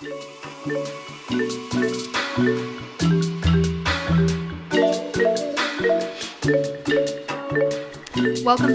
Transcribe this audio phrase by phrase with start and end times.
[0.00, 0.14] Welcome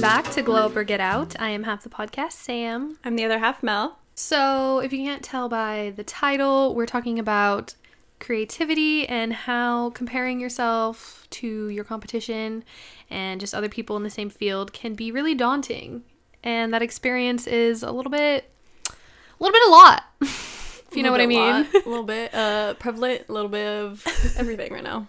[0.02, 1.40] back to Glow Up or Get Out.
[1.40, 2.98] I am half the podcast, Sam.
[3.06, 4.00] I'm the other half, Mel.
[4.16, 7.76] So, if you can't tell by the title, we're talking about
[8.20, 12.66] creativity and how comparing yourself to your competition
[13.10, 16.04] and just other people in the same field can be really daunting.
[16.44, 18.52] And that experience is a little bit,
[18.90, 18.94] a
[19.40, 20.04] little bit a lot.
[20.94, 21.68] if you know what I mean.
[21.74, 24.06] A little bit uh, prevalent, a little bit of
[24.38, 25.08] everything right now.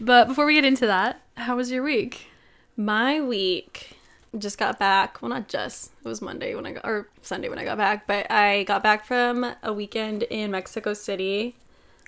[0.00, 2.28] But before we get into that, how was your week?
[2.76, 3.98] My week
[4.38, 5.20] just got back.
[5.20, 5.92] Well, not just.
[6.02, 8.06] It was Monday when I got, or Sunday when I got back.
[8.06, 11.56] But I got back from a weekend in Mexico City.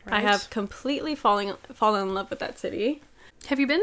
[0.07, 3.03] I have completely fallen fallen in love with that city.
[3.49, 3.83] Have you been?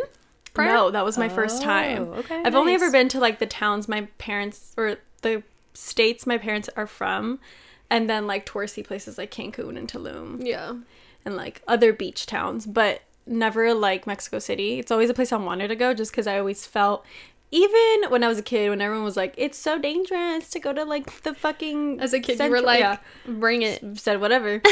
[0.57, 0.73] prior?
[0.73, 2.09] No, that was my first time.
[2.09, 6.25] Oh, okay, I've only ever been to like the towns my parents or the states
[6.25, 7.39] my parents are from,
[7.89, 10.73] and then like touristy places like Cancun and Tulum Yeah.
[11.25, 14.79] and like other beach towns, but never like Mexico City.
[14.79, 17.05] It's always a place I wanted to go just because I always felt,
[17.51, 20.73] even when I was a kid, when everyone was like, it's so dangerous to go
[20.73, 22.01] to like the fucking.
[22.01, 23.81] As a kid, you were like, Yeah, bring it.
[23.99, 24.61] said whatever.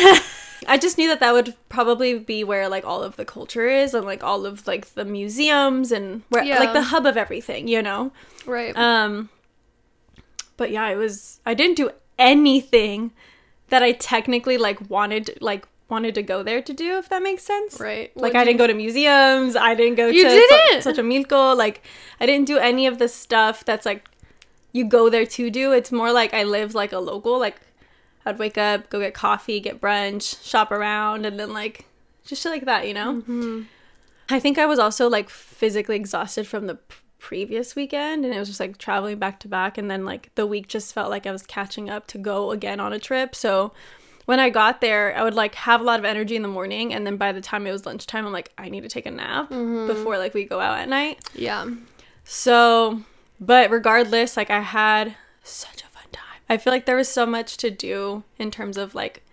[0.68, 3.94] I just knew that that would probably be where like all of the culture is
[3.94, 6.60] and like all of like the museums and where Yeah.
[6.60, 8.12] like the hub of everything, you know?
[8.46, 8.76] Right.
[8.78, 9.30] Um
[10.58, 13.12] but yeah, it was I didn't do anything
[13.70, 17.44] that I technically like wanted like wanted to go there to do if that makes
[17.44, 17.80] sense.
[17.80, 18.12] right.
[18.16, 20.82] Like I you- didn't go to museums, I didn't go You to didn't?
[20.82, 21.82] such a Xochimilco, like
[22.20, 24.08] I didn't do any of the stuff that's like
[24.72, 25.72] you go there to do.
[25.72, 27.58] It's more like I lived like a local, like
[28.26, 31.86] I'd wake up, go get coffee, get brunch, shop around, and then like
[32.26, 33.16] just shit like that, you know?
[33.22, 33.62] Mm-hmm.
[34.30, 36.80] I think I was also like physically exhausted from the
[37.20, 40.46] previous weekend and it was just like traveling back to back and then like the
[40.46, 43.36] week just felt like I was catching up to go again on a trip.
[43.36, 43.74] So
[44.26, 46.94] when I got there, I would like have a lot of energy in the morning
[46.94, 49.12] and then by the time it was lunchtime, I'm like I need to take a
[49.12, 49.88] nap mm-hmm.
[49.88, 51.24] before like we go out at night.
[51.34, 51.68] Yeah.
[52.24, 53.02] So,
[53.40, 56.42] but regardless, like I had such a fun time.
[56.50, 59.24] I feel like there was so much to do in terms of like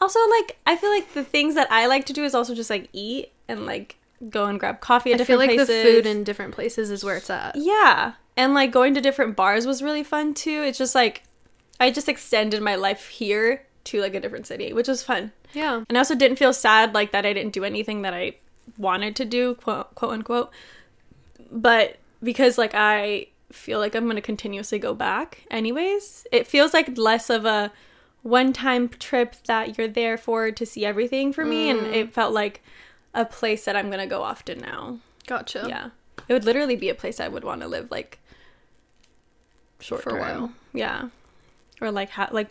[0.00, 2.70] also like I feel like the things that I like to do is also just
[2.70, 3.96] like eat and like
[4.30, 5.68] go and grab coffee at I feel like places.
[5.68, 7.56] the food in different places is where it's at.
[7.56, 8.14] yeah.
[8.36, 10.62] And like going to different bars was really fun too.
[10.62, 11.22] It's just like
[11.78, 15.32] I just extended my life here to like a different city, which was fun.
[15.52, 15.84] Yeah.
[15.88, 18.36] And I also didn't feel sad like that I didn't do anything that I
[18.78, 20.50] wanted to do, quote, quote unquote.
[21.50, 26.74] But because like I feel like I'm going to continuously go back anyways, it feels
[26.74, 27.72] like less of a
[28.22, 31.70] one time trip that you're there for to see everything for me.
[31.70, 31.92] And mm.
[31.92, 32.62] it felt like
[33.14, 34.98] a place that I'm to go often now.
[35.26, 35.66] Gotcha.
[35.68, 35.90] Yeah.
[36.28, 38.18] It would literally be a place I would want to live like
[39.80, 40.52] short For a while.
[40.72, 41.08] Yeah.
[41.80, 42.48] Or like ha- like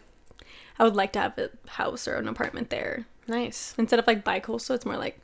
[0.79, 3.73] I would like to have a house or an apartment there Nice.
[3.77, 4.75] instead of like bi-coastal.
[4.75, 5.19] It's more like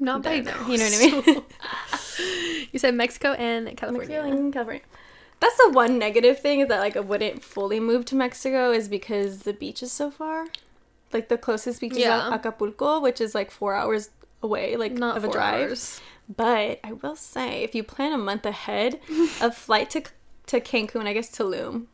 [0.00, 0.56] Not by there.
[0.68, 1.42] You know what I mean?
[2.72, 4.22] You said Mexico and California.
[4.22, 4.82] Mexico, California.
[5.40, 8.88] That's the one negative thing is that like I wouldn't fully move to Mexico is
[8.88, 10.46] because the beach is so far.
[11.12, 12.26] Like the closest beach Yeah.
[12.28, 14.10] is Acapulco, which is like four hours
[14.42, 15.68] away, like Not of a drive.
[15.70, 16.00] hours.
[16.34, 19.00] But I will say, if you plan a month ahead,
[19.40, 20.02] a flight to
[20.46, 21.86] to Cancun, I guess Tulum,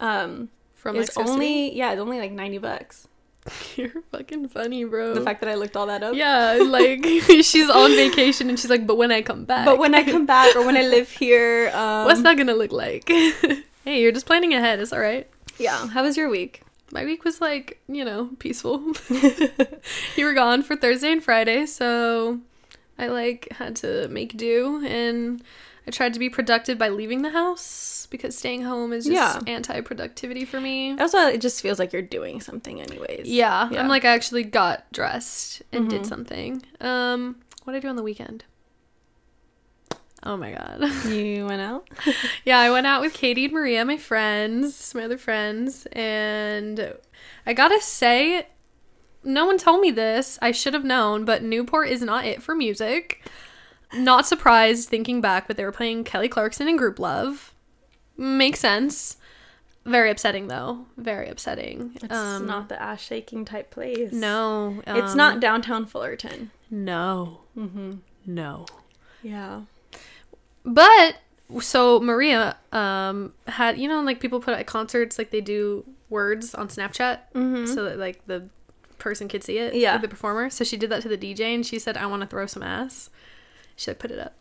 [0.00, 3.08] um, From is Mexico only yeah, it's only like ninety bucks.
[3.76, 5.12] You're fucking funny, bro.
[5.12, 6.14] The fact that I looked all that up.
[6.14, 7.04] yeah, like
[7.42, 9.66] she's on vacation and she's like, but when I come back.
[9.66, 12.72] But when I come back or when I live here, um, What's that gonna look
[12.72, 13.06] like?
[13.08, 14.80] hey, you're just planning ahead.
[14.80, 15.28] It's all right.
[15.58, 15.88] Yeah.
[15.88, 16.62] How was your week?
[16.94, 18.80] My week was like, you know, peaceful.
[20.16, 22.38] you were gone for Thursday and Friday, so
[22.98, 25.42] I like had to make do and
[25.86, 29.52] I tried to be productive by leaving the house because staying home is just Yeah.
[29.52, 30.96] anti-productivity for me.
[30.98, 33.26] Also, it just feels like you're doing something anyways.
[33.26, 33.80] Yeah, Yeah.
[33.80, 36.06] I'm like I actually got dressed and did Mhm.
[36.06, 36.62] something.
[36.80, 38.44] Um, what did I do on the weekend?
[40.24, 40.90] Oh my god.
[41.06, 41.86] You went out?
[42.44, 46.94] Yeah, I went out with Katie and Maria, my friends, my other friends, and
[47.46, 48.46] I gotta say,
[49.22, 50.38] no one told me this.
[50.40, 53.26] I should have known, but Newport is not it for music.
[53.92, 57.52] Not surprised thinking back, but they were playing Kelly Clarkson and Grouplove.
[58.16, 59.16] Makes sense.
[59.84, 60.86] Very upsetting though.
[60.96, 61.92] Very upsetting.
[61.96, 64.12] It's not the ass shaking type place.
[64.12, 64.82] No.
[64.86, 66.50] It's um, not downtown Fullerton.
[66.70, 67.40] No.
[67.56, 67.96] Mm-hmm.
[68.26, 68.64] No.
[69.22, 69.62] Yeah.
[70.64, 71.16] But
[71.60, 76.54] so Maria um had you know like people put at concerts like they do words
[76.54, 77.66] on Snapchat Mm-hmm.
[77.66, 78.48] so that like the
[78.98, 79.92] person could see it Yeah.
[79.92, 82.22] like, the performer so she did that to the DJ and she said I want
[82.22, 83.10] to throw some ass
[83.76, 84.32] she like put it up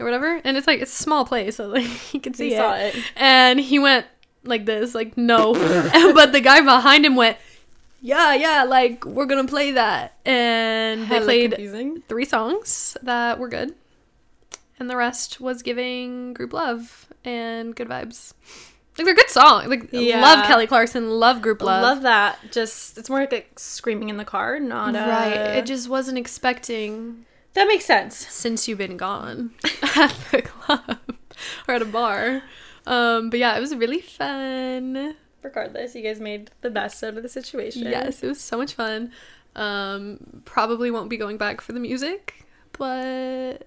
[0.00, 2.54] or whatever and it's like it's a small place so like he could see He
[2.54, 2.58] it.
[2.58, 2.96] saw it.
[3.16, 4.06] and he went
[4.44, 5.52] like this like no
[6.14, 7.36] but the guy behind him went
[8.00, 10.12] yeah, yeah, like we're gonna play that.
[10.26, 12.02] And they played confusing.
[12.06, 13.74] three songs that were good.
[14.78, 18.32] And the rest was giving Grouplove and good vibes.
[18.96, 19.68] Like they're good songs.
[19.68, 20.20] Like Yeah.
[20.20, 21.82] love Kelly Clarkson, love Grouplove.
[21.82, 22.38] Love that.
[22.50, 25.56] Just it's more like, like screaming in the car, not uh, right.
[25.56, 27.24] It just wasn't expecting
[27.54, 28.16] that makes sense.
[28.16, 29.52] since you've been gone
[29.96, 30.98] at the club
[31.68, 32.42] or at a bar.
[32.86, 35.16] Um, but yeah, it was really fun.
[35.42, 37.82] Regardless, you guys made the best out of the situation.
[37.82, 39.12] Yes, it was so much fun.
[39.56, 42.44] Um, probably won't be going back for the music,
[42.76, 43.66] but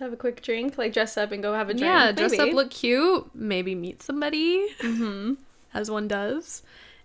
[0.00, 1.84] have a quick drink, like dress up and go have a drink.
[1.84, 2.50] yeah, dress maybe.
[2.50, 5.36] up, look cute, maybe meet somebody, Mhm.
[5.74, 6.62] as one does,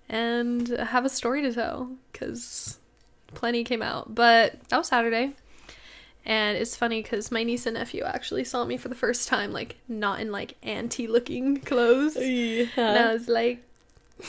[0.09, 2.80] and have a story to tell because
[3.27, 4.15] plenty came out.
[4.15, 5.33] But that was Saturday.
[6.27, 9.51] And it's funny because my niece and nephew actually saw me for the first time,
[9.51, 12.15] like not in like auntie looking clothes.
[12.15, 13.62] And I was like,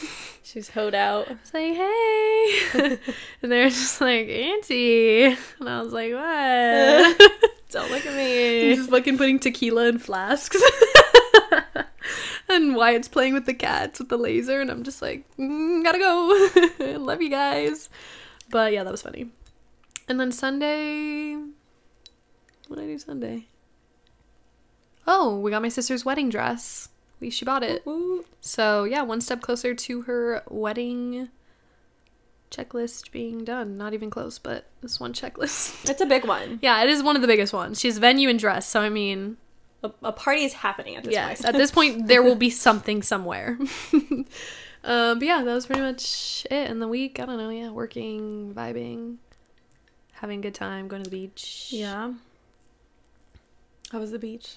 [0.42, 1.28] She's hoed out.
[1.28, 2.98] I was like, hey.
[3.42, 5.24] and they're just like, Auntie.
[5.24, 7.32] And I was like, what?
[7.70, 8.74] Don't look at I'm me.
[8.76, 10.56] just fucking putting tequila in flasks.
[12.48, 14.60] and Wyatt's playing with the cats with the laser.
[14.60, 16.96] And I'm just like, mm, gotta go.
[16.98, 17.88] Love you guys.
[18.50, 19.30] But yeah, that was funny.
[20.08, 21.34] And then Sunday.
[22.68, 23.46] What did I do Sunday?
[25.06, 26.88] Oh, we got my sister's wedding dress.
[27.20, 27.82] We she bought it.
[27.86, 28.24] Ooh.
[28.40, 31.28] So yeah, one step closer to her wedding
[32.50, 33.76] checklist being done.
[33.76, 35.88] Not even close, but this one checklist.
[35.90, 36.58] It's a big one.
[36.62, 37.80] yeah, it is one of the biggest ones.
[37.80, 39.36] She's venue and dress, so I mean,
[39.82, 41.54] A, a party is happening at this yes, point.
[41.54, 43.58] at this point there will be something somewhere.
[43.92, 44.24] um,
[45.18, 47.18] but yeah, that was pretty much it in the week.
[47.18, 49.16] I don't know, yeah, working, vibing,
[50.12, 51.68] having a good time, going to the beach.
[51.70, 52.12] yeah.
[53.92, 54.56] How was the beach?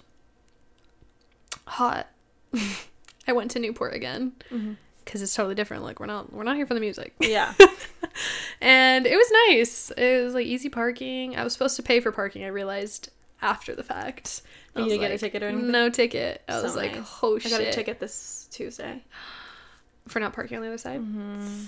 [1.67, 2.07] hot.
[3.27, 4.73] I went to Newport again Mm-hmm.
[5.05, 5.83] because it's totally different.
[5.83, 7.13] Like we're not we're not here for the music.
[7.19, 7.53] Yeah.
[8.61, 9.91] and it was nice.
[9.97, 11.35] It was like easy parking.
[11.35, 12.43] I was supposed to pay for parking.
[12.43, 13.09] I realized
[13.41, 14.41] after the fact.
[14.75, 15.71] I You was didn't get a ticket or anything?
[15.71, 16.41] No ticket.
[16.47, 17.07] I So was like, nice.
[17.23, 17.53] oh shit.
[17.53, 19.03] I got a ticket this Tuesday.
[20.07, 20.99] for not parking on the other side.
[21.01, 21.65] Mm-hmm.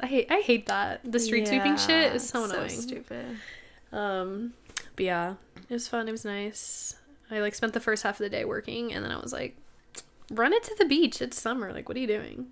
[0.00, 1.00] I hate I hate that.
[1.04, 2.70] The street sweeping shit is so annoying.
[2.70, 3.36] stupid.
[3.92, 4.54] Um,
[4.96, 5.34] but yeah,
[5.68, 6.08] it was fun.
[6.08, 6.96] It was nice.
[7.30, 9.56] I like spent the first half of the day working, and then I was like,
[10.34, 11.20] run it to the beach.
[11.22, 11.72] It's summer.
[11.72, 12.46] Like, what are you doing?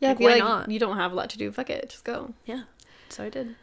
[0.00, 0.70] Yeah, Like, why like, not?
[0.70, 2.34] you don't have a lot to do, fuck it, just go.
[2.44, 2.62] Yeah.
[3.08, 3.54] So I did.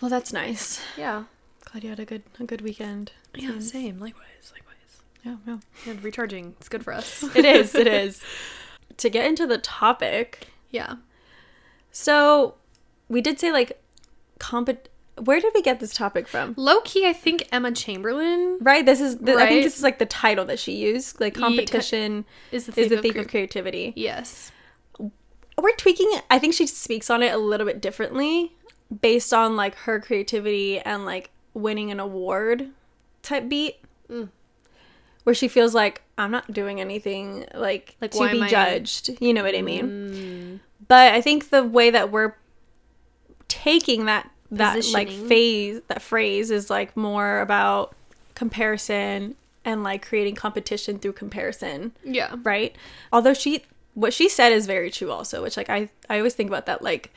[0.00, 0.80] Well, that's nice.
[0.96, 1.24] Yeah.
[1.64, 3.12] Glad you had a good a good weekend.
[3.34, 3.50] Yeah.
[3.50, 3.98] Seems- Same.
[3.98, 4.52] Likewise.
[4.52, 5.02] Likewise.
[5.24, 5.90] Yeah, yeah.
[5.90, 6.54] And recharging.
[6.58, 7.22] It's good for us.
[7.36, 7.74] It is.
[7.74, 8.22] It is.
[8.98, 10.94] to get into the topic, yeah.
[11.90, 12.54] so
[13.08, 13.82] we did say like
[14.38, 14.86] compet.
[15.24, 16.54] Where did we get this topic from?
[16.58, 18.84] Low key, I think Emma Chamberlain Right.
[18.84, 19.16] This is.
[19.16, 21.20] The, I think this is like the title that she used.
[21.20, 23.92] Like competition is the is thief, the of thief of creativity.
[23.96, 24.52] Yes.
[24.98, 26.24] We're tweaking it.
[26.30, 28.52] I think she speaks on it a little bit differently
[29.00, 32.70] based on like her creativity and like winning an award
[33.22, 33.76] type beat.
[34.10, 34.28] Mm.
[35.24, 39.10] Where she feels like I'm not doing anything like, Like, to be am I- judged.
[39.20, 39.88] You know what I mean?
[39.88, 40.60] Mm.
[40.86, 42.34] But I think the way that we're
[43.48, 47.94] taking that that like phase that phrase is like more about
[48.34, 49.34] comparison
[49.64, 52.34] and like creating competition through comparison Yeah.
[52.42, 52.74] right
[53.12, 53.64] although she
[53.94, 56.82] what she said is very true also which like i i always think about that
[56.82, 57.12] like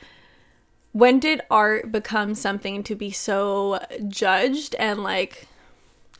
[0.92, 5.46] when did art become something to be so judged and like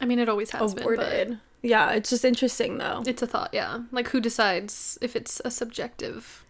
[0.03, 0.97] I mean, it always has been.
[0.97, 1.29] But
[1.63, 3.51] yeah it's just interesting though it's a thought.
[3.53, 3.81] Yeah.
[3.93, 6.45] Like, who decides if it's a subjective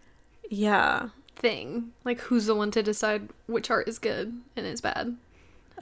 [0.49, 1.09] yeah
[1.41, 1.91] thing?
[2.05, 5.17] Like, who's the one to decide which art is good and is bad?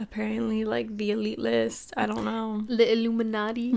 [0.01, 3.75] apparently like the elite list i don't know The Illuminati.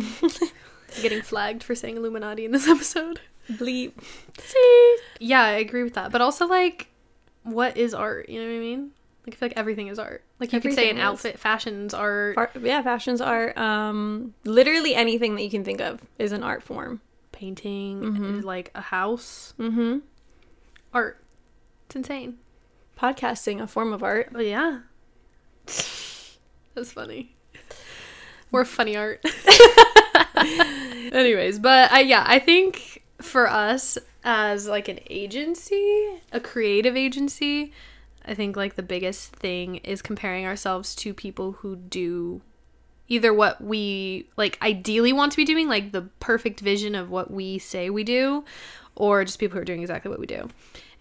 [1.02, 3.18] Getting flagged for saying Illuminati in this episode.
[3.50, 3.92] bleep
[4.38, 4.96] See?
[5.18, 6.12] Yeah, I agree with that.
[6.12, 6.86] But also, like,
[7.42, 8.28] what is art?
[8.28, 8.90] You know what I mean?
[9.26, 10.22] Like, I feel like everything is art.
[10.38, 11.02] Like, you could say an is.
[11.02, 16.02] outfit, fashion's art, Art, yeah fashions are um literally anything that you can think of
[16.20, 17.00] is an art form
[17.32, 18.38] painting, Mhm.
[18.38, 19.98] is like a house, mm-hmm
[20.94, 21.18] art.
[21.92, 22.38] It's insane.
[22.98, 24.78] podcasting a form of art But yeah.
[25.66, 27.36] That's funny.
[28.50, 29.22] We're funny art.
[31.12, 37.74] Anyways, but I yeah, I think for us as like an agency, a creative agency,
[38.24, 42.40] I think like the biggest thing is comparing ourselves to people who do
[43.06, 47.30] either what we like ideally want to be doing, like the perfect vision of what
[47.30, 48.46] we say we do,
[48.96, 50.48] or just people who are doing exactly what we do.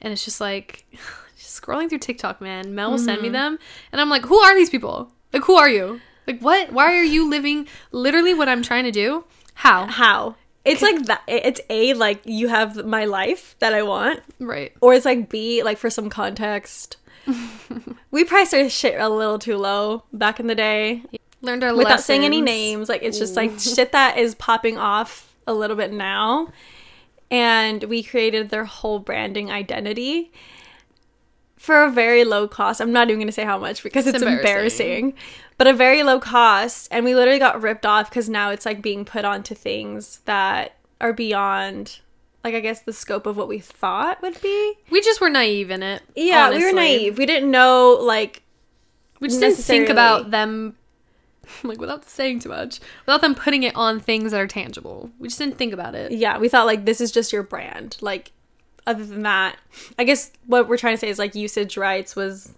[0.01, 0.85] And it's just like
[1.37, 2.75] just scrolling through TikTok, man.
[2.75, 3.33] Mel will send me mm-hmm.
[3.33, 3.59] them,
[3.91, 5.11] and I'm like, who are these people?
[5.33, 6.01] Like, who are you?
[6.27, 6.71] Like, what?
[6.71, 9.25] Why are you living literally what I'm trying to do?
[9.53, 9.85] How?
[9.85, 14.71] how it's like that it's a like you have my life that i want Right.
[14.79, 16.97] or it's like b like for some context
[18.11, 21.03] we priced our shit a little too low back in the day
[21.43, 22.87] Learned our without saying any names.
[22.87, 26.49] Like it's just like shit that is popping off a little bit now.
[27.31, 30.31] And we created their whole branding identity
[31.57, 32.81] for a very low cost.
[32.81, 34.87] I'm not even going to say how much because it's, It's embarrassing.
[34.87, 35.13] embarrassing.
[35.57, 36.87] But a very low cost.
[36.91, 40.75] And we literally got ripped off because now it's like being put onto things that
[40.99, 41.99] are beyond,
[42.43, 44.73] like, I guess the scope of what we thought would be.
[44.89, 46.01] We just were naive in it.
[46.15, 47.17] Yeah, we were naive.
[47.17, 48.41] We didn't know, like,
[49.19, 50.75] We just didn't think about them,
[51.63, 55.09] like without saying too much, without them putting it on things that are tangible.
[55.19, 56.11] We just didn't think about it.
[56.11, 57.97] yeah, we thought like this is just your brand.
[58.01, 58.31] Like
[58.87, 59.57] other than that,
[59.99, 62.53] I guess what we're trying to say is like usage rights was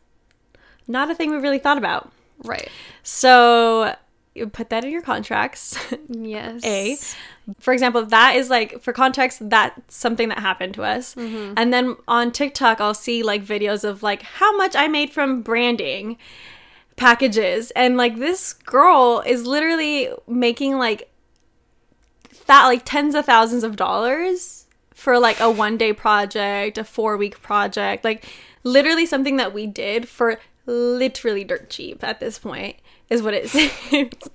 [0.87, 2.11] not a thing we really thought about.
[2.43, 2.69] Right.
[3.03, 3.95] So
[4.35, 5.77] you put that in your contracts.
[6.09, 6.63] Yes.
[6.63, 6.97] A.
[7.59, 11.15] For example, that is like for context, that's something that happened to us.
[11.15, 11.53] Mm-hmm.
[11.57, 15.41] And then on TikTok, I'll see like videos of like how much I made from
[15.41, 16.17] branding
[16.95, 17.71] packages.
[17.71, 21.09] And like this girl is literally making like
[22.47, 27.17] that like tens of thousands of dollars for like a one day project, a four
[27.17, 28.25] week project, like
[28.63, 32.77] literally something that we did for literally dirt cheap at this point
[33.09, 34.29] is what it seems.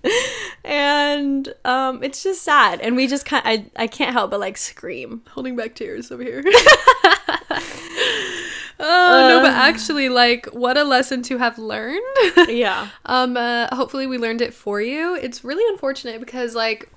[0.64, 4.56] and um it's just sad and we just kind I, I can't help but like
[4.56, 5.22] scream.
[5.30, 6.44] Holding back tears over here.
[8.80, 12.00] oh no, but actually, like, what a lesson to have learned.
[12.48, 12.88] Yeah.
[13.04, 15.14] um, uh, hopefully, we learned it for you.
[15.16, 16.90] It's really unfortunate because, like,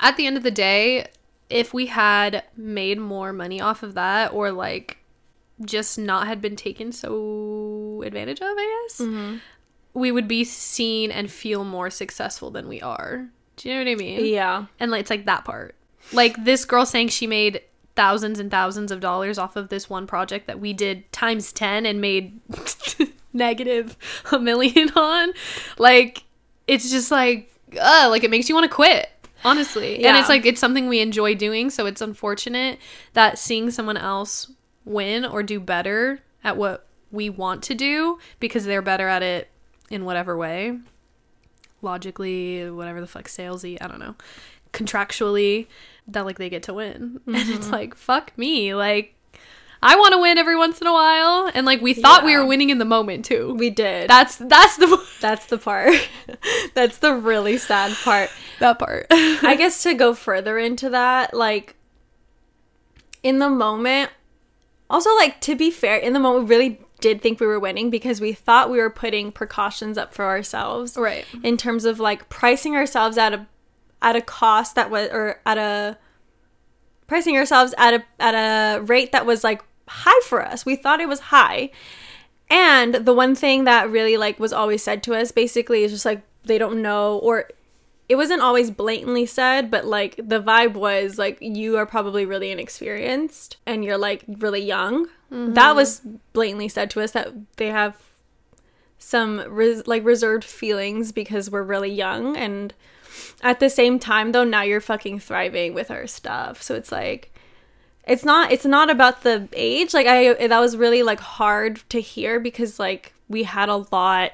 [0.00, 1.08] at the end of the day,
[1.50, 4.98] if we had made more money off of that, or like,
[5.64, 9.00] just not had been taken so advantage of, I guess,
[9.94, 13.28] we would be seen and feel more successful than we are.
[13.56, 14.26] Do you know what I mean?
[14.26, 14.66] Yeah.
[14.78, 15.74] And like, it's like that part.
[16.12, 17.60] Like this girl saying she made
[17.98, 21.84] thousands and thousands of dollars off of this one project that we did times 10
[21.84, 22.40] and made
[23.32, 23.96] negative
[24.30, 25.32] a million on.
[25.78, 26.22] Like,
[26.68, 29.08] it's just like, uh, like it makes you want to quit.
[29.44, 30.04] Honestly.
[30.04, 32.78] And it's like it's something we enjoy doing, so it's unfortunate
[33.14, 34.52] that seeing someone else
[34.84, 39.48] win or do better at what we want to do because they're better at it
[39.90, 40.78] in whatever way
[41.82, 44.16] logically, whatever the fuck, salesy, I don't know,
[44.72, 45.66] contractually,
[46.08, 47.20] that like they get to win.
[47.26, 47.70] And it's mm-hmm.
[47.70, 48.74] like, fuck me.
[48.74, 49.14] Like,
[49.80, 51.50] I want to win every once in a while.
[51.54, 53.54] And like, we thought we were winning in the moment too.
[53.54, 54.10] We did.
[54.10, 55.94] that's, that's the, That's the part.
[56.74, 58.30] That's the really sad part.
[58.60, 59.06] that part.
[59.10, 61.74] I guess to go further into that, like
[63.22, 64.10] in the moment,
[64.88, 67.90] also like to be fair, in the moment we really did think we were winning
[67.90, 70.96] because we thought we were putting precautions up for ourselves.
[70.96, 71.24] right.
[71.42, 73.46] In terms of like pricing ourselves out a
[74.00, 75.98] at a cost that was or at a
[77.06, 80.64] pricing ourselves at a at a rate that was like high for us.
[80.64, 81.70] We thought it was high.
[82.50, 86.04] And the one thing that really like was always said to us basically is just
[86.04, 87.48] like they don't know or
[88.08, 92.50] it wasn't always blatantly said, but like the vibe was like you are probably really
[92.50, 95.06] inexperienced and you're like really young.
[95.30, 95.52] Mm-hmm.
[95.52, 96.00] That was
[96.32, 97.96] blatantly said to us that they have
[98.98, 102.72] some res- like reserved feelings because we're really young and
[103.42, 106.62] at the same time though now you're fucking thriving with our stuff.
[106.62, 107.32] So it's like
[108.06, 109.94] it's not it's not about the age.
[109.94, 114.32] Like I that was really like hard to hear because like we had a lot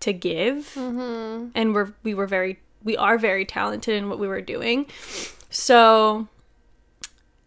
[0.00, 1.48] to give mm-hmm.
[1.54, 4.86] and we're we were very we are very talented in what we were doing.
[5.50, 6.28] So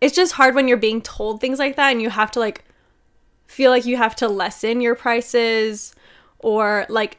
[0.02, 2.64] it's just hard when you're being told things like that and you have to like
[3.48, 5.96] feel like you have to lessen your prices
[6.40, 7.18] or like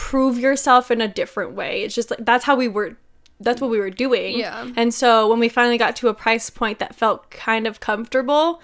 [0.00, 1.82] prove yourself in a different way.
[1.82, 2.96] It's just like that's how we were
[3.38, 4.38] that's what we were doing.
[4.38, 4.66] Yeah.
[4.74, 8.62] And so when we finally got to a price point that felt kind of comfortable,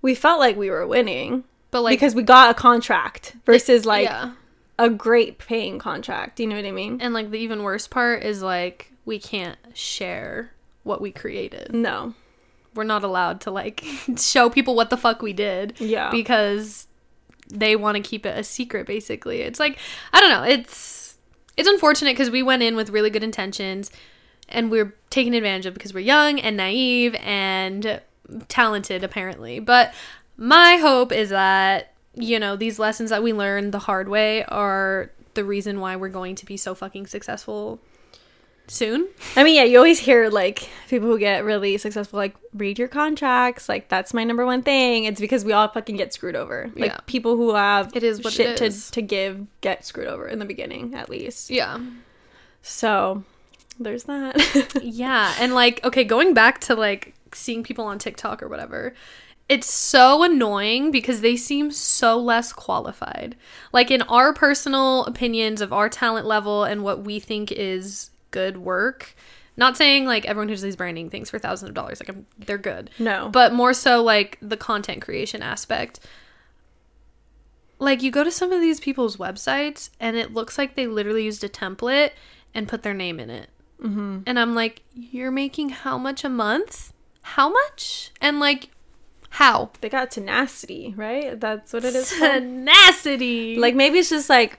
[0.00, 4.04] we felt like we were winning But like, because we got a contract versus like
[4.04, 4.34] yeah.
[4.78, 6.36] a great paying contract.
[6.36, 7.00] Do you know what I mean?
[7.00, 10.52] And like, the even worse part is like, we can't share
[10.84, 11.74] what we created.
[11.74, 12.14] No.
[12.76, 13.84] We're not allowed to like
[14.16, 15.74] show people what the fuck we did.
[15.80, 16.10] Yeah.
[16.12, 16.86] because
[17.50, 19.42] they want to keep it a secret basically.
[19.42, 19.78] It's like
[20.12, 21.16] i don't know it's
[21.56, 23.90] it's unfortunate because we went in with really good intentions
[24.48, 28.00] and we are taken advantage of because we're young and naive and
[28.48, 29.60] talented apparently.
[29.60, 29.94] But
[30.36, 35.10] my hope is that you know these lessons that we learned the hard way are
[35.34, 37.80] the reason why we're going to be so fucking successful
[38.70, 42.78] soon I mean, yeah, you always hear like people who get really successful like read
[42.78, 43.68] your contracts.
[43.68, 45.04] Like that's my number one thing.
[45.04, 46.70] It's because we all fucking get screwed over.
[46.76, 46.98] Like Yeah.
[47.06, 50.44] people who have It is what shit to to give get screwed over in the
[50.44, 51.50] beginning at least.
[51.50, 51.78] yeah
[52.62, 53.24] So
[53.78, 54.36] there's that.
[54.82, 58.94] Yeah, and like okay, going back to like seeing people on TikTok or whatever,
[59.48, 63.36] it's so annoying because they seem so less qualified.
[63.72, 68.56] Like in our personal opinions of our talent level and what we think is good
[68.58, 69.14] work.
[69.56, 72.26] Not saying like everyone who does these branding things for thousands of dollars, like I'm,
[72.38, 72.90] they're good.
[72.98, 73.28] No.
[73.28, 76.00] But more so like the content creation aspect.
[77.78, 81.24] Like you go to some of these people's websites and it looks like they literally
[81.24, 82.10] used a template
[82.54, 83.50] and put their name in it.
[83.82, 84.20] Mm-hmm.
[84.26, 86.92] And I'm like, you're making how much a month?
[87.22, 88.12] How much?
[88.20, 88.70] And like,
[89.30, 89.70] how?
[89.80, 91.38] they got tenacity, right?
[91.38, 92.12] That's what it is.
[92.12, 92.32] called?
[92.32, 93.56] Tenacity.
[93.56, 94.58] like maybe it's just like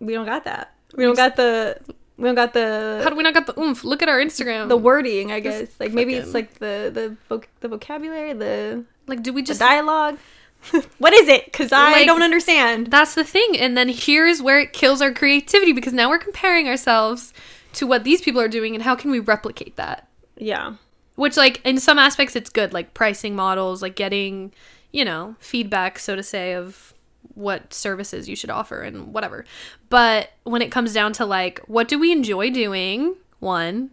[0.00, 0.74] we don't got that.
[0.96, 1.78] We don't got the
[2.20, 3.82] we don't got the how do we not got the oomph?
[3.84, 4.68] Look at our Instagram.
[4.68, 5.60] the wording, I guess.
[5.60, 9.58] Just Like maybe it's like the the voc- the vocabulary, the, like, do we just
[9.60, 10.18] dialogue.
[10.98, 11.46] what is it?
[11.46, 12.88] Because I Like- don't understand.
[12.88, 13.56] That's the thing.
[13.58, 17.32] And then here's where it kills our creativity because now we're comparing ourselves
[17.74, 20.06] to what these people are doing and how can we replicate that?
[20.36, 20.74] Yeah.
[21.16, 24.52] Which, like, in some aspects, it's good, like pricing models, like getting,
[24.92, 26.92] you know, feedback, so to say, of
[27.34, 29.44] what services you should offer and whatever.
[29.88, 33.16] But when it comes down to, like, what do we enjoy doing?
[33.38, 33.90] One,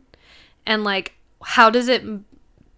[0.66, 2.04] and like, how does it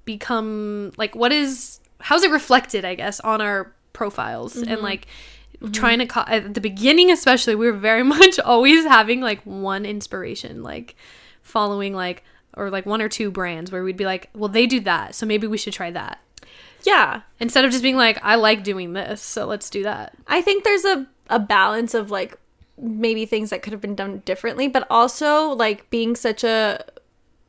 [0.06, 4.56] become, like, what is, how's it reflected, I guess, on our profiles?
[4.56, 4.84] And mm-hmm.
[4.84, 5.08] like,
[5.56, 5.72] mm-hmm.
[5.72, 9.86] trying to, co- at the beginning, especially, we were very much always having like one
[9.86, 10.96] inspiration, like,
[11.50, 12.24] following like
[12.56, 15.26] or like one or two brands where we'd be like, well, they do that, so
[15.26, 16.20] maybe we should try that.
[16.84, 17.22] Yeah.
[17.40, 20.16] Instead of just being like, I like doing this, so let's do that.
[20.28, 22.38] I think there's a, a balance of like
[22.78, 26.84] maybe things that could have been done differently, but also like being such a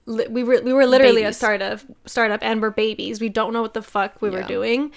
[0.07, 3.21] we were we were literally a startup startup and we're babies.
[3.21, 4.91] We don't know what the fuck we were doing.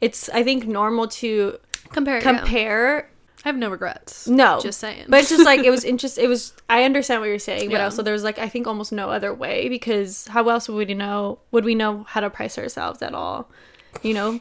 [0.00, 1.58] It's I think normal to
[1.90, 2.20] Compare.
[2.20, 3.10] compare.
[3.44, 4.26] I have no regrets.
[4.28, 5.06] No, Just saying.
[5.08, 6.24] But it's just like it was interesting.
[6.24, 6.52] It was.
[6.68, 7.84] I understand what you're saying, but Yeah.
[7.84, 10.92] also there was like I think almost no other way because how else would we
[10.94, 11.38] know?
[11.52, 13.48] Would we know how to price ourselves at all?
[14.02, 14.40] You know,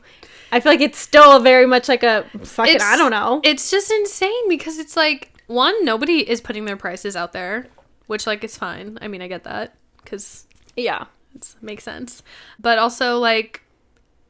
[0.52, 2.76] I feel like it's still very much like a fucking.
[2.76, 3.42] It's- I don't know.
[3.44, 7.68] It's just insane because it's like one, nobody is putting their prices out there,
[8.08, 8.98] which like is fine.
[9.02, 11.06] I mean, I get that because yeah.
[11.36, 12.24] it makes sense.
[12.60, 13.64] But also like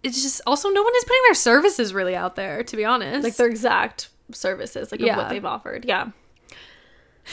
[0.04, 3.24] it's just also no one is putting their services really out there, to be honest.
[3.24, 5.86] like their exact services, like of what they've offered.
[5.86, 6.10] Yeah.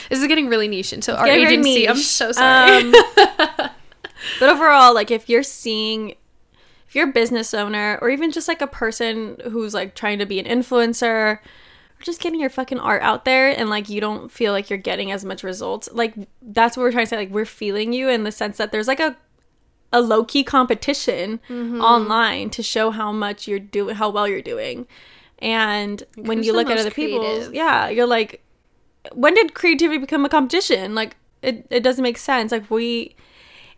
[0.09, 1.89] this is getting really niche into our getting very agency.
[1.89, 2.77] I'm so sorry.
[2.77, 2.93] Um,
[4.39, 6.15] but overall, like if you're seeing,
[6.95, 10.25] if you're a business owner or even just like a person who's like trying to
[10.25, 11.41] be an influencer, or
[12.01, 15.11] just getting your fucking art out there and like you don't feel like you're getting
[15.11, 17.17] as much results, like that's what we're trying to say.
[17.17, 19.17] Like we're feeling you in the sense that there's like a
[19.91, 21.81] a low key competition Mm-hmm.
[21.81, 24.87] online to show how much you're doing, how well you're doing.
[25.39, 28.41] And when you look at other people, yeah, you're like,
[29.13, 30.95] when did creativity become a competition?
[30.95, 32.51] Like, it, it doesn't make sense.
[32.53, 33.15] Like, we,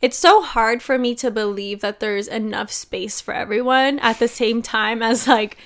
[0.02, 4.28] it's so hard for me to believe that there's enough space for everyone at the
[4.28, 5.58] same time as like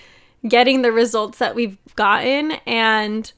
[0.47, 2.53] getting the results that we've gotten.
[2.65, 3.31] And,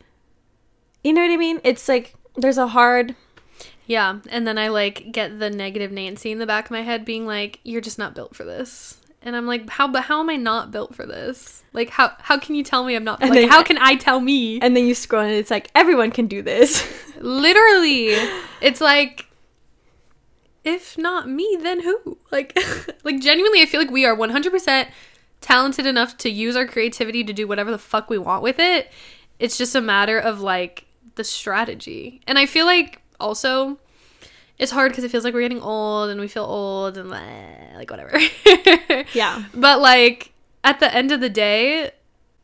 [1.03, 1.59] you know what I mean?
[1.63, 3.15] It's like, there's a hard,
[3.85, 7.03] Yeah, and then I like get the negative Nancy in the back of my head
[7.05, 9.87] being like, "You're just not built for this." And I'm like, "How?
[9.87, 11.63] But how am I not built for this?
[11.73, 12.13] Like, how?
[12.19, 13.21] How can you tell me I'm not?
[13.21, 14.59] And like, then- how can I tell me?
[14.61, 16.87] and then you scroll and it's like, everyone can do this.
[17.19, 18.15] Literally,
[18.61, 19.27] it's like,
[20.63, 22.17] if not me, then who?
[22.31, 22.57] Like,
[23.03, 24.89] like genuinely, I feel like we are 100 percent
[25.41, 28.89] talented enough to use our creativity to do whatever the fuck we want with it.
[29.39, 33.77] It's just a matter of like the strategy, and I feel like also
[34.59, 37.89] it's hard because it feels like we're getting old and we feel old and like
[37.89, 38.19] whatever.
[39.13, 39.43] yeah.
[39.53, 40.31] But like
[40.63, 41.91] at the end of the day,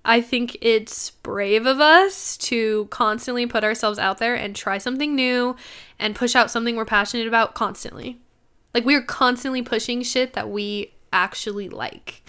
[0.03, 5.15] I think it's brave of us to constantly put ourselves out there and try something
[5.15, 5.55] new
[5.99, 8.19] and push out something we're passionate about constantly.
[8.73, 12.21] Like we're constantly pushing shit that we actually like.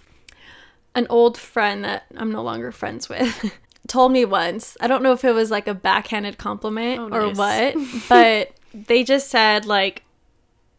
[0.95, 3.53] an old friend that I'm no longer friends with
[3.87, 4.77] told me once.
[4.81, 7.37] I don't know if it was like a backhanded compliment Oh, or nice.
[7.37, 7.77] what,
[8.09, 10.03] but they just said like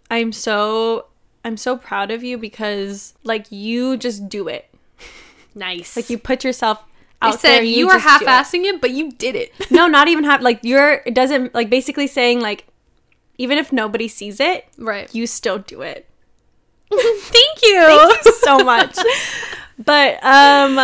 [0.10, 1.06] I'm so
[1.46, 4.68] I'm so proud of you because like you just do it.
[5.56, 5.96] Nice.
[5.96, 6.84] Like you put yourself
[7.22, 7.64] I out said there.
[7.64, 8.28] you, are just do it.
[8.30, 8.82] half-assing it.
[8.82, 9.54] but you did it.
[9.72, 12.66] No, not even half like you're it doesn't like basically saying like
[13.42, 15.14] even if nobody sees it, right.
[15.14, 16.08] you still do it.
[16.90, 17.82] Thank you.
[17.88, 18.96] Thank you so much.
[19.84, 20.78] But um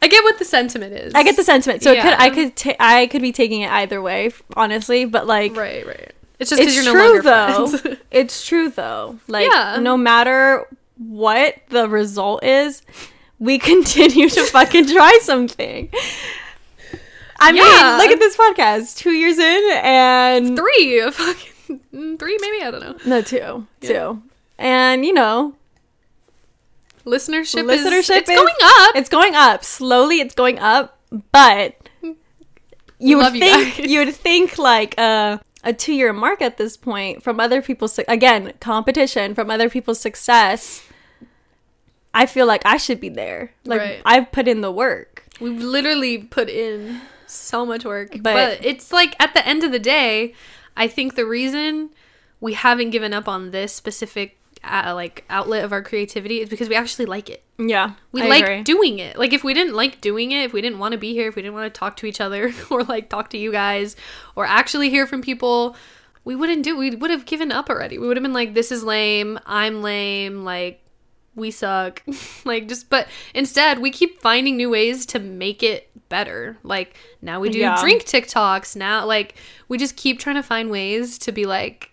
[0.00, 1.12] I get what the sentiment is.
[1.14, 1.82] I get the sentiment.
[1.82, 5.04] So it could I could ta- I could be taking it either way, honestly.
[5.04, 6.12] But like, Right, right.
[6.38, 7.76] It's just because it's you're no true longer though.
[7.76, 7.98] friends.
[8.10, 9.18] it's true though.
[9.28, 9.78] Like, Yeah.
[9.80, 10.66] no matter
[10.96, 12.80] what the result is,
[13.38, 15.90] we continue to fucking try something.
[17.40, 17.62] I Yeah.
[17.62, 18.96] mean, look at this podcast.
[18.96, 21.52] Two years in, and three, fucking
[21.90, 22.96] three, maybe I don't know.
[23.06, 23.88] no, two, Yeah.
[23.88, 24.22] two,
[24.58, 25.54] and you know,
[27.04, 28.96] listenership, Listenership is it's is- going up.
[28.96, 29.64] It's going up.
[29.64, 30.98] Slowly it's going up,
[31.32, 31.76] but
[32.98, 33.90] you Love would think guys.
[33.90, 37.98] you would think like uh, a two year mark at this point from other people's
[38.08, 40.82] again competition from other people's success.
[42.16, 43.52] I feel like I should be there.
[43.64, 44.02] Like Right.
[44.04, 45.24] I've put in the work.
[45.40, 48.10] We've literally put in so much work.
[48.12, 50.32] But, But- it's like at the end of the day,
[50.76, 51.90] I think the reason
[52.40, 56.68] we haven't given up on this specific uh, like outlet of our creativity is because
[56.68, 57.42] we actually like it.
[57.58, 58.62] Yeah, We I like agree.
[58.62, 59.16] doing it.
[59.16, 61.36] Like if we didn't like doing it, if we didn't want to be here, if
[61.36, 63.94] we didn't want to talk to each other or like talk to you guys
[64.34, 65.76] or actually hear from people,
[66.24, 67.98] we wouldn't do we would have given up already.
[67.98, 70.80] We would have been like this is lame, I'm lame, like
[71.36, 72.02] we suck.
[72.44, 76.56] like just but instead we keep finding new ways to make it better.
[76.62, 77.80] Like now we do Yeah.
[77.80, 78.76] drink TikToks.
[78.76, 79.34] Now like
[79.68, 81.90] we just keep trying to find ways to be like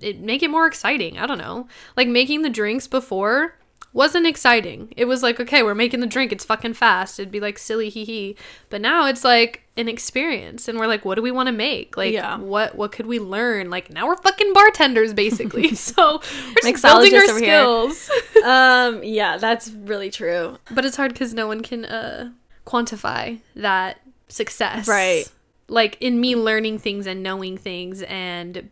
[0.00, 1.18] it make it more exciting.
[1.18, 1.68] I don't know.
[1.96, 3.56] Like making the drinks before
[3.92, 4.92] wasn't exciting.
[4.96, 6.30] It was like, okay, we're making the drink.
[6.32, 7.18] It's fucking fast.
[7.18, 8.36] It'd be like silly hee hee.
[8.68, 11.96] But now it's like an experience and we're like, what do we want to make?
[11.96, 12.36] Like Yeah.
[12.38, 13.68] what what could we learn?
[13.70, 15.74] Like now we're fucking bartenders basically.
[15.74, 16.20] so
[16.62, 18.10] we're building our skills.
[18.44, 20.58] um, yeah, that's really true.
[20.70, 22.30] but it's hard cuz no one can uh
[22.66, 24.86] quantify that success.
[24.86, 25.28] Right.
[25.68, 28.70] Like in me learning things and knowing things and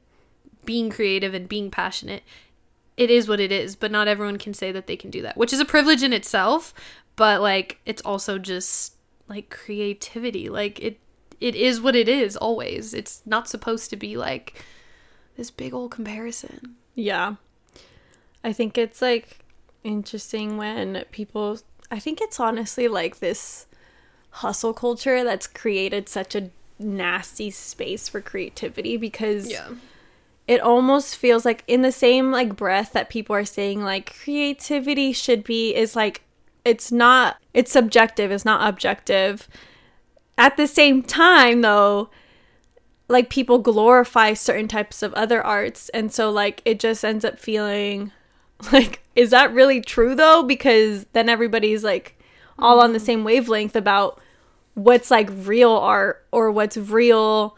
[0.64, 2.22] being creative and being passionate
[2.98, 5.36] it is what it is but not everyone can say that they can do that
[5.36, 6.74] which is a privilege in itself
[7.16, 8.94] but like it's also just
[9.28, 10.48] like creativity.
[10.48, 10.98] Like it
[11.40, 12.94] it is what it is always.
[12.94, 14.64] It's not supposed to be like
[15.36, 16.76] this big old comparison.
[16.94, 17.34] Yeah.
[18.42, 19.38] I think it's like
[19.84, 21.58] interesting when people
[21.90, 23.66] I think it's honestly like this
[24.30, 29.50] hustle culture that's created such a nasty space for creativity because
[30.48, 35.12] it almost feels like in the same like breath that people are saying like creativity
[35.12, 36.22] should be is like
[36.64, 39.46] it's not it's subjective it's not objective.
[40.38, 42.08] At the same time though
[43.08, 47.38] like people glorify certain types of other arts and so like it just ends up
[47.38, 48.10] feeling
[48.72, 50.42] like is that really true though?
[50.42, 52.18] Because then everybody's like
[52.58, 53.06] all on the mm-hmm.
[53.06, 54.20] same wavelength about
[54.74, 57.56] what's like real art or what's real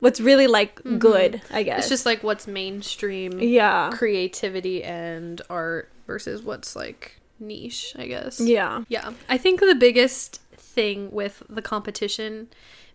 [0.00, 0.98] what's really like mm-hmm.
[0.98, 7.20] good i guess it's just like what's mainstream yeah creativity and art versus what's like
[7.40, 9.12] niche i guess yeah Yeah.
[9.28, 12.48] I think the biggest thing with the competition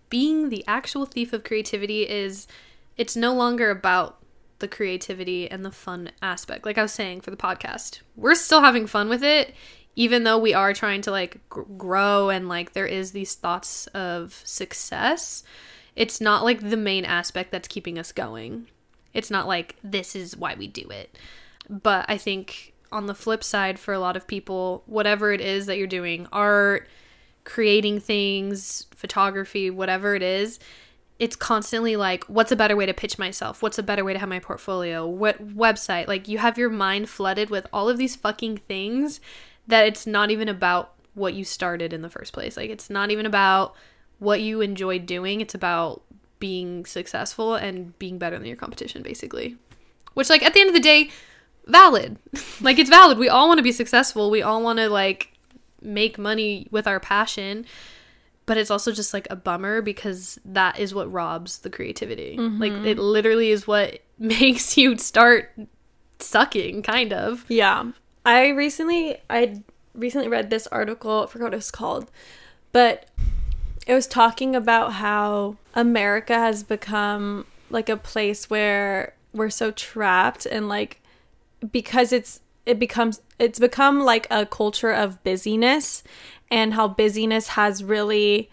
[0.09, 2.45] being the actual thief of creativity is
[2.97, 4.19] it's no longer about
[4.59, 6.65] the creativity and the fun aspect.
[6.65, 9.53] Like I was saying for the podcast, we're still having fun with it,
[9.95, 13.87] even though we are trying to like gr- grow and like there is these thoughts
[13.87, 15.43] of success.
[15.95, 18.67] It's not like the main aspect that's keeping us going.
[19.13, 21.17] It's not like this is why we do it.
[21.69, 25.65] But I think on the flip side, for a lot of people, whatever it is
[25.65, 26.87] that you're doing, art,
[27.43, 30.59] creating things, photography, whatever it is,
[31.19, 33.61] it's constantly like, what's a better way to pitch myself?
[33.61, 35.07] What's a better way to have my portfolio?
[35.07, 36.07] What website?
[36.07, 39.19] Like, you have your mind flooded with all of these fucking things
[39.67, 42.57] that it's not even about what you started in the first place.
[42.57, 43.75] Like, it's not even about
[44.19, 45.41] what you enjoy doing.
[45.41, 46.01] It's about
[46.39, 49.57] being successful and being better than your competition, basically.
[50.13, 51.09] Which, like, at the end of the day,
[51.65, 52.17] valid.
[52.61, 53.17] like, it's valid.
[53.17, 54.29] We all want to be successful.
[54.29, 55.33] We all want to, like,
[55.81, 57.65] make money with our passion.
[58.45, 62.37] But it's also just, like, a bummer because that is what robs the creativity.
[62.37, 62.85] Like, mm-hmm.
[62.85, 65.51] it literally is what makes you start
[66.19, 67.45] sucking, kind of.
[67.47, 67.91] Yeah.
[68.25, 69.61] I recently I
[69.93, 72.09] recently read this article, I forgot what it's called,
[72.71, 73.05] but
[73.85, 80.45] it was talking about how America has become like a place where we're so trapped
[80.45, 81.01] and like
[81.71, 86.03] because it's it becomes it's become like a culture of busyness
[86.51, 88.49] and how busyness has really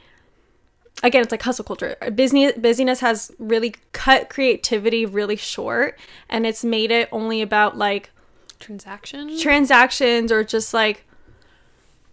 [1.02, 1.96] again it's like hustle culture.
[2.14, 8.10] Business busyness has really cut creativity really short and it's made it only about like
[8.58, 9.40] transactions?
[9.40, 11.04] transactions or just like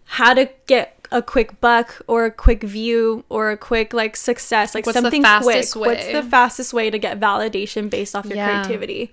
[0.04, 4.74] how to get a quick buck or a quick view or a quick like success
[4.74, 8.26] like What's the something fastest quick what's the fastest way to get validation based off
[8.26, 8.62] your Yeah.
[8.62, 9.12] creativity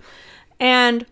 [0.60, 1.06] and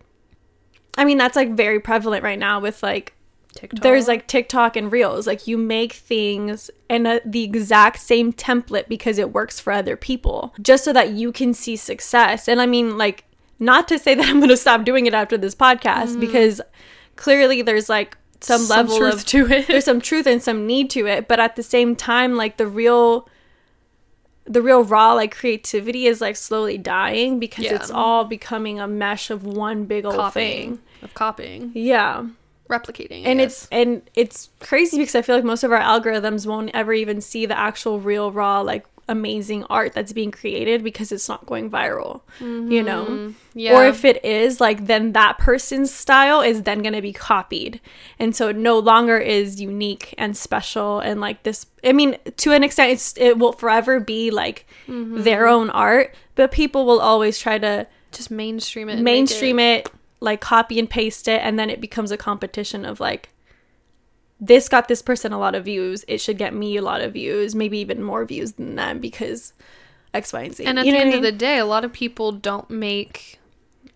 [0.97, 3.15] i mean that's like very prevalent right now with like
[3.55, 3.81] TikTok.
[3.81, 5.25] there's like TikTok and Reels.
[5.25, 9.95] Like you make things in a, the exact same template because it works for other
[9.95, 12.49] people, just so that you can see success.
[12.49, 13.23] And I mean, like,
[13.57, 16.19] not to say that I'm going to stop doing it after this podcast mm.
[16.19, 16.61] because
[17.15, 18.61] clearly there's like some.
[18.61, 19.67] Some level truth of to it.
[19.69, 22.67] there's some truth and some need to it, but at the same time, like the
[22.67, 23.27] real
[24.47, 27.75] the real raw like creativity is like slowly dying because Yeah.
[27.75, 30.75] it's all becoming a mesh of one big old copying.
[30.77, 30.81] thing.
[31.01, 31.71] Of copying.
[31.73, 32.25] Yeah.
[32.69, 33.25] replicating.
[33.25, 33.63] I and guess.
[33.63, 37.21] it's and it's crazy because I feel like most of our algorithms won't ever even
[37.21, 41.69] see the actual real raw like amazing art that's being created because it's not going
[41.69, 42.21] viral.
[42.39, 43.05] You know?
[43.05, 43.31] Mm-hmm.
[43.53, 43.73] yeah.
[43.77, 47.79] Or if it is, like then that person's style is then going to be copied.
[48.17, 52.51] And so it no longer is unique and special and like this I mean to
[52.51, 55.23] an extent it's it will forever be like Mm-hmm.
[55.23, 58.99] their own art, but people will always try to just mainstream it.
[58.99, 59.89] mainstream it,
[60.19, 63.29] like copy and paste it, and then it becomes a competition of like,
[64.39, 66.03] this got this person a lot of views.
[66.07, 69.53] It should get me a lot of views, maybe even more views than them because
[70.13, 70.65] X, Y, and Z.
[70.65, 73.39] And at You the end I of the day, a lot of people don't make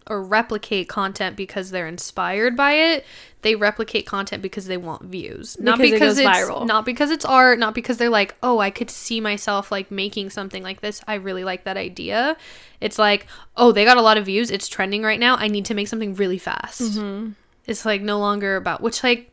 [0.07, 3.05] or replicate content because they're inspired by it.
[3.41, 5.55] They replicate content because they want views.
[5.59, 6.65] Not Because it it's viral.
[6.65, 10.31] not because it's art, not because they're like, "Oh, I could see myself like making
[10.31, 11.01] something like this.
[11.07, 12.35] I really like that idea."
[12.81, 14.49] It's like, "Oh, they got a lot of views.
[14.51, 15.35] It's trending right now.
[15.37, 17.31] I need to make something really fast." Mm-hmm.
[17.67, 19.28] It's like no longer about which like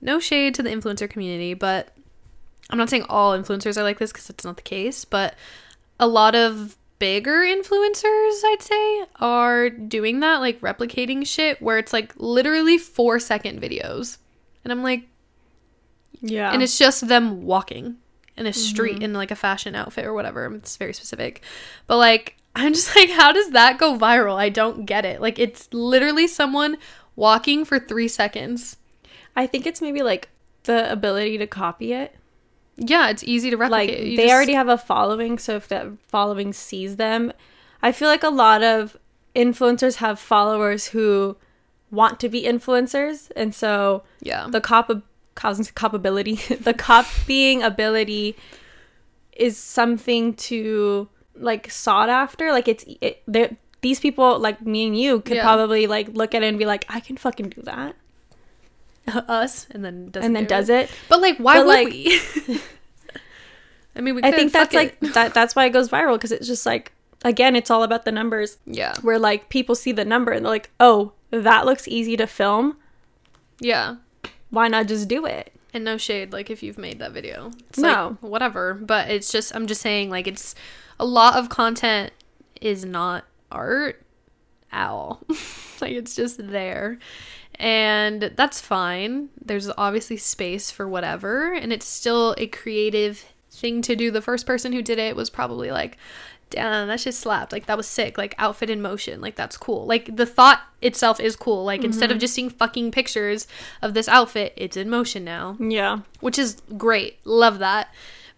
[0.00, 1.94] no shade to the influencer community, but
[2.70, 5.34] I'm not saying all influencers are like this because it's not the case, but
[5.98, 11.92] a lot of bigger influencers, I'd say, are doing that, like replicating shit where it's
[11.92, 14.18] like literally four second videos.
[14.64, 15.08] And I'm like,
[16.20, 17.96] yeah, and it's just them walking
[18.36, 19.04] in a street mm-hmm.
[19.04, 20.52] in like a fashion outfit or whatever.
[20.54, 21.42] It's very specific.
[21.86, 24.36] But like, I'm just like, how does that go viral?
[24.36, 25.20] I don't get it.
[25.20, 26.76] Like, it's literally someone
[27.14, 28.77] walking for three seconds.
[29.38, 30.28] I think it's maybe like
[30.64, 32.14] the ability to copy it.
[32.76, 34.16] Yeah, it's easy to Like replicate.
[34.16, 37.32] they just- already have a following, so if that following sees them,
[37.82, 38.96] I feel like a lot of
[39.34, 41.36] influencers have followers who
[41.90, 44.46] want to be influencers, and so yeah.
[44.50, 44.90] the cop
[45.34, 46.36] causing copability
[46.68, 48.36] the copying ability
[49.32, 53.22] is something to like sought after like it's it,
[53.80, 55.42] these people like me and you could Yeah.
[55.44, 57.94] probably like look at it and be like i can fucking do that
[59.28, 62.20] us and then does and then does it But like, why But, would like- we?
[63.96, 64.22] I mean, we.
[64.22, 64.76] i think that's it.
[64.76, 66.92] like that that's why it goes viral because it's just like
[67.24, 70.50] again it's all about the numbers yeah, where like people see the number and they're
[70.52, 72.76] like oh that looks easy to film
[73.60, 73.96] yeah.
[74.50, 77.78] why not just do it And no shade, like if you've made that video, it's
[77.78, 78.16] No.
[78.22, 78.72] like, whatever.
[78.74, 80.54] But it's just, I'm just saying, like it's
[80.98, 82.12] a lot of content
[82.60, 84.00] is not art
[84.72, 85.20] at all.
[85.82, 86.98] like it's just there,
[87.58, 89.28] and that's fine.
[89.44, 94.10] There's obviously space for whatever, and it's still a creative thing to do.
[94.10, 95.98] The first person who did it was probably like.
[96.50, 97.52] Damn, that just slapped.
[97.52, 98.16] Like that was sick.
[98.16, 99.20] Like outfit in motion.
[99.20, 99.84] Like that's cool.
[99.84, 101.62] Like the thought itself is cool.
[101.62, 102.20] Like instead of mm-hmm.
[102.20, 103.46] just seeing fucking pictures
[103.82, 107.18] of this outfit, it's in motion now yeah which is great.
[107.26, 107.92] Love that.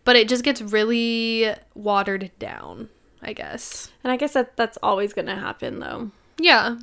[0.04, 2.88] But it just gets really watered down,
[3.22, 3.92] I guess.
[4.02, 6.78] and i guess that that's always gonna happen though Yeah.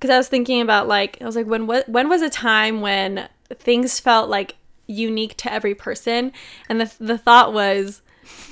[0.00, 2.80] Because I was thinking about like I was like when what when was a time
[2.80, 6.32] when things felt like unique to every person,
[6.68, 8.00] and the the thought was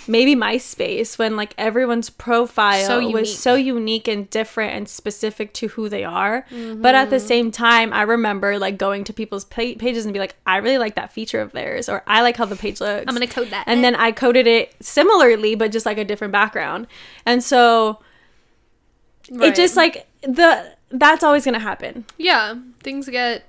[0.07, 5.69] maybe MySpace when like everyone's profile So was so unique and different and specific to
[5.69, 6.47] who they are.
[6.51, 7.27] But at the mm-hmm.
[7.27, 10.97] same time, I remember like going to people's pages and be like, I really like
[10.97, 13.05] that feature of theirs, or I like how the page looks.
[13.07, 13.65] I'm to code that.
[13.67, 16.87] and then I coded it similarly, but just like a different background,
[17.25, 18.01] and so
[19.31, 22.05] it just like the that's always gonna happen.
[22.17, 22.55] Yeah.
[22.83, 23.45] Things get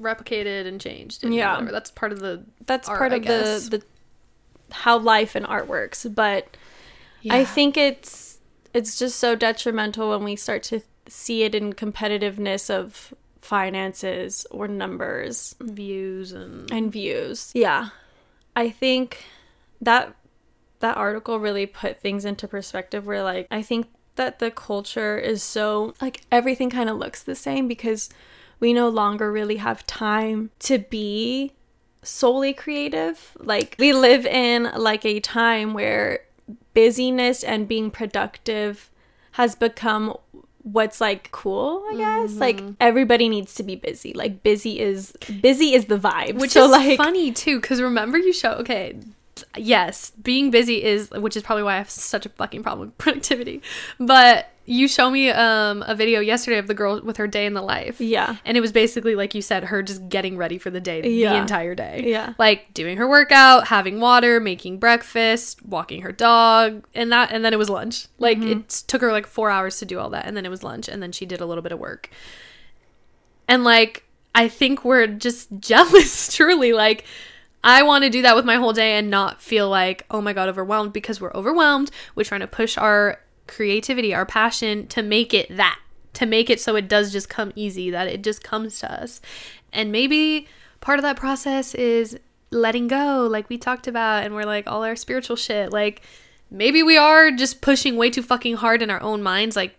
[0.00, 1.24] replicated and changed.
[1.24, 1.54] And Yeah.
[1.54, 1.72] whatever.
[1.72, 2.44] That's part of the.
[2.66, 3.82] that's art, part of the the
[4.74, 6.56] how life and art works but
[7.30, 8.38] i think it's
[8.74, 14.66] it's just so detrimental when we start to see it in competitiveness of finances or
[14.66, 16.68] numbers Views and.
[16.72, 17.90] and views yeah
[18.56, 19.24] i think
[19.80, 20.12] that
[20.80, 25.42] that article really put things into perspective where like i think that the culture is
[25.42, 28.08] so like everything kind of looks the same because
[28.60, 31.52] we no longer really have time to be
[32.02, 33.36] solely creative.
[33.38, 36.20] Like we live in like a time where
[36.74, 38.90] busyness and being productive
[39.32, 40.16] has become
[40.62, 42.30] what's like cool i guess.
[42.30, 42.38] Mm-hmm.
[42.40, 44.12] Like everybody needs to be busy.
[44.12, 46.40] Like busy is busy is the vibe.
[46.40, 48.96] Which so is like funny too, because remember you show okay,
[49.56, 52.98] yes, being busy is which is probably why I have such a fucking problem with
[53.04, 53.62] productivity.
[53.98, 57.54] But you show me um a video yesterday of the girl with her day in
[57.54, 58.00] the life.
[58.00, 61.00] yeah And it was basically like you said, her just getting ready for the day
[61.02, 62.02] the entire day.
[62.06, 62.34] Yeah.
[62.38, 67.52] Like doing her workout, having water, making breakfast, walking her dog, and that and then
[67.52, 68.08] it was lunch.
[68.18, 68.60] Like Mm-hmm.
[68.60, 70.88] it took her like four hours to do all that, and then it was lunch,
[70.88, 72.10] and then she did a little bit of work.
[73.48, 74.02] And like
[74.34, 76.72] I think we're just jealous, truly.
[76.72, 77.04] Like
[77.66, 80.32] I want to do that with my whole day and not feel like, oh my
[80.32, 81.90] god, overwhelmed because we're overwhelmed.
[82.14, 85.80] We're trying to push our creativity, our passion to make it that,
[86.12, 89.20] to make it so it does just come easy, that it just comes to us.
[89.72, 90.46] And maybe
[90.80, 92.16] part of that process is
[92.52, 95.72] letting go, like we talked about, and we're like all our spiritual shit.
[95.72, 96.02] Like
[96.48, 99.74] maybe we are just pushing way too fucking hard in our own minds, like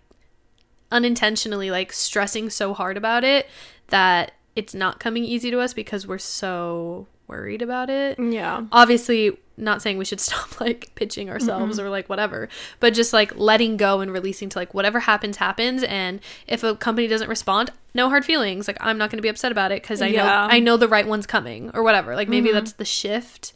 [0.92, 3.48] unintentionally, like stressing so hard about it
[3.88, 8.20] that it's not coming easy to us because we're so worried about it.
[8.20, 8.66] Yeah.
[8.72, 11.88] Obviously, not saying we should stop like pitching ourselves mm-hmm.
[11.88, 15.84] or like whatever, but just like letting go and releasing to like whatever happens happens
[15.84, 18.68] and if a company doesn't respond, no hard feelings.
[18.68, 20.88] Like I'm not going to be upset about it cuz I know I know the
[20.88, 22.16] right one's coming or whatever.
[22.16, 22.56] Like maybe mm-hmm.
[22.56, 23.54] that's the shift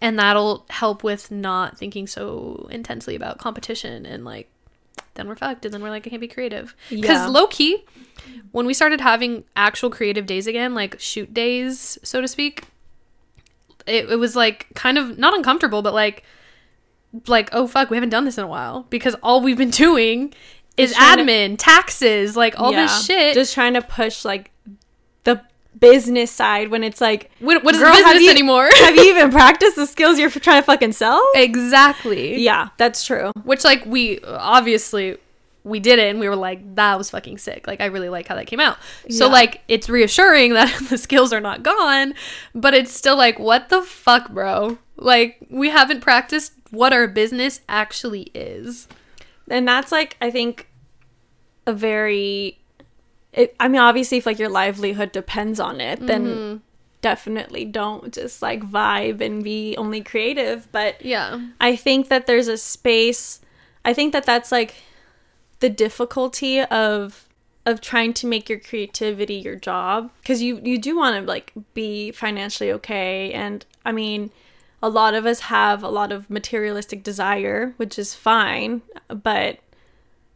[0.00, 4.50] and that'll help with not thinking so intensely about competition and like
[5.14, 6.74] then we're fucked and then we're like I can't be creative.
[6.90, 7.26] Because Yeah.
[7.26, 7.84] low key,
[8.52, 12.64] when we started having actual creative days again, like shoot days, so to speak,
[13.86, 16.24] it, it was like kind of not uncomfortable, but like
[17.28, 20.34] like oh fuck, we haven't done this in a while because all we've been doing
[20.76, 22.82] is trying to- admin, taxes, like all Yeah.
[22.82, 23.34] this shit.
[23.34, 24.50] Just trying to push like
[25.78, 28.68] business side when it's like what, what is Girl, have business you- anymore?
[28.76, 31.22] have you even practiced the skills you're trying to fucking sell?
[31.34, 32.40] exactly.
[32.42, 33.32] Yeah, that's true.
[33.44, 35.16] Which like we obviously
[35.64, 37.66] we did it and we were like that was fucking sick.
[37.66, 38.76] Like I really like how that came out.
[39.10, 42.14] So like it's reassuring that the skills are not gone,
[42.54, 44.78] but it's still like what the fuck, bro?
[44.96, 48.88] Like we haven't practiced what our business actually is.
[49.48, 50.68] and that's like i think
[51.66, 52.58] a very
[53.34, 56.56] it, i mean obviously if like your livelihood depends on it then mm-hmm.
[57.02, 61.40] definitely don't just like vibe and be only creative but Yeah.
[61.60, 63.40] i think that there's a space
[63.84, 64.74] i think that that's like
[65.60, 67.28] the difficulty of
[67.66, 71.52] of trying to make your creativity your job because you you do want to like
[71.72, 74.30] be financially okay and i mean
[74.82, 79.58] a lot of us have a lot of materialistic desire which is fine but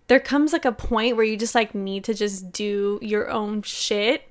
[0.08, 3.62] there comes like a point where you just like need to just do your own
[3.62, 4.22] shit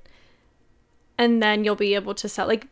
[1.17, 2.67] and then you'll be able to sell like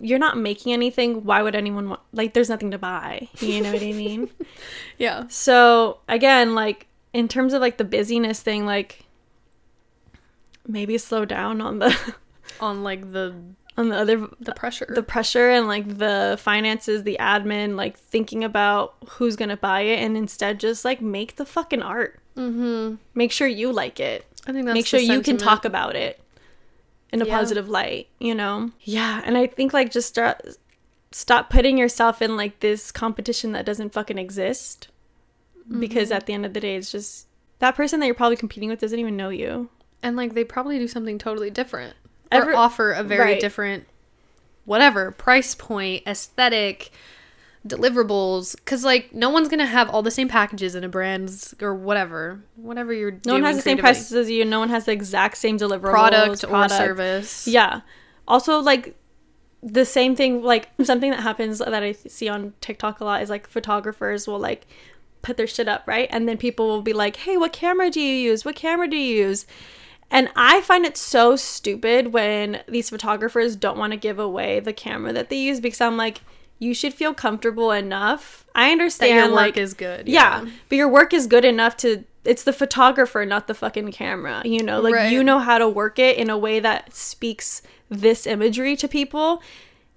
[0.00, 3.72] you're not making anything why would anyone want like there's nothing to buy you know
[3.72, 4.28] what i mean
[4.98, 5.24] Yeah.
[5.28, 9.04] so again like in terms of like the busyness thing like
[10.66, 11.96] maybe slow down on the
[12.60, 13.34] On like the
[13.76, 14.86] on the other the pressure.
[14.88, 19.98] the pressure and like the finances the admin like thinking about who's gonna buy it
[19.98, 22.96] and instead just like make the fucking art mm-hmm.
[23.14, 26.20] make sure you like it I think that's make sure you can talk about it
[27.12, 27.36] in a Yeah.
[27.38, 30.40] positive light you know yeah and i think like just start
[31.12, 34.88] stop putting yourself in like this competition that doesn't fucking exist
[35.78, 36.16] because Mm-hmm.
[36.16, 37.26] at the end of the day it's just
[37.58, 39.70] that person that you're probably competing with doesn't even know you
[40.02, 41.94] And like they probably do something totally different.
[42.30, 43.40] Every- or offer a very right.
[43.40, 43.86] different
[44.64, 46.90] whatever price point, aesthetic,
[47.66, 51.74] deliverables cuz like no one's to have all the same packages in a brand's or
[51.74, 52.42] whatever.
[52.56, 55.36] Whatever you're no one has the same prices as you no one has the exact
[55.36, 57.46] same deliverables product, or service.
[57.46, 57.80] Yeah.
[58.28, 58.96] Also, like
[59.62, 63.30] the same thing, like something that happens that I see on TikTok a lot is
[63.30, 64.66] like photographers will like
[65.22, 66.08] put their shit up, right?
[66.10, 68.44] And then people will be like, hey, what camera do you use?
[68.44, 69.46] What camera do you use?
[70.08, 74.72] And I find it so stupid when these photographers don't want to give away the
[74.72, 76.20] camera that they use because I'm like,
[76.58, 78.46] you should feel comfortable enough.
[78.54, 80.08] I That understand your work like is good.
[80.08, 80.44] yeah.
[80.68, 84.60] but your work is good enough to it's the photographer not the fucking camera you
[84.62, 85.12] know like Right.
[85.12, 89.40] you know how to work it in a way that speaks this imagery to people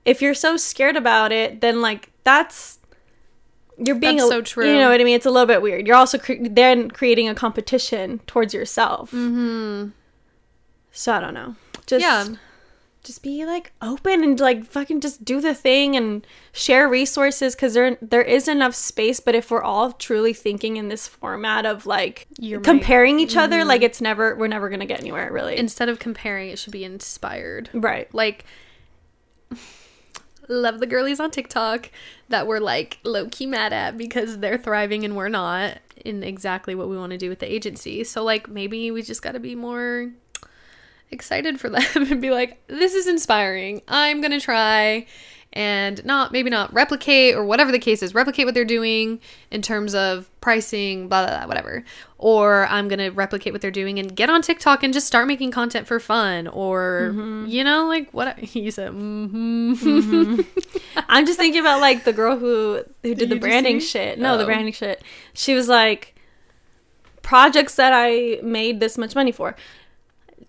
[0.06, 2.78] if you're so scared about it then like that's
[3.80, 4.68] you're being That's a, so true.
[4.72, 7.28] you know what i mean it's a little bit weird you're also cre- then creating
[7.30, 9.94] a competition towards yourself Mhm.
[10.92, 11.56] so i don't know
[11.88, 12.28] just Yeah.
[13.04, 17.74] Just be like open and like fucking just do the thing and share resources because
[17.74, 21.86] there there is enough space but if we're all truly thinking in this format of
[21.86, 23.70] like You're comparing each other mm-hmm.
[23.70, 26.84] like it's never we're never gonna get anywhere really Instead of comparing, it should be
[26.84, 27.70] inspired.
[27.74, 28.46] right Like
[30.48, 31.92] love the girlies on TikTok
[32.30, 36.76] that we're like low key mad at because they're thriving and we're not in exactly
[36.76, 38.04] what we want to do with the agency.
[38.04, 40.12] So like maybe we just got to be more
[41.12, 43.82] excited for them and be like this is inspiring.
[43.88, 45.06] I'm going to try
[45.52, 49.64] and not maybe not replicate or whatever the case is replicate what they're doing in
[49.64, 51.84] terms of pricing blah blah, blah whatever.
[52.20, 55.50] Or i'm gonna replicate what they're doing and get on tiktok and just start making
[55.50, 57.16] content for fun or
[57.48, 60.42] you know like what you said mm-hmm.
[61.10, 64.20] i'm just thinking about like the girl who who did you the branding shit.
[64.20, 64.46] No the Oh.
[64.46, 65.02] branding shit.
[65.34, 66.14] She was like
[67.24, 69.56] projects that i made this much money for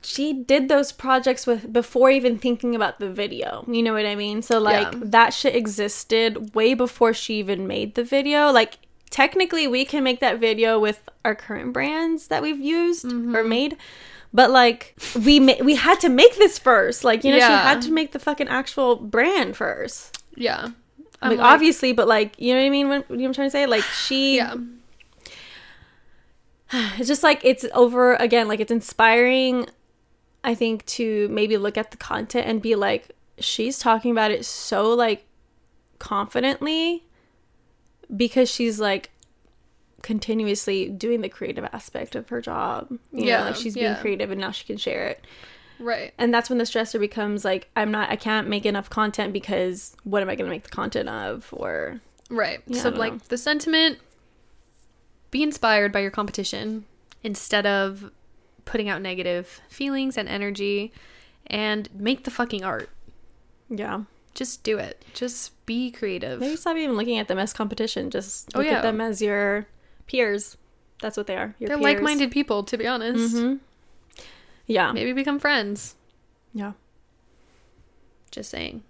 [0.03, 3.65] she did those projects with before even thinking about the video.
[3.69, 4.43] You know what I mean?
[4.43, 5.01] So like Yeah.
[5.03, 8.51] that shit existed way before she even made the video.
[8.51, 8.79] Like
[9.11, 13.37] technically we can make that video with our current brands that we've used mm-hmm.
[13.37, 13.77] or made,
[14.33, 14.95] But like
[15.25, 17.05] we ma- we had to make this first.
[17.05, 20.23] Like you know, she had to make the fucking actual brand first.
[20.35, 20.69] Yeah.
[21.23, 22.89] I'm like, obviously, but like you know what I mean?
[22.89, 23.67] When, you know what I'm trying to say?
[23.67, 24.55] Like she, Yeah.
[26.99, 28.49] it's just like it's over again.
[28.49, 29.67] Like it's inspiring.
[30.43, 34.45] I think to maybe look at the content and be like, she's talking about it
[34.45, 35.27] so like
[35.99, 37.05] confidently
[38.15, 39.11] because she's like
[40.03, 42.89] continuously doing the creative aspect of her job.
[43.13, 45.25] You Yeah, know, like she's being creative and now she can share it.
[45.79, 46.13] Right.
[46.19, 49.95] And that's when the stressor becomes like, I'm not, I can't make enough content because
[50.05, 51.49] what am I going to make the content of?
[51.53, 52.61] Or Right.
[52.67, 53.21] Yeah, so like know.
[53.29, 53.99] the sentiment
[55.31, 56.85] be inspired by your competition
[57.23, 58.11] instead of
[58.71, 60.93] putting out negative feelings and energy
[61.49, 62.89] and make the fucking art.
[63.69, 64.03] yeah.
[64.33, 65.05] Just do it.
[65.13, 66.39] Just be creative.
[66.39, 68.11] Maybe stop even looking at them as competition.
[68.11, 68.75] Just Oh, look yeah.
[68.79, 69.67] at them as your
[70.07, 70.57] peers.
[71.03, 71.53] That's what they are.
[71.59, 71.95] Your They're peers.
[71.95, 73.37] like-minded people, to be honest.
[73.37, 73.55] hmm
[74.67, 74.93] Yeah.
[74.93, 75.97] Maybe become friends.
[76.55, 76.73] Yeah.
[78.31, 78.85] Just saying.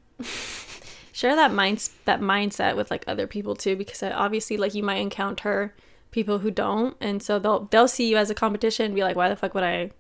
[1.13, 4.83] Share that mind that mindset with like other people too, because uh, obviously like you
[4.83, 5.75] might encounter
[6.11, 9.17] people who don't, and so they'll they'll see you as a competition and be like,
[9.17, 9.91] why the fuck would I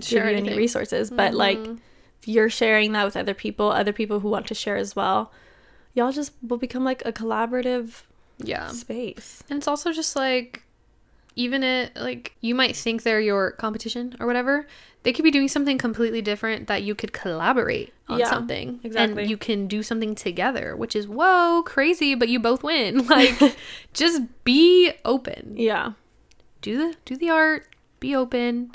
[0.00, 1.10] Share give you any resources?
[1.10, 1.36] But mm-hmm.
[1.36, 1.58] like
[2.20, 5.32] if you're sharing that with other people, other people who want to share as well,
[5.94, 8.02] y'all just will become like a collaborative
[8.38, 8.68] Yeah.
[8.68, 9.42] space.
[9.48, 10.62] And it's also just like
[11.36, 14.66] even it like you might think they're your competition or whatever.
[15.08, 18.78] They could be doing something completely different that you could collaborate on Yeah, something.
[18.84, 19.22] exactly.
[19.22, 23.06] And you can do something together, which is whoa, crazy, but you both win.
[23.08, 23.56] Like
[23.94, 25.54] just be open.
[25.56, 25.92] Yeah.
[26.60, 28.72] Do the do the art, be open,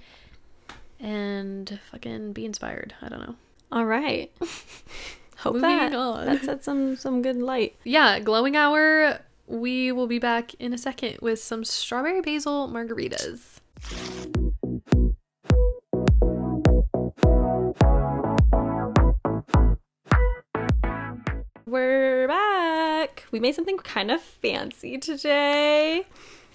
[1.00, 2.96] and fucking be inspired.
[3.00, 3.36] I don't know.
[3.72, 4.32] All right.
[5.38, 6.26] Hope Moving that on.
[6.26, 7.76] that set some some good light.
[7.84, 9.20] Yeah, glowing hour.
[9.46, 13.60] We will be back in a second with some strawberry basil margaritas.
[21.66, 23.26] We're back.
[23.32, 26.06] We made something kind of fancy today.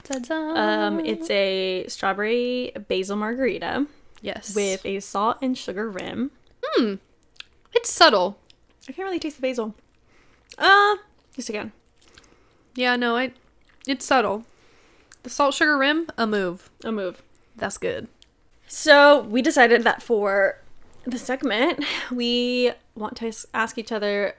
[0.05, 0.35] Ta-da.
[0.35, 3.87] Um, it's a strawberry basil margarita
[4.23, 6.31] yes with a salt and sugar rim.
[6.63, 6.95] Hmm.
[7.75, 8.39] It's subtle.
[8.89, 9.75] I can't really taste the basil.
[10.57, 10.97] Uh,
[11.35, 11.73] just again.
[12.75, 13.33] Yeah, no, I.
[13.87, 14.45] It's subtle.
[15.23, 16.71] The salt sugar rim, a move.
[16.85, 17.23] A move.
[17.57, 18.09] That's good.
[18.67, 20.61] So we decided that for
[21.11, 24.35] the segment, we want to ask each other,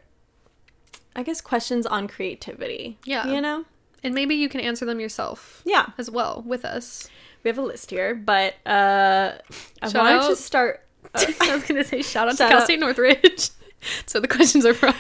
[1.16, 2.98] I guess, questions on creativity.
[3.06, 3.28] Yeah.
[3.28, 3.66] You know?
[4.04, 5.88] And maybe you can answer them yourself Yeah.
[5.98, 7.10] as well with us.
[7.44, 9.34] We have a list here, but uh,
[9.82, 10.86] I wanted to start.
[11.16, 12.66] I was gonna say shout out Shout to Cal out.
[12.66, 13.50] State Northridge.
[14.06, 14.94] so the questions are from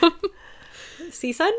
[1.09, 1.51] CSUN?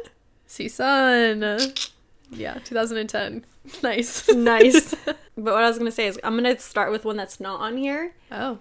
[0.48, 1.88] CSUN.
[2.30, 3.44] Yeah, 2010.
[3.82, 4.28] Nice.
[4.30, 4.94] Nice.
[5.04, 7.40] but what I was going to say is, I'm going to start with one that's
[7.40, 8.14] not on here.
[8.30, 8.58] Oh.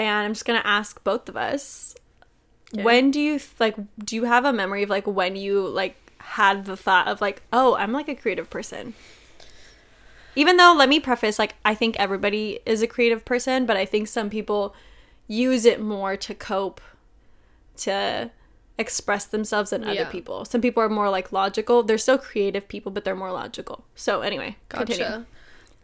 [0.00, 1.94] And I'm just going to ask both of us
[2.72, 2.82] Okay.
[2.82, 6.64] when do you, like, do you have a memory of, like, when you, like, had
[6.64, 8.94] the thought of, like, oh, I'm, like, a creative person?
[10.36, 13.84] Even though, let me preface, like, I think everybody is a creative person, but I
[13.84, 14.74] think some people
[15.26, 16.80] use it more to cope,
[17.78, 18.30] to
[18.78, 20.10] express themselves than other Yeah.
[20.10, 20.46] people.
[20.46, 21.82] Some people are more, like, logical.
[21.82, 23.84] They're still creative people, but they're more logical.
[23.96, 25.26] So, anyway, continue.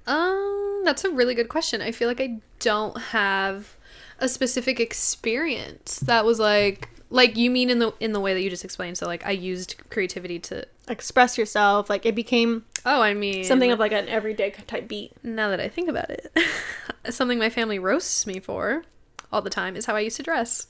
[0.07, 1.83] Um, that's a really good question.
[1.83, 3.76] I feel like I don't have
[4.19, 8.43] a specific experience that was like like you mean in the in the way that
[8.43, 8.99] you just explained.
[8.99, 11.89] So like I used creativity to express yourself.
[11.91, 15.13] Like it became Oh, I mean something of like an everyday type beat.
[15.25, 16.33] now that I think about it.
[17.11, 18.85] something my family roasts me for
[19.33, 20.67] all the time is how I used to dress.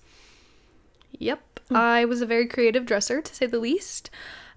[1.18, 1.60] Yep.
[1.70, 4.10] I was a very creative dresser to say the least.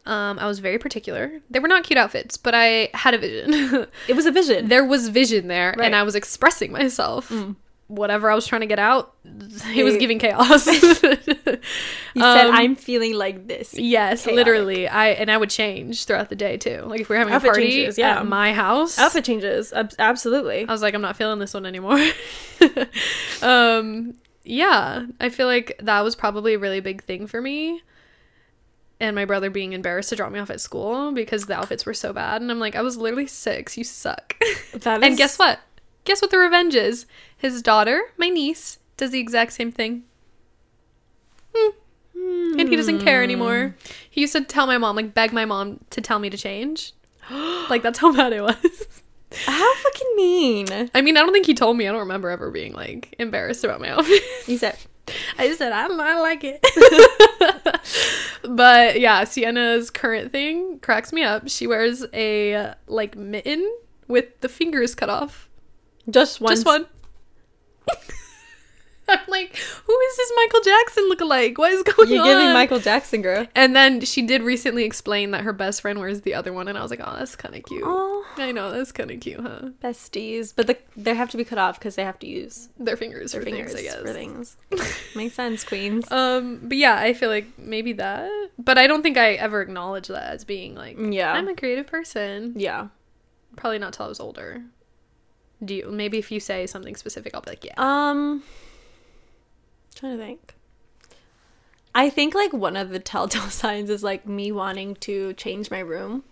[0.05, 1.41] Um, I was very particular.
[1.49, 3.87] They were not cute outfits, but I had a vision.
[4.07, 4.67] It was a vision.
[4.69, 5.85] there was vision there Right.
[5.85, 7.31] and I was expressing myself.
[7.89, 10.65] Whatever I was trying to get out, it was giving chaos.
[10.67, 11.59] you said
[12.15, 13.73] Um, I'm feeling like this.
[13.73, 14.35] Yes, Chaotic.
[14.35, 14.87] literally.
[14.87, 16.83] I and I would change throughout the day too.
[16.85, 18.19] Like if we are having Outfit a party changes, yeah.
[18.19, 19.73] at my house, Outfit changes.
[19.73, 20.67] Ab- absolutely.
[20.67, 21.99] I was like, I'm not feeling this one anymore.
[23.41, 27.81] um, yeah, I feel like that was probably a really big thing for me.
[29.01, 31.93] And my brother being embarrassed to drop me off at school because the outfits were
[31.93, 32.41] so bad.
[32.41, 33.77] And I'm like, I was literally six.
[33.77, 34.35] You suck.
[34.73, 35.59] That and guess what?
[36.09, 37.05] Guess what the revenge is?
[37.37, 40.05] His daughter, my niece, does the exact same thing.
[41.55, 42.59] Hmm.
[42.59, 43.75] And he doesn't care anymore.
[44.09, 46.93] He used to tell my mom, like, beg my mom to tell me to change.
[47.69, 49.01] like, that's how bad it was.
[49.45, 50.89] How fucking mean.
[50.95, 51.87] I mean, I don't think he told me.
[51.87, 54.23] I don't remember ever being like embarrassed about my outfit.
[54.47, 54.79] You said
[55.37, 56.59] I just said I don't I like it.
[58.49, 61.49] but yeah, Sienna's current thing cracks me up.
[61.49, 63.71] She wears a like mitten
[64.07, 65.48] with the fingers cut off.
[66.11, 66.51] Just one.
[66.53, 66.85] Just one.
[69.11, 71.57] I'm like, who is this Michael Jackson lookalike?
[71.57, 72.13] What is going on?
[72.13, 73.47] You're giving Michael Jackson, girl.
[73.55, 76.77] And then she did recently explain that her best friend wears the other one, and
[76.77, 77.81] I was like, oh, that's kind of cute.
[77.83, 79.69] Oh, I know that's kind of cute, huh?
[79.83, 82.95] besties, but the, they have to be cut off because they have to use Their
[82.95, 84.01] fingers their for fingers things, I guess.
[84.01, 84.57] for things.
[85.15, 86.05] Makes sense, queens.
[86.11, 88.29] Um, but yeah, I feel like maybe that,
[88.59, 91.33] but I don't think I ever acknowledged that as being like, Yeah.
[91.33, 92.53] I'm a creative person.
[92.57, 92.89] Yeah.
[93.55, 94.61] Probably not till I was older.
[95.63, 95.89] Do you?
[95.91, 97.73] Maybe if you say something specific, I'll be like, yeah.
[97.77, 98.43] Um,
[99.95, 100.55] trying to think.
[101.93, 105.79] I think like one of the telltale signs is like me wanting to change my
[105.79, 106.23] room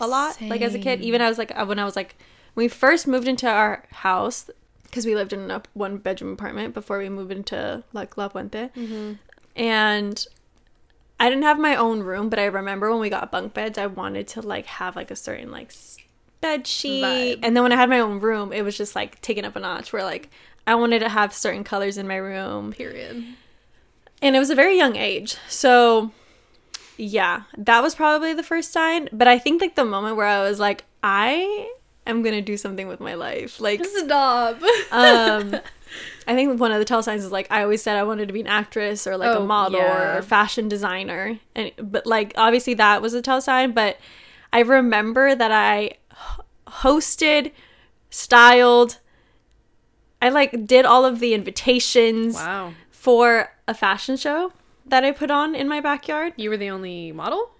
[0.00, 0.40] a lot.
[0.40, 2.16] Like as a kid, even I was like when I was like
[2.54, 4.50] when we first moved into our house
[4.84, 8.70] because we lived in a one bedroom apartment before we moved into like La Puente,
[8.74, 9.12] Mm-hmm.
[9.54, 10.26] and
[11.20, 13.86] I didn't have my own room, but I remember when we got bunk beds, I
[13.86, 15.98] wanted to like have like a certain like s-
[16.40, 17.40] bed sheet, Vibe.
[17.42, 19.60] and then when I had my own room, it was just like taken up a
[19.60, 19.92] notch.
[19.92, 20.30] Where like
[20.66, 23.24] I wanted to have certain colors in my room, Period.
[24.22, 26.10] and it was a very young age, so
[26.96, 29.08] yeah, that was probably the first sign.
[29.12, 31.70] But I think like the moment where I was like, I
[32.06, 34.62] am gonna do something with my life, like Stop.
[34.92, 35.56] um
[36.28, 38.32] I think one of the tell signs is like I always said I wanted to
[38.34, 40.14] be an actress or like a Oh, model yeah.
[40.16, 43.96] or a fashion designer and but like obviously that was a tell sign but
[44.52, 45.92] I remember that I
[46.66, 47.52] hosted
[48.10, 48.98] styled
[50.20, 52.72] I like did all of the invitations wow.
[52.90, 54.52] for a fashion show
[54.86, 56.32] that I put on in my backyard.
[56.36, 57.50] You were the only model.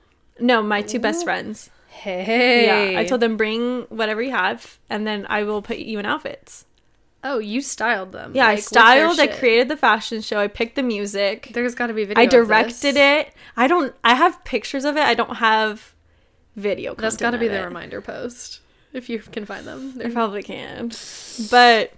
[0.40, 1.70] No, my two best friends.
[1.88, 2.92] Hey.
[2.92, 6.06] Yeah, I told them bring whatever you have and then I will put you in
[6.06, 6.66] outfits.
[7.24, 8.32] Oh, you styled them.
[8.34, 11.88] Yeah, like, I styled, I created the fashion show, I picked the music, There's got
[11.88, 12.22] to be video.
[12.22, 13.32] I directed it.
[13.56, 15.02] I don't I have pictures of it.
[15.02, 15.94] I don't have
[16.54, 17.64] video That's got to be the it.
[17.64, 18.60] reminder post
[18.96, 19.92] if you can find them.
[19.96, 20.90] They're probably can.
[21.50, 21.92] But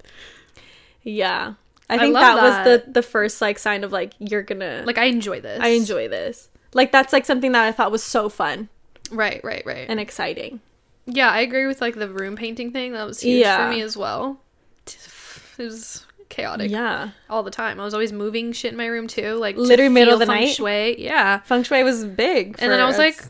[1.02, 1.54] yeah.
[1.90, 2.66] I I think love that, that.
[2.66, 5.58] was the the first like sign of like you're to like I enjoy this.
[5.62, 6.48] I enjoy this.
[6.74, 8.68] Like that's like something that I thought was so fun
[9.10, 9.86] Right, right, right.
[9.88, 10.60] and exciting.
[11.06, 12.92] yeah, I agree with like the room painting thing.
[12.92, 13.64] That was huge Yeah.
[13.68, 14.40] for me as well.
[14.86, 17.10] It was chaotic Yeah.
[17.30, 17.80] all the time.
[17.80, 20.42] I was always moving shit in my room too, like Literally middle of the feng
[20.44, 20.54] night?
[20.54, 21.02] Shui.
[21.02, 22.56] Yeah, Feng Shui was big.
[22.58, 22.98] and then I was us.
[22.98, 23.22] like,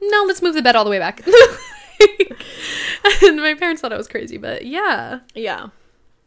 [0.00, 1.20] no, let's move the bed all the way back.
[3.22, 5.20] and my parents thought I was crazy, but yeah.
[5.34, 5.68] yeah.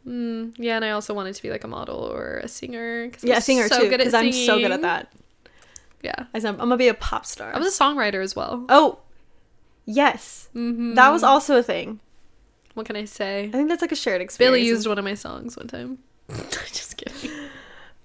[0.06, 3.08] Mm, yeah, and I also wanted to be like a model or a singer.
[3.10, 5.12] 'cause Yeah, singer so too because I'm so good at that.
[6.02, 7.54] Yeah, I said, I'm going to be a pop star.
[7.54, 8.64] I was a songwriter as well.
[8.68, 9.00] Oh.
[9.84, 10.48] Yes.
[10.54, 10.94] Mm-hmm.
[10.94, 12.00] That was also a thing.
[12.74, 13.44] What can I say?
[13.44, 14.54] I think that's like a shared experience.
[14.56, 15.98] Billy used one of my songs one time.
[16.48, 17.30] Just kidding.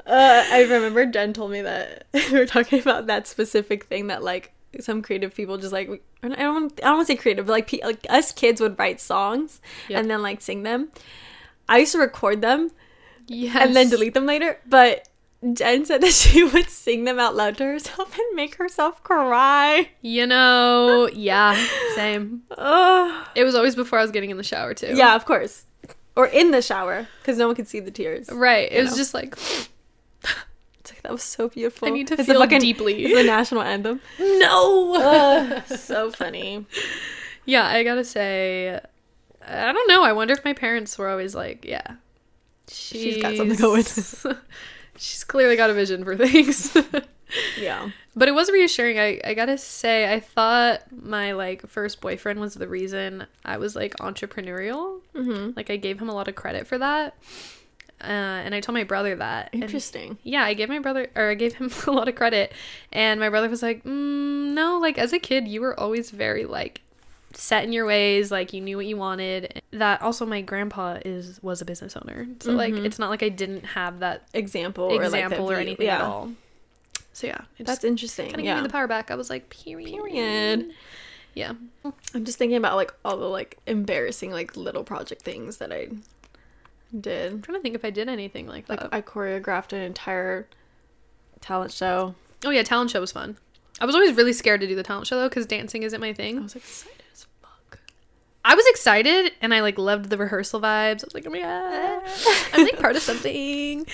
[0.05, 4.23] Uh, I remember Jen told me that we were talking about that specific thing that
[4.23, 4.51] like
[4.81, 5.89] some creative people just like
[6.23, 8.77] I don't want, I don't want to say creative, but like, like us kids would
[8.79, 9.99] write songs Yep.
[10.01, 10.89] and then like sing them.
[11.69, 12.71] I used to record them
[13.27, 13.55] Yes.
[13.59, 15.07] and then delete them later, but
[15.53, 19.89] Jen said that she would sing them out loud to herself and make herself cry.
[20.01, 21.55] You know, yeah,
[21.95, 22.43] same.
[22.57, 23.27] Ugh.
[23.35, 24.93] It was always before I was getting in the shower too.
[24.95, 25.65] Yeah, of course.
[26.15, 28.29] Or in the shower because no one could see the tears.
[28.31, 28.71] Right.
[28.71, 28.97] It You was know.
[28.97, 29.35] just like
[30.91, 31.87] like, that was so beautiful.
[31.87, 33.05] I need to It's feel fucking, deeply.
[33.05, 34.01] It's the national anthem.
[34.19, 34.95] no.
[34.95, 36.65] Ugh, so funny.
[37.45, 38.79] yeah, I gotta say,
[39.47, 40.03] I don't know.
[40.03, 41.95] I wonder if my parents were always like, yeah,
[42.67, 43.83] She's got something going.
[44.97, 46.75] she's clearly got a vision for things.
[47.59, 47.89] Yeah.
[48.15, 48.97] But it was reassuring.
[48.99, 53.75] I, I gotta say, I thought my like first boyfriend was the reason I was
[53.75, 55.01] like entrepreneurial.
[55.13, 55.51] Mm-hmm.
[55.55, 57.15] Like I gave him a lot of credit for that,
[58.05, 59.49] uh, and I told my brother that.
[59.53, 60.17] and- Interesting.
[60.23, 62.53] yeah, I gave my brother or I gave him a lot of credit,
[62.91, 66.45] and my brother was like, mm, "No, like as a kid, you were always very
[66.45, 66.81] like
[67.33, 68.31] set in your ways.
[68.31, 69.61] Like you knew what you wanted.
[69.71, 72.85] That also, my grandpa is was a business owner, so like Mhm.
[72.85, 75.95] it's not like I didn't have that Example, or, like, example the or anything yeah.
[75.97, 76.31] at all.
[77.13, 78.25] So yeah, That's interesting.
[78.27, 78.55] kind of yeah.
[78.55, 79.09] gave me the power back.
[79.09, 79.89] I was like, period.
[79.91, 80.71] Period.
[81.33, 81.53] Yeah.
[82.13, 85.89] I'm just thinking about like all the like embarrassing like little project things that I
[86.99, 87.31] did.
[87.33, 88.81] I'm trying to think if I did anything like that.
[88.83, 88.93] Like.
[88.93, 90.47] I choreographed an entire
[91.41, 92.15] talent show.
[92.45, 93.37] oh yeah, talent show was fun.
[93.81, 96.13] I was always really scared to do the talent show though, because dancing isn't my
[96.13, 96.37] thing.
[96.39, 97.79] I was excited as fuck.
[98.45, 101.03] I was excited and I like loved the rehearsal vibes.
[101.03, 102.03] I was like, oh my god,
[102.53, 103.85] I'm like part of something,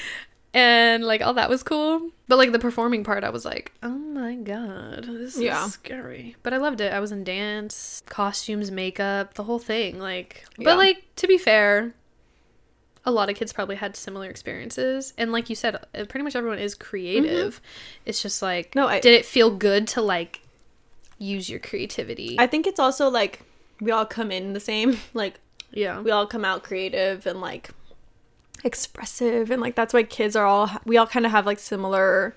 [0.53, 2.11] and like all that was cool.
[2.27, 5.65] But like the performing part, I was like, oh my god, this Yeah.
[5.65, 6.35] is scary.
[6.43, 6.93] But I loved it.
[6.93, 9.97] I was in dance, costumes, makeup, the whole thing.
[9.99, 10.65] Like, Yeah.
[10.65, 11.93] but like to be fair,
[13.05, 16.35] a lot of kids probably had similar experiences, and like you said, uh, pretty much
[16.35, 17.59] everyone is creative.
[18.05, 18.79] It's just like, Mm-hmm.
[18.79, 20.41] No, I- did it feel good to like
[21.17, 22.35] use your creativity?
[22.39, 23.41] I think it's also like
[23.79, 24.97] we all come in the same.
[25.13, 25.39] Like
[25.71, 25.99] yeah.
[26.01, 27.69] we all come out creative and like
[28.63, 32.35] expressive and like that's why kids are all we all kind of have like similar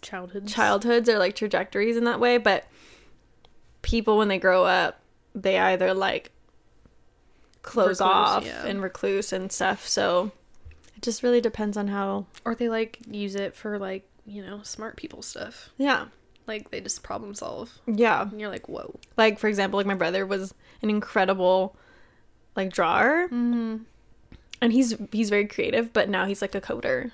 [0.00, 0.46] Childhood.
[0.46, 2.66] childhoods or like trajectories in that way but
[3.82, 5.00] people when they grow up
[5.34, 6.30] they either like
[7.68, 8.66] close Recluse, off yeah.
[8.66, 10.32] and recluse and stuff so
[10.96, 14.60] it just really depends on how Or they like use it for like, you know,
[14.62, 15.70] smart people stuff.
[15.76, 16.06] yeah
[16.46, 17.70] Like they just problem solve.
[17.86, 18.98] yeah And you're like, whoa.
[19.16, 21.76] like for example like my brother was an incredible
[22.56, 23.76] like drawer Mm-hmm.
[24.60, 27.12] and he's he's very creative but now he's like a coder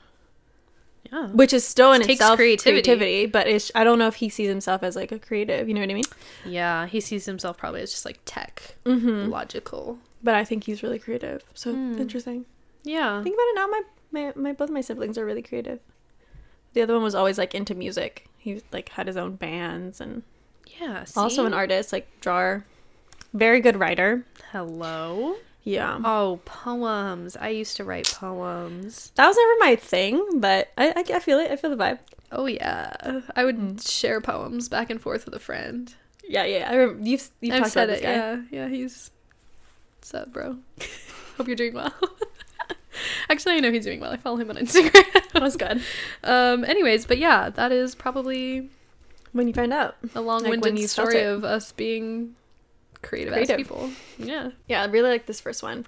[1.12, 1.26] Yeah.
[1.28, 2.82] which is still in It takes itself creativity.
[2.82, 3.26] creativity.
[3.26, 5.80] but it's i don't know if he sees himself as like a creative you know
[5.80, 6.04] what i mean
[6.46, 6.86] Yeah.
[6.86, 9.28] He sees himself probably as just like tech, mm-hmm.
[9.30, 9.98] logical.
[10.24, 11.96] But i think he's really creative so Hmm.
[11.98, 12.44] interesting
[12.82, 13.22] Yeah.
[13.22, 15.78] think about it now my, my my both my siblings are really creative
[16.72, 20.22] the other one was always like into music he like had his own bands and
[20.80, 21.04] Yeah.
[21.16, 22.64] also an artist like drawer
[23.32, 25.36] very good writer Hello.
[25.62, 27.36] yeah Oh, poems.
[27.36, 29.12] I used to write poems.
[29.16, 31.98] that was never my thing but i i, I feel it i feel the vibe
[32.36, 33.20] Oh yeah.
[33.36, 33.76] I would Hmm.
[33.76, 35.94] share poems back and forth with a friend.
[36.26, 38.02] yeah yeah i remember you've, you've I've talked said about it.
[38.02, 38.40] guy Yeah.
[38.50, 38.68] Yeah.
[38.68, 39.10] He's.
[40.04, 40.58] What's up, bro?
[41.38, 41.90] Hope you're doing well.
[43.30, 44.10] Actually, I know he's doing well.
[44.12, 44.92] I follow him on Instagram.
[45.32, 45.80] that was good
[46.24, 46.62] um.
[46.62, 48.68] Anyways, but yeah, that is probably
[49.32, 52.34] when you find out a long-winded felt story of us being
[53.00, 53.54] creative, Creative.
[53.54, 53.90] as people.
[54.18, 54.50] Yeah.
[54.68, 55.86] Yeah, I really like this first one.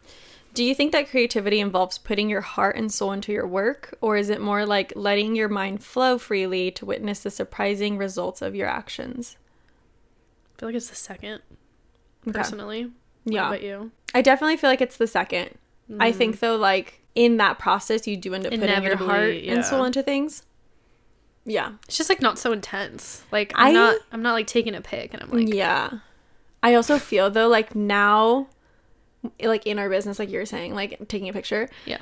[0.54, 4.16] Do you think that creativity involves putting your heart and soul into your work, or
[4.16, 8.54] is it more like letting your mind flow freely to witness the surprising results of
[8.54, 9.36] your actions?
[10.56, 11.42] I feel like it's the second,
[12.26, 12.32] Okay.
[12.38, 12.92] personally.
[13.27, 13.43] Yeah.
[13.51, 13.91] What about you?
[14.14, 15.51] I definitely feel like it's the second.
[16.01, 16.14] I Mm.
[16.14, 19.53] think though, like in that process, you do end up putting your heart yeah.
[19.55, 20.43] and soul into things.
[21.45, 21.72] Yeah.
[21.85, 23.22] It's just like not so intense.
[23.31, 23.97] Like I'm I- not.
[24.12, 25.91] I'm not like taking a pic, and I'm like, yeah.
[26.62, 28.49] I also feel though, like now,
[29.43, 31.68] like in our business, like you were saying, like taking a picture.
[31.85, 31.99] Yeah.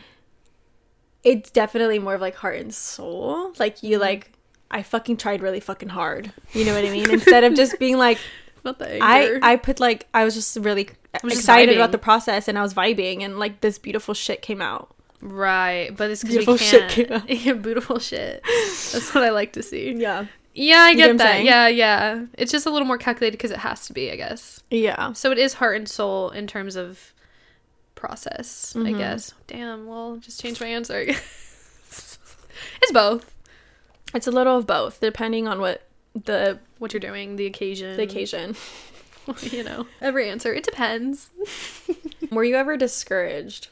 [1.22, 3.52] It's definitely more of like heart and soul.
[3.58, 4.00] Like you Mhm.
[4.02, 4.32] like,
[4.70, 6.32] I fucking tried really fucking hard.
[6.52, 7.10] You know what I mean?
[7.10, 8.18] Instead of just being like,
[8.64, 9.38] not the I anger.
[9.42, 10.88] I put like I was just really
[11.22, 14.42] was just excited about the process and I was vibing and like this beautiful shit
[14.42, 14.94] came out.
[15.20, 17.10] right, but it's because we Beautiful shit can't.
[17.10, 17.30] out.
[17.44, 18.42] yeah, beautiful shit.
[18.44, 19.92] That's what I like to see.
[19.96, 20.26] Yeah.
[20.56, 21.24] Yeah, I get that.
[21.32, 21.46] saying?
[21.46, 22.26] Yeah, yeah.
[22.38, 24.62] It's just a little more calculated because it has to be, I guess.
[24.70, 25.12] Yeah.
[25.12, 27.12] So it is heart and soul in terms of
[27.96, 28.98] process, I Mhm.
[28.98, 29.34] guess.
[29.48, 29.86] Damn.
[29.86, 31.00] Well, just change my answer.
[31.08, 32.18] it's
[32.92, 33.34] both.
[34.14, 37.96] It's a little of both, depending on what the What you're doing, the occasion.
[37.96, 38.56] the occasion.
[39.40, 40.52] you know, every answer.
[40.52, 41.30] It depends.
[42.30, 43.68] Were you ever discouraged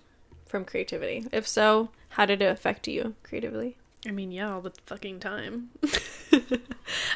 [0.47, 1.27] from creativity?
[1.33, 3.77] If so, how did it affect you creatively?
[4.07, 5.71] I mean, yeah, all the fucking time.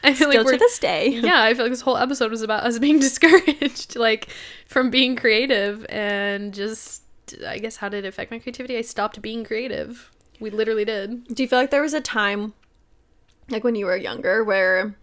[0.05, 1.09] I feel Still like to we're this day.
[1.09, 4.29] yeah, I feel like this whole episode was about us being discouraged, like
[4.69, 7.03] from being creative and just
[7.47, 8.77] I guess how did it affect my creativity?
[8.77, 10.11] I stopped being creative.
[10.39, 11.27] We literally did.
[11.35, 12.55] Do you feel like there was a time,
[13.49, 14.95] like when you were younger, where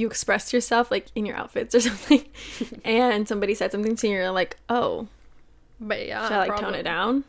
[0.00, 2.24] you expressed yourself like in your outfits or something,
[2.84, 5.08] and somebody said something to you, and you're like, "Oh,
[5.80, 7.24] But yeah, should I like tone it down?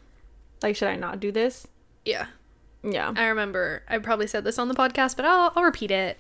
[0.62, 1.68] Like, should I not do this?"
[2.06, 2.28] Yeah.
[2.84, 3.14] Yeah.
[3.16, 6.20] I remember I probably said this on the podcast, but I'll I'll repeat it.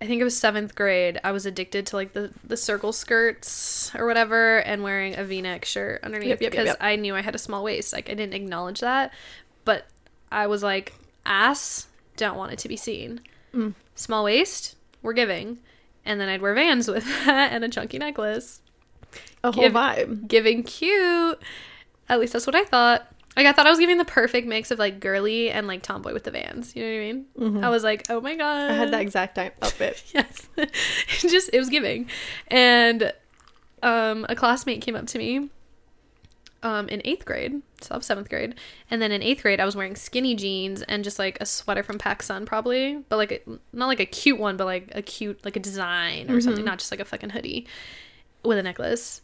[0.00, 1.18] I think it was seventh grade.
[1.24, 5.42] I was addicted to like the the circle skirts or whatever, and wearing a V
[5.42, 6.76] neck shirt underneath yep, yep, because yep.
[6.80, 7.92] I knew I had a small waist.
[7.92, 9.12] Like I didn't acknowledge that,
[9.64, 9.86] but
[10.30, 10.94] I was like,
[11.26, 13.20] ass, don't want it to be seen.
[13.54, 13.74] Mm.
[13.94, 15.58] Small waist, we're giving,
[16.08, 18.60] and then I'd wear Vans with that and a chunky necklace,
[19.44, 20.26] A whole Give- vibe.
[20.26, 21.38] giving cute.
[22.08, 23.06] At least that's what I thought.
[23.36, 26.12] Like I thought I was giving the perfect mix of like girly and like tomboy
[26.12, 26.74] with the Vans.
[26.74, 27.26] You know what I mean?
[27.60, 27.64] Mhm.
[27.64, 28.70] I was like, oh my god.
[28.70, 30.02] I had that exact time outfit.
[30.14, 30.48] yes.
[31.20, 32.08] just it was giving.
[32.48, 33.12] And
[33.82, 35.50] um a classmate came up to me
[36.64, 37.62] um in 8th grade.
[37.80, 38.54] So I was 7th grade.
[38.90, 41.82] And then in 8th grade I was wearing skinny jeans and just like a sweater
[41.82, 43.40] from PacSun probably, but like a,
[43.72, 46.66] not like a cute one, but like a cute like a design or something, Mhm.
[46.66, 47.66] not just like a fucking hoodie
[48.44, 49.20] with a necklace.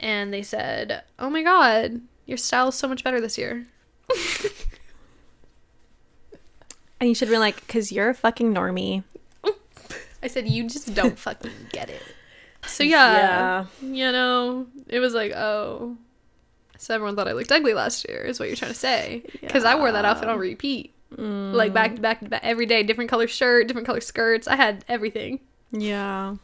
[0.00, 3.66] And they said, "Oh my god, your style is so much better this year."
[7.00, 9.02] And you should have been like, "Cause you're a fucking normie."
[10.22, 12.02] I said, "You just don't fucking get it."
[12.64, 15.96] So yeah, yeah, you know, it was like, oh,
[16.82, 19.22] so everyone thought I looked ugly last year, is what you're trying to say?
[19.40, 21.52] Because I wore that outfit on repeat, Mm.
[21.52, 24.48] like back to back to back every day, different color shirt, different color skirts.
[24.48, 26.36] I had everything Yeah.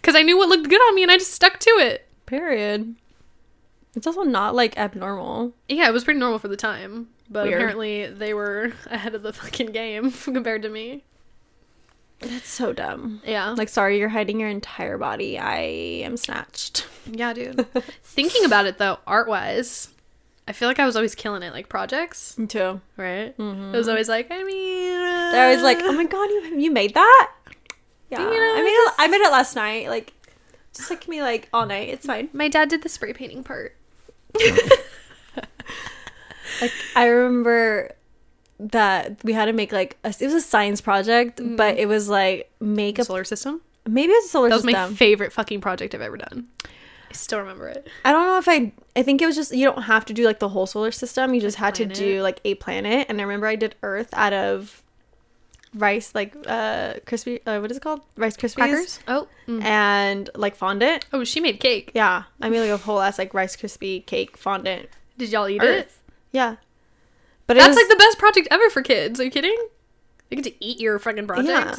[0.00, 2.06] because I knew what looked good on me, and I just stuck to it.
[2.26, 2.94] Period.
[3.96, 5.54] It's also not like abnormal.
[5.68, 7.54] Yeah, it was pretty normal for the time, but Weird.
[7.60, 11.02] apparently they were ahead of the fucking game compared to me.
[12.20, 13.22] That's so dumb.
[13.24, 15.38] Yeah, Like, sorry, you're hiding your entire body.
[15.38, 15.58] I
[16.04, 16.86] am snatched.
[17.06, 17.64] yeah, dude.
[18.02, 19.88] Thinking about it though, art wise,
[20.48, 22.80] I feel like I was always killing it, like projects, Me too.
[22.96, 23.36] right?
[23.38, 23.74] Mm-hmm.
[23.74, 24.92] It was always like, I mean,
[25.32, 27.30] They're always like, "Oh my god, you you made that?"
[28.10, 28.92] Yeah, You know, I made it.
[28.98, 29.88] I made it last night.
[29.88, 30.12] Like,
[30.74, 31.90] just took me like all night.
[31.90, 32.30] It's fine.
[32.32, 33.76] my dad did the spray painting part.
[36.60, 37.92] Like, I remember
[38.60, 42.08] that we had to make like a, it was a science project, but it was
[42.08, 43.60] like make a solar system.
[43.86, 44.72] maybe it was a solar system.
[44.72, 44.92] That was system.
[44.92, 46.48] my favorite fucking project I've ever done.
[46.64, 47.88] I still remember it.
[48.04, 48.72] I don't know if I.
[48.94, 51.34] I think it was just you don't have to do like the whole solar system.
[51.34, 51.96] You just had planet.
[51.96, 53.06] to do like a planet.
[53.08, 54.82] And I remember I did Earth out of
[55.74, 57.40] rice, like uh crispy.
[57.46, 58.02] Uh, what is it called?
[58.16, 59.00] Rice krispies Crackers.
[59.08, 59.62] Oh, mm.
[59.62, 61.06] and like fondant.
[61.12, 61.92] oh, she made cake.
[61.94, 64.88] Yeah, I made like a whole ass like rice crispy cake fondant.
[65.16, 65.86] Did y'all eat Earth.
[65.86, 65.92] it?
[66.32, 66.56] Yeah,
[67.48, 69.18] but That's was- like the best project ever for kids.
[69.18, 69.58] Are you kidding?
[70.30, 71.76] You get to eat your fucking project yeah.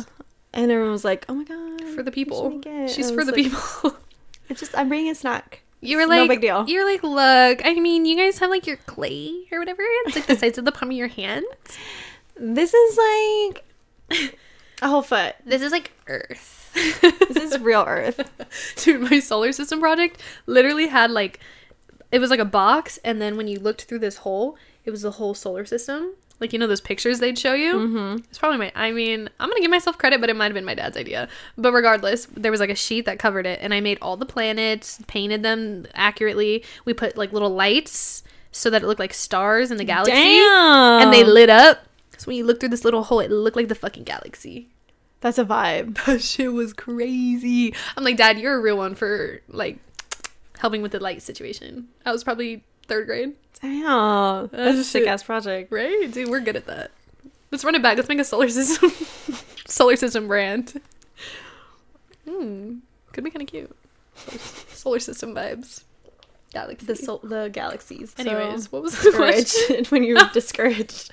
[0.51, 2.61] And everyone was like, "Oh my god, for the people.
[2.87, 3.95] She's for the like, people.
[4.49, 5.61] It's just I'm bringing a snack.
[5.79, 6.67] You were like, no big deal.
[6.67, 7.61] You're like, look.
[7.63, 9.83] I mean, you guys have like your clay or whatever.
[10.05, 11.45] It's like the size of the palm of your hand.
[12.41, 13.65] This is like
[14.81, 15.35] a whole foot.
[15.45, 16.71] This is like Earth.
[16.73, 18.21] This is real Earth.
[18.77, 21.41] Dude, my solar system project literally had like
[22.13, 24.55] it was like a box, and then when you looked through this hole,
[24.89, 26.15] it was the whole solar system.
[26.39, 27.75] Like you know those pictures they'd show you.
[27.75, 28.23] Mm-hmm.
[28.29, 28.71] It's probably my.
[28.73, 31.29] I mean, I'm gonna give myself credit, but it might have been my dad's idea.
[31.57, 34.25] But regardless, there was like a sheet that covered it, and I made all the
[34.25, 36.63] planets, painted them accurately.
[36.85, 41.03] We put like little lights so that it looked like stars in the galaxy, Damn.
[41.03, 41.85] and they lit up.
[42.17, 44.69] So when you look through this little hole, it looked like the fucking galaxy.
[45.21, 45.97] That's a vibe.
[46.05, 47.75] That shit was crazy.
[47.95, 49.77] I'm like, Dad, you're a real one for like
[50.57, 51.89] helping with the light situation.
[52.05, 54.47] I was probably third grade, Damn.
[54.47, 55.07] That's a That's sick it.
[55.07, 55.71] ass project.
[55.71, 56.11] right?
[56.11, 56.91] Dude, we're good at that.
[57.51, 57.97] Let's run it back.
[57.97, 58.91] Let's make a solar system,
[59.67, 60.81] solar system brand.
[62.27, 62.77] Hmm,
[63.11, 63.75] could be kind of cute.
[64.73, 65.83] Solar system vibes.
[66.53, 66.85] Galaxy.
[66.85, 68.13] The sol- the galaxies.
[68.17, 69.35] So, Anyways, what was the question?
[69.43, 71.11] discouraged when you were discouraged.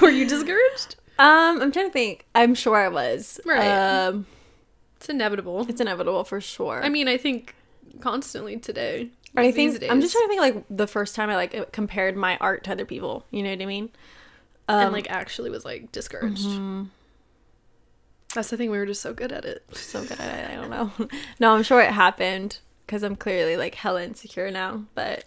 [0.00, 0.96] Were you discouraged?
[1.18, 2.26] Um, I'm trying to think.
[2.34, 3.40] I'm sure I was.
[3.44, 3.66] Right.
[3.66, 4.26] Um,
[4.96, 5.66] It's inevitable.
[5.68, 6.82] it's inevitable for sure.
[6.84, 7.54] I mean, I think
[8.00, 9.10] constantly today.
[9.36, 12.36] I think I'm just trying to think like the first time I like compared my
[12.38, 13.24] art to other people.
[13.30, 13.90] You know what I mean?
[14.68, 16.46] Um, and like actually was like discouraged.
[16.46, 16.84] mm-hmm.
[18.34, 18.70] That's the thing.
[18.70, 19.64] We were just so good at it.
[19.72, 20.50] so good at it.
[20.50, 21.08] I don't know.
[21.40, 24.84] no, I'm sure it happened because I'm clearly like hella insecure now.
[24.94, 25.24] But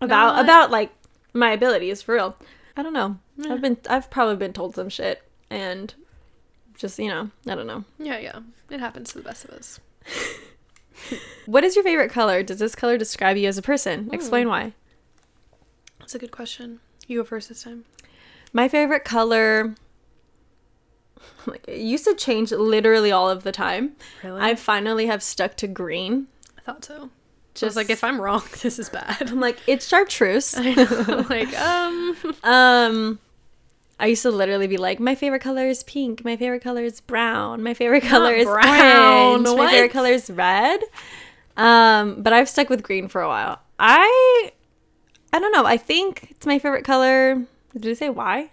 [0.00, 0.92] about Not- about like
[1.32, 2.36] my abilities for real.
[2.76, 3.18] I don't know.
[3.36, 3.54] Yeah.
[3.54, 5.92] I've been I've probably been told some shit and
[6.76, 7.84] just you know I don't know.
[7.98, 8.40] Yeah, yeah.
[8.70, 9.80] It happens to the best of us.
[11.46, 12.42] What is your favorite color?
[12.42, 14.04] Does this color describe you as a person?
[14.04, 14.14] Hmm.
[14.14, 14.72] Explain why.
[15.98, 16.80] That's a good question.
[17.06, 17.84] You go first this time.
[18.52, 19.74] My favorite color.
[21.46, 23.92] Like it used to change literally all of the time.
[24.22, 24.40] Really?
[24.40, 26.28] I finally have stuck to green.
[26.58, 27.10] I thought so.
[27.54, 29.30] Just like if I'm wrong, this is bad.
[29.30, 30.54] I'm like it's chartreuse.
[30.56, 31.26] I know.
[31.28, 32.16] like um.
[32.44, 33.18] Um,
[34.00, 36.24] I used to literally be like, my favorite color is pink.
[36.24, 37.62] My favorite color is brown.
[37.62, 39.46] My favorite color is brown.
[39.46, 39.58] orange.
[39.58, 40.80] My favorite color is red.
[41.56, 43.60] Um, but I've stuck with green for a while.
[43.78, 44.52] I,
[45.32, 45.66] I don't know.
[45.66, 47.44] I think it's my favorite color.
[47.74, 48.50] Did it say why?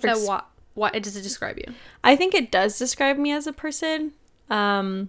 [0.00, 0.46] So what?
[0.74, 1.72] What does it describe you?
[2.04, 4.12] I think it does describe me as a person.
[4.50, 5.08] Um,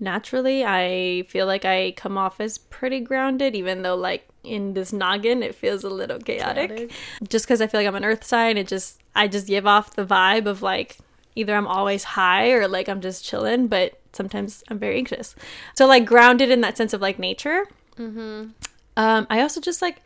[0.00, 4.92] naturally, I feel like I come off as pretty grounded, even though like in this
[4.92, 6.70] noggin it feels a little chaotic.
[6.70, 6.92] Chaotic.
[7.28, 9.94] Just because I feel like I'm an Earth sign, it just I just give off
[9.94, 10.98] the vibe of like
[11.34, 15.34] either I'm always high or like I'm just chilling, but sometimes I'm very anxious.
[15.74, 17.64] So like grounded in that sense of like nature.
[17.96, 18.48] Mm-hmm.
[18.96, 20.02] Um, I also just like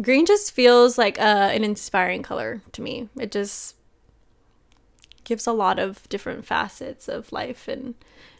[0.00, 3.08] green just feels like uh, an inspiring color to me.
[3.18, 3.76] It just
[5.24, 7.94] gives a lot of different facets of life and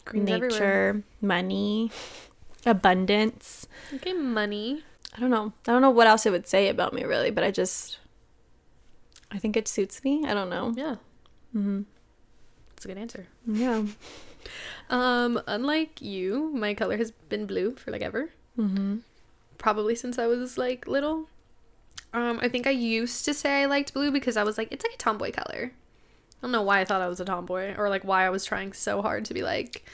[0.05, 1.03] Green's nature, everywhere.
[1.21, 1.91] money,
[2.65, 3.67] abundance.
[3.93, 4.83] Okay, money.
[5.15, 5.53] I don't know.
[5.67, 7.99] I don't know what else it would say about me really, but I just
[9.31, 10.23] I think it suits me.
[10.25, 10.73] I don't know.
[10.75, 10.95] Yeah,
[11.51, 11.83] hmm
[12.75, 13.27] that's a good answer.
[13.45, 13.85] Yeah.
[14.89, 18.29] Um, unlike you, my color has been blue for like ever.
[18.55, 18.97] hmm
[19.57, 21.29] Probably since I was like little.
[22.13, 24.83] Um, I think I used to say I liked blue because I was like, it's
[24.83, 25.71] like a tomboy color.
[25.73, 28.43] I don't know why I thought I was a tomboy or like why I was
[28.45, 29.85] trying so hard to be like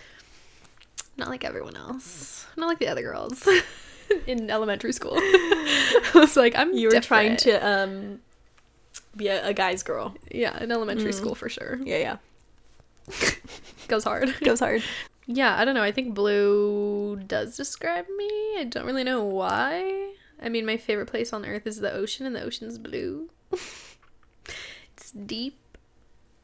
[1.19, 2.45] not like everyone else.
[2.57, 3.47] Not like the other girls
[4.27, 5.13] in elementary school.
[5.17, 8.19] I was like, I'm You were trying to um
[9.15, 10.15] be a, a guy's girl.
[10.31, 11.15] Yeah, in elementary Mm.
[11.21, 11.79] school for sure.
[11.83, 12.17] Yeah, yeah.
[13.87, 14.33] Goes hard.
[14.41, 14.83] Goes hard.
[15.25, 15.83] Yeah, I don't know.
[15.83, 18.29] I think blue does describe me.
[18.59, 20.13] I don't really know why.
[20.41, 23.29] I mean, my favorite place on earth is the ocean, and the ocean's blue.
[23.51, 25.57] it's deep,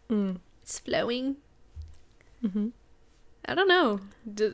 [0.09, 0.39] Mm.
[0.61, 1.37] it's flowing.
[2.43, 2.67] Mm hmm
[3.47, 3.99] I don't know.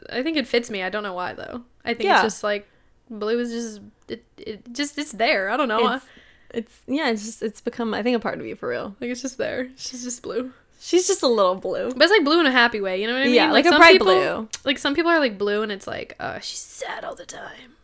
[0.09, 0.83] I think it fits me.
[0.83, 1.63] I don't know why, though.
[1.85, 2.15] I think Yeah.
[2.15, 2.67] it's just like
[3.09, 5.49] Blue is just it, it just it's there.
[5.49, 5.93] I don't know.
[5.95, 6.05] It's,
[6.53, 8.95] it's yeah, it's just it's become I think a part of you for real.
[9.01, 9.69] like it's just there.
[9.75, 10.51] She's just blue.
[10.79, 11.91] She's just a little blue.
[11.91, 13.01] But it's like blue in a happy way.
[13.01, 13.35] You know what I mean?
[13.35, 14.49] Yeah, like a some bright people- blue.
[14.65, 17.75] Like some people are like blue and it's like, uh, she's sad all the time.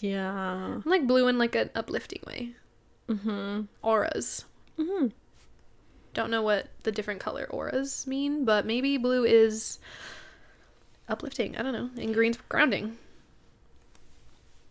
[0.00, 0.30] Yeah.
[0.32, 2.50] I'm like blue in like an uplifting way.
[3.08, 3.62] Mm-hmm.
[3.82, 4.44] Auras.
[4.78, 5.08] Mm-hmm.
[6.14, 9.78] Don't know what the different color auras mean, but maybe blue is
[11.08, 11.56] uplifting.
[11.56, 11.90] I don't know.
[12.02, 12.98] And green's grounding.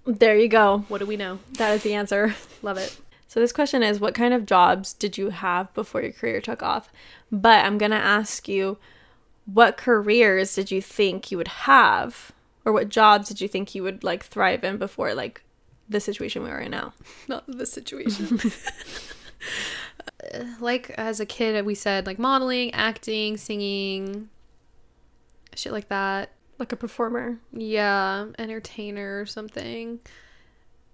[0.05, 0.85] There you go.
[0.87, 1.39] What do we know?
[1.53, 2.35] That is the answer.
[2.61, 2.97] Love it.
[3.27, 6.63] So this question is what kind of jobs did you have before your career took
[6.63, 6.89] off?
[7.31, 8.77] But I'm going to ask you
[9.45, 12.31] what careers did you think you would have
[12.63, 15.43] or what jobs did you think you would like thrive in before like
[15.89, 16.93] the situation we are in now?
[17.27, 18.39] Not the situation.
[20.33, 24.29] Uh, like as a kid, we said like modeling, acting, singing,
[25.57, 26.31] shit like that.
[26.59, 27.39] Like a performer.
[27.51, 29.99] Yeah, entertainer or something.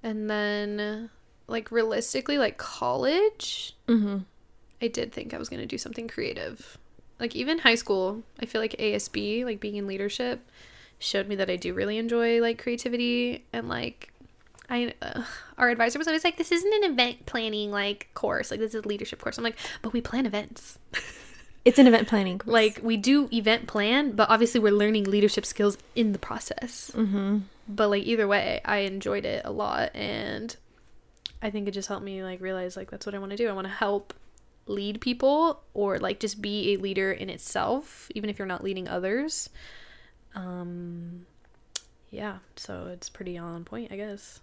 [0.02, 1.10] And then,
[1.48, 4.26] like, realistically, like college, Mhm.
[4.82, 6.78] I did think I was going to do something creative.
[7.20, 10.42] Like, even high school, I feel like ASB, like being in leadership,
[11.00, 13.46] showed me that I do really enjoy, like, creativity.
[13.54, 14.12] And, like,
[14.70, 15.24] I, uh,
[15.58, 18.52] our advisor was always like, this isn't an event planning, like, course.
[18.52, 19.38] Like, this is a leadership course.
[19.38, 20.80] I'm like, but we plan events.
[21.66, 22.52] It's an event planning course.
[22.52, 27.40] like, we do event plan, but obviously we're learning leadership skills in the process mm-hmm.
[27.68, 30.56] but like either way i enjoyed it a lot and
[31.42, 33.50] i think it just helped me like realize like that's what i want to do
[33.50, 34.14] i want to help
[34.66, 38.88] lead people or like just be a leader in itself even if you're not leading
[38.88, 39.50] others
[40.36, 41.26] um
[42.12, 44.40] yeah so it's pretty on point i guess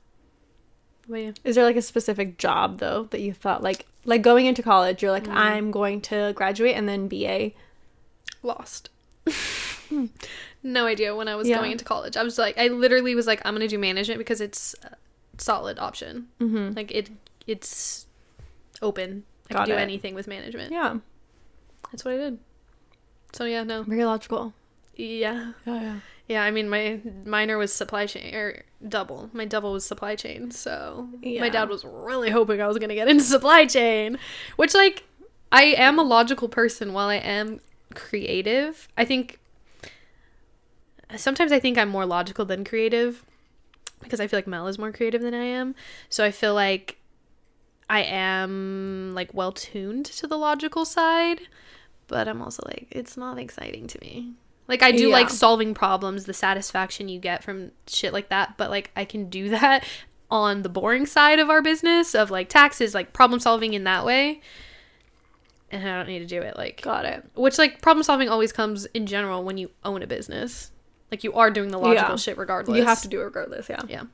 [1.18, 1.34] you?
[1.44, 5.02] Is there like a specific job though that you thought like like going into college
[5.02, 5.34] you're like Mm.
[5.36, 7.52] I'm going to graduate and then BA?
[8.42, 8.88] lost
[10.62, 11.56] no idea when i was Yeah.
[11.58, 14.40] going into college i was like i literally was like i'm gonna do management because
[14.40, 14.96] it's a
[15.38, 16.74] solid option Mhm.
[16.76, 17.10] like it
[17.46, 18.06] it's
[18.82, 19.82] open i Got can do it.
[19.82, 20.98] anything with management Yeah.
[21.90, 22.38] that's what i did
[23.32, 24.52] so yeah no Very logical.
[24.96, 25.96] yeah Yeah, yeah.
[26.30, 29.28] Yeah i mean my minor was supply chain or double.
[29.34, 31.40] My double was supply chain so Yeah.
[31.42, 34.16] my dad was really hoping i was gonna get into supply chain
[34.56, 35.04] which like
[35.52, 36.92] i am a logical person.
[36.94, 37.60] While i am
[37.94, 39.38] creative i think
[41.16, 43.24] sometimes i think i'm more logical than creative
[44.02, 45.74] because i feel like mel is more creative than i am.
[46.08, 46.96] So i feel like
[47.90, 51.40] i am like well tuned to the logical side
[52.06, 54.34] but i'm also like it's not exciting to me
[54.70, 55.12] like i do Yeah.
[55.14, 59.28] like solving problems the satisfaction you get from shit like that but like i can
[59.28, 59.84] do that
[60.30, 64.06] on the boring side of our business of like taxes like problem solving in that
[64.06, 64.40] way
[65.70, 67.24] and i don't need to do it like Got it.
[67.34, 70.70] which like problem solving always comes in general when you own a business
[71.10, 72.16] like you are doing the logical Yeah.
[72.16, 73.80] shit regardless You have to do it regardless, yeah.
[73.88, 74.04] yeah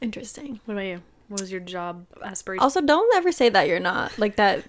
[0.00, 0.60] Interesting.
[0.66, 4.18] what about you what was your job aspiration Also, don't ever say that you're not
[4.18, 4.62] like that.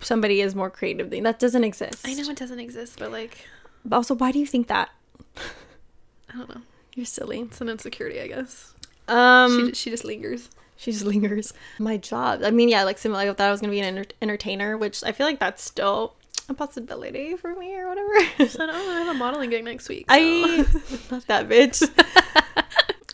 [0.00, 2.06] Somebody is more creative than that doesn't exist.
[2.08, 3.46] i know it doesn't exist but like
[3.84, 4.90] But also, why do you think that?
[5.36, 6.62] i don't know
[6.94, 7.40] You're silly.
[7.40, 8.72] it's an insecurity i guess
[9.08, 11.54] Um, she, she just lingers she just lingers.
[11.78, 12.40] My job.
[12.42, 13.20] I mean, yeah, like similar.
[13.20, 16.14] I thought I was gonna be an enter- entertainer, which I feel like that's still
[16.48, 18.08] a possibility for me or whatever.
[18.40, 20.16] I said, oh i have a modeling gig next week so.
[20.16, 20.64] I
[21.08, 21.88] not that bitch.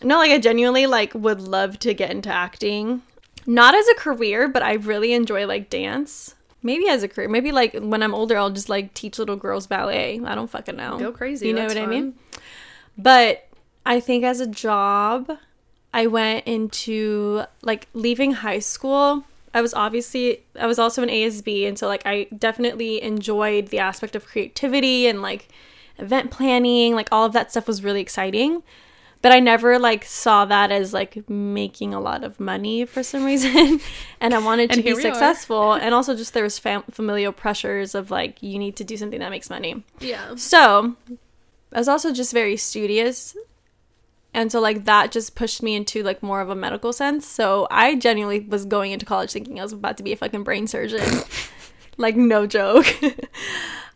[0.03, 3.03] no, like I genuinely like would love to get into acting.
[3.45, 6.33] Not as a career, but I really enjoy like dance.
[6.61, 7.29] Maybe as a career.
[7.29, 10.19] Maybe like when I'm older I'll just like teach little girls ballet.
[10.23, 10.97] I don't fucking know.
[10.97, 12.15] go crazy You know what I mean?
[12.97, 13.47] But
[13.85, 15.31] I think as a job,
[15.93, 19.23] I went into like leaving high school.
[19.53, 23.79] I was obviously I was also an ASB and so like I definitely enjoyed the
[23.79, 25.47] aspect of creativity and like
[25.97, 28.63] event planning, like all of that stuff was really exciting.
[29.21, 33.25] But I never like saw that as like making a lot of money for some
[33.25, 33.81] reason.
[34.21, 35.13] and I wanted to be here we are.
[35.13, 38.95] successful and also just there was fam- familial pressures of like you need to do
[38.95, 39.83] something that makes money.
[39.99, 40.95] yeah So,
[41.73, 43.35] I was also just very studious.
[44.33, 47.27] And so like that just pushed me into like more of a medical sense.
[47.27, 50.43] So I genuinely was going into college thinking I was about to be a fucking
[50.43, 51.01] brain surgeon.
[51.99, 52.85] like no joke.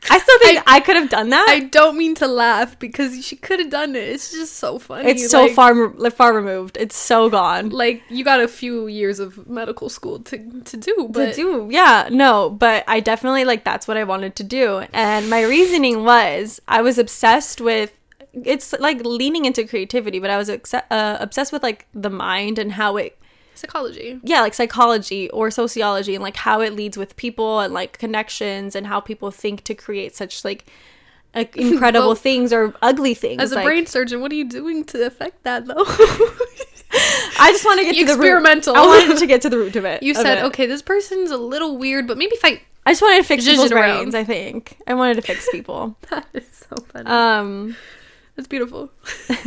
[0.10, 1.48] I still think I, could have done that.
[1.48, 4.04] I don't mean to laugh because she could have done it.
[4.10, 5.10] It's just so funny.
[5.10, 6.78] it's so like- far far removed.
[6.78, 7.70] It's so gone.
[7.70, 11.68] Like you got a few years of medical school to to do, but to do.
[11.72, 14.84] Yeah, no, but I definitely like that's what I wanted to do.
[14.92, 17.94] And my reasoning was I was obsessed with
[18.34, 22.60] it's like leaning into creativity, but I was obse- uh, obsessed with like the mind
[22.60, 23.18] and how it
[23.56, 24.20] psychology.
[24.24, 28.76] yeah, like psychology or sociology and like how it leads with people and like connections
[28.76, 30.66] and how people think to create such like
[31.56, 33.42] incredible Well, things or ugly things.
[33.42, 35.86] As a like- brain surgeon, what are you doing to affect that though?
[37.40, 38.20] I just want to get to the root.
[38.26, 38.76] Experimental.
[38.76, 40.04] I wanted to get to the root of it.
[40.04, 40.44] You said, it.
[40.46, 42.62] okay, this person's a little weird, but maybe if I.
[42.86, 43.98] I just wanted to fix people's around.
[43.98, 44.14] brains.
[44.16, 45.96] I think I wanted to fix people.
[46.12, 47.10] That is so funny.
[47.10, 47.76] um,
[48.36, 48.90] That's beautiful.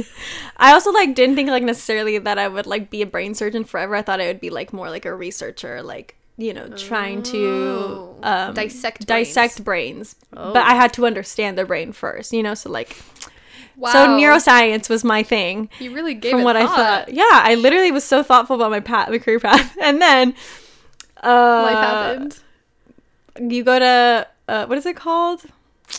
[0.58, 3.64] I also like didn't think like necessarily that I would like be a brain surgeon
[3.64, 3.96] forever.
[3.96, 7.38] I thought I would be like more like a researcher, like you know, trying to
[7.46, 8.16] Oh.
[8.22, 10.14] um, Dissect dissect brains.
[10.36, 10.52] Oh.
[10.52, 12.54] But I had to understand the brain first, you know.
[12.54, 12.96] So like,
[13.76, 13.90] Wow.
[13.92, 15.68] so neuroscience was my thing.
[15.80, 16.76] You really gave from what I thought.
[17.06, 17.12] thought.
[17.12, 20.34] Yeah, I literally was so thoughtful about my path, my career path, and then
[21.24, 22.38] uh, Life happened.
[23.52, 25.42] You go to uh, what is it called?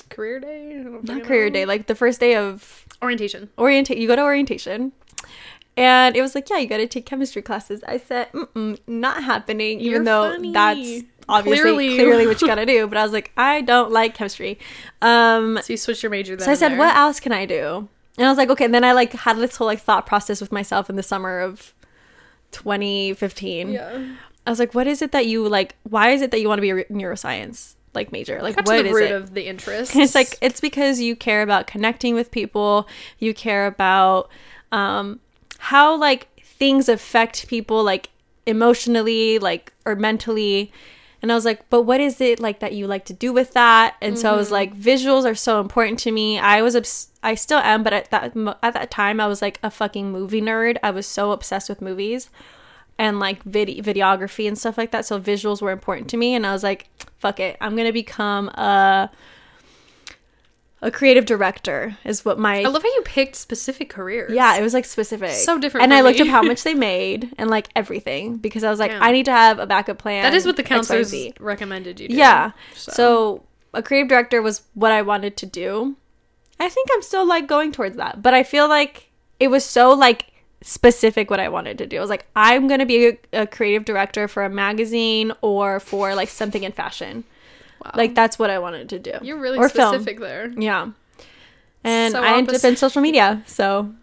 [0.10, 0.84] Career day?
[1.04, 1.54] Don't career know.
[1.54, 3.50] day, like the first day of Orientation.
[3.58, 4.02] Orientation.
[4.02, 4.92] You go to orientation,
[5.76, 7.84] and it was like, yeah, you got to take chemistry classes.
[7.88, 10.52] I said, Mm-mm, not happening, even You're though funny.
[10.52, 11.96] that's obviously Clearly.
[11.96, 12.28] clearly.
[12.28, 12.88] what you got to do.
[12.88, 14.58] But I was like, I don't like chemistry.
[15.02, 16.46] Um, So you switched your major then.
[16.46, 16.78] so I said, there.
[16.80, 17.88] what else can I do?
[18.18, 18.66] And I was like, okay.
[18.66, 21.40] And then I like had this whole like thought process with myself in the summer
[21.40, 21.74] of
[22.52, 23.70] 2015.
[23.70, 24.06] Yeah.
[24.46, 25.76] I was like, what is it that you like?
[25.84, 28.42] Why is it that you want to be a neuroscience like major?
[28.42, 29.12] Like, what the is root it?
[29.12, 29.96] of the interest.
[30.08, 32.88] It's like it's because you care about connecting with people.
[33.20, 34.30] You care about
[34.72, 35.20] um,
[35.60, 38.10] how like things affect people, like
[38.46, 40.72] emotionally, like or mentally.
[41.22, 43.54] And I was like, but what is it like that you like to do with
[43.54, 43.96] that?
[44.02, 46.38] And so I was like, visuals are so important to me.
[46.38, 49.60] I was, obs- I still am, but at that at that time, I was like
[49.64, 50.78] a fucking movie nerd.
[50.84, 52.30] I was so obsessed with movies
[53.00, 55.06] and like vid- videography and stuff like that.
[55.06, 56.90] So visuals were important to me, and I was like,
[57.20, 59.10] "Fuck it, I'm gonna become a
[60.82, 64.32] a creative director." Is what my I love how you picked specific careers.
[64.34, 67.34] yeah, it was like specific, So different And I looked up how much they made
[67.38, 69.00] and like everything because I was like, Yeah.
[69.02, 70.24] I need to have a backup plan.
[70.24, 71.34] That is what the counselors Z.
[71.40, 72.16] recommended you do.
[72.16, 72.52] Yeah.
[72.76, 72.92] So.
[72.92, 73.44] So.
[73.74, 75.96] a creative director was what I wanted to do.
[76.60, 79.92] I think I'm still like going towards that, but I feel like it was so
[79.94, 80.26] like
[80.62, 81.98] specific what I wanted to do.
[81.98, 86.16] I was like, I'm gonna be a, a creative director for a magazine or for
[86.16, 87.24] like something in fashion.
[87.84, 87.92] Wow.
[87.96, 89.14] Like that's what I wanted to do.
[89.22, 89.94] You're really or film.
[89.94, 90.50] specific there.
[90.58, 90.90] Yeah.
[91.84, 93.44] And So I ended up in social media.
[93.46, 93.94] So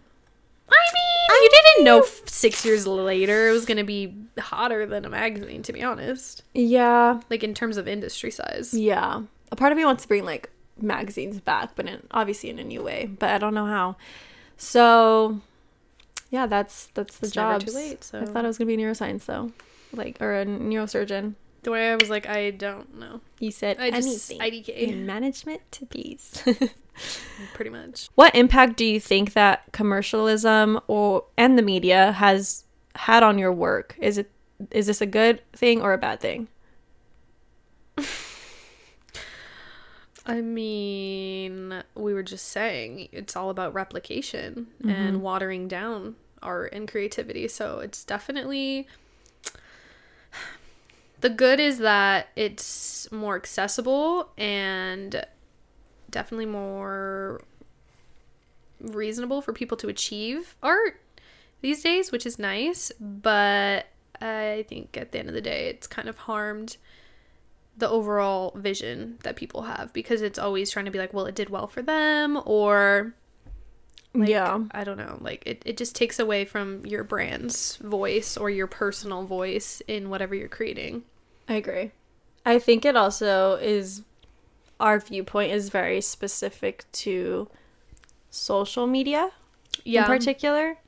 [0.67, 4.87] I mean, you didn't know f- six years later it was going to be hotter
[4.87, 6.43] than a magazine, to be honest.
[6.55, 8.73] yeah, Like in terms of industry size.
[8.73, 9.23] yeah.
[9.53, 10.51] A part of me wants to bring like
[10.81, 13.07] magazines back, but in, obviously in a new way.
[13.07, 13.97] But I don't know how.
[14.57, 15.41] So
[16.35, 17.61] yeah, that's that's the job.
[17.65, 19.53] too late, so- I thought I was gonna be a neuroscience though,
[19.93, 21.35] like or a neurosurgeon.
[21.63, 23.21] The way I was like, I don't know.
[23.39, 26.43] You said I just IDK, in management to these.
[27.55, 28.09] pretty much.
[28.15, 32.65] what impact do you think that commercialism or and the media has
[32.97, 33.97] had on your work?
[34.01, 34.31] Is it
[34.73, 36.49] is this a good thing or a bad thing?
[40.27, 44.91] I mean, we were just saying it's all about replication Mm-hmm.
[44.91, 47.49] and watering down art and creativity.
[47.49, 48.87] So it's definitely
[51.21, 55.25] the good is that it's more accessible and
[56.11, 57.43] definitely more
[58.81, 61.01] reasonable for people to achieve art
[61.63, 62.93] these days, which is nice.
[63.01, 63.87] But
[64.21, 66.77] I think at the end of the day, it's kind of harmed
[67.77, 71.35] the overall vision that people have because it's always trying to be like, well, it
[71.35, 73.15] did well for them, or
[74.15, 74.61] like, yeah.
[74.71, 78.69] I don't know, like it, it just takes away from your brand's voice or your
[78.69, 81.03] personal voice in whatever you're creating.
[81.49, 81.91] I agree.
[82.47, 84.03] I think it also is
[84.81, 87.49] our viewpoint is very specific to
[88.31, 89.31] social media
[89.85, 90.03] yeah.
[90.03, 90.79] in particular.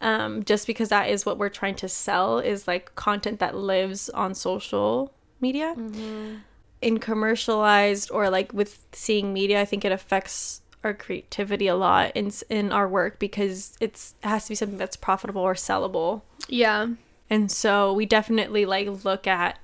[0.00, 4.08] Um, just because that is what we're trying to sell is like content that lives
[4.10, 5.74] on social media.
[5.76, 6.36] Mm-hmm.
[6.82, 12.12] In commercialized or like with seeing media, I think it affects our creativity a lot
[12.14, 16.22] in in our work because it's it has to be something that's profitable or sellable.
[16.48, 16.88] Yeah.
[17.28, 19.58] And so we definitely like look at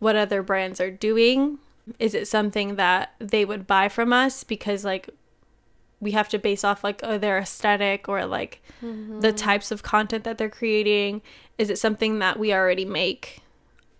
[0.00, 1.58] what other brands are doing.
[1.98, 5.08] Is it something that they would buy from us because like
[6.00, 10.24] we have to base off like uh, their aesthetic or like the types of content
[10.24, 11.22] that they're creating?
[11.58, 13.40] Is it something that we already make?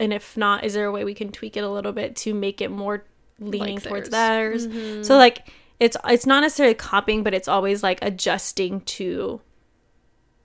[0.01, 2.35] And if not, is there a way we can tweak it a little bit to
[2.35, 3.05] make it more
[3.41, 4.69] leaning Like towards theirs.
[4.69, 5.07] theirs?
[5.07, 9.41] So like it's it's not necessarily copying, but it's always like adjusting to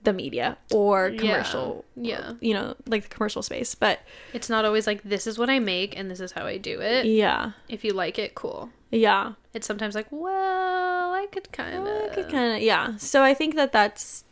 [0.02, 1.18] the media or Yeah.
[1.18, 2.34] commercial Yeah.
[2.40, 3.74] you know, like the commercial space.
[3.74, 4.00] But
[4.34, 6.80] It's not always like this is what I make and this is how I do
[6.80, 7.06] it.
[7.06, 8.70] yeah, If you like it, cool.
[8.90, 12.10] yeah, It's sometimes like, well, I could kind of.
[12.10, 12.96] I could kind of yeah.
[12.98, 14.24] So I think that that's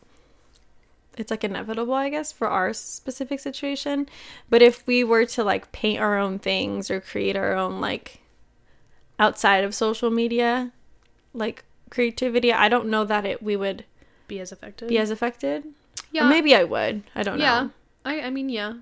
[1.17, 4.09] it's like inevitable, I guess, for our specific situation.
[4.51, 8.21] But if we were to like paint our own things or create our own like
[9.19, 10.73] outside of social media,
[11.35, 13.85] like creativity, I don't know that it we would
[14.29, 14.89] be as effective.
[14.89, 15.65] be as affected.
[16.11, 16.27] Yeah.
[16.27, 17.03] Or maybe I would.
[17.15, 17.45] I don't know.
[17.45, 17.69] yeah.
[18.05, 18.75] I I mean yeah.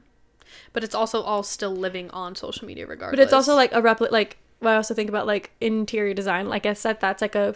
[0.72, 3.18] But it's also all still living on social media regardless.
[3.18, 6.48] But it's also like a repli like I also think about like interior design.
[6.48, 7.54] Like I said, that's like a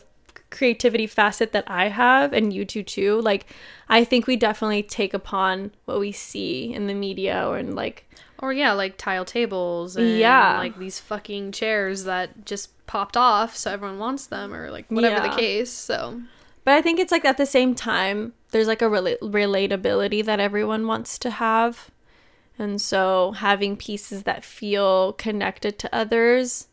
[0.51, 3.21] creativity facet that I have and you two too.
[3.21, 3.47] Like
[3.89, 8.09] I think we definitely take upon what we see in the media or in like
[8.39, 10.59] or yeah, like tile tables and Yeah.
[10.59, 15.17] like these fucking chairs that just popped off so everyone wants them or like whatever
[15.25, 15.29] Yeah.
[15.31, 15.71] the case.
[15.73, 16.21] So
[16.65, 20.41] But I think it's like at the same time, there's like a rela- relatability that
[20.41, 21.91] everyone wants to have.
[22.59, 26.69] And so having pieces that feel connected to others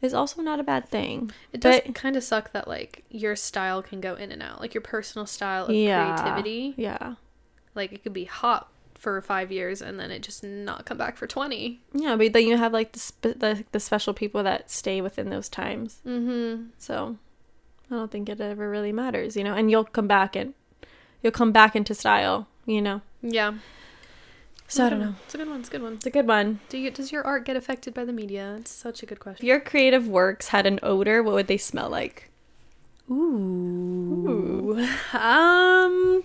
[0.00, 1.30] is also not a bad thing.
[1.52, 4.60] it does kind of suck that like your style can go in and out.
[4.60, 6.16] Like your personal style of Yeah.
[6.16, 6.74] creativity.
[6.76, 7.14] Yeah.
[7.76, 8.68] Like it could be hot
[9.02, 11.80] for five years and then it just not come back for 20.
[11.92, 15.28] Yeah, but then you have like the, spe- the the special people that stay within
[15.28, 16.00] those times.
[16.06, 16.66] Mm-hmm.
[16.78, 17.16] So
[17.90, 19.54] I don't think it ever really matters, you know.
[19.54, 20.54] And you'll come back and
[21.20, 23.00] you'll come back into style, you know.
[23.22, 23.54] Yeah.
[24.68, 25.16] So I don't know.
[25.24, 25.60] It's a good one.
[25.60, 25.92] It's a good one.
[25.94, 26.60] It's a good one.
[26.68, 28.54] Do you does your art get affected by the media?
[28.60, 29.44] It's such a good question.
[29.44, 32.30] If your creative works had an odor, what would they smell like?
[33.10, 34.78] Ooh.
[35.12, 36.22] Um.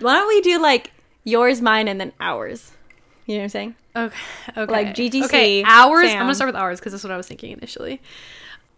[0.00, 0.92] Why don't we do like
[1.24, 2.72] yours, mine, and then ours?
[3.26, 3.74] You know what I'm saying?
[3.96, 4.16] Okay.
[4.56, 4.72] Okay.
[4.72, 5.62] Like GGC, Okay.
[5.64, 6.10] Ours.
[6.10, 8.00] I'm gonna start with ours because that's what I was thinking initially.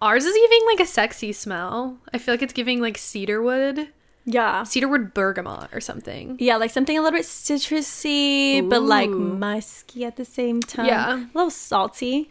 [0.01, 1.99] Ours is giving like a sexy smell.
[2.13, 3.89] I feel like it's giving like cedarwood,
[4.25, 4.65] Yeah.
[4.65, 6.37] cedarwood bergamot or something.
[6.41, 10.87] Yeah, like something a little bit citrusy, but like musky at the same time.
[10.87, 11.15] Yeah.
[11.17, 12.31] A little salty.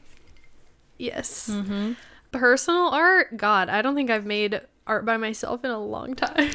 [0.97, 1.49] Yes.
[1.51, 1.93] Mm-hmm.
[2.31, 3.37] Personal art.
[3.37, 6.51] God, I don't think I've made art by myself in a long time.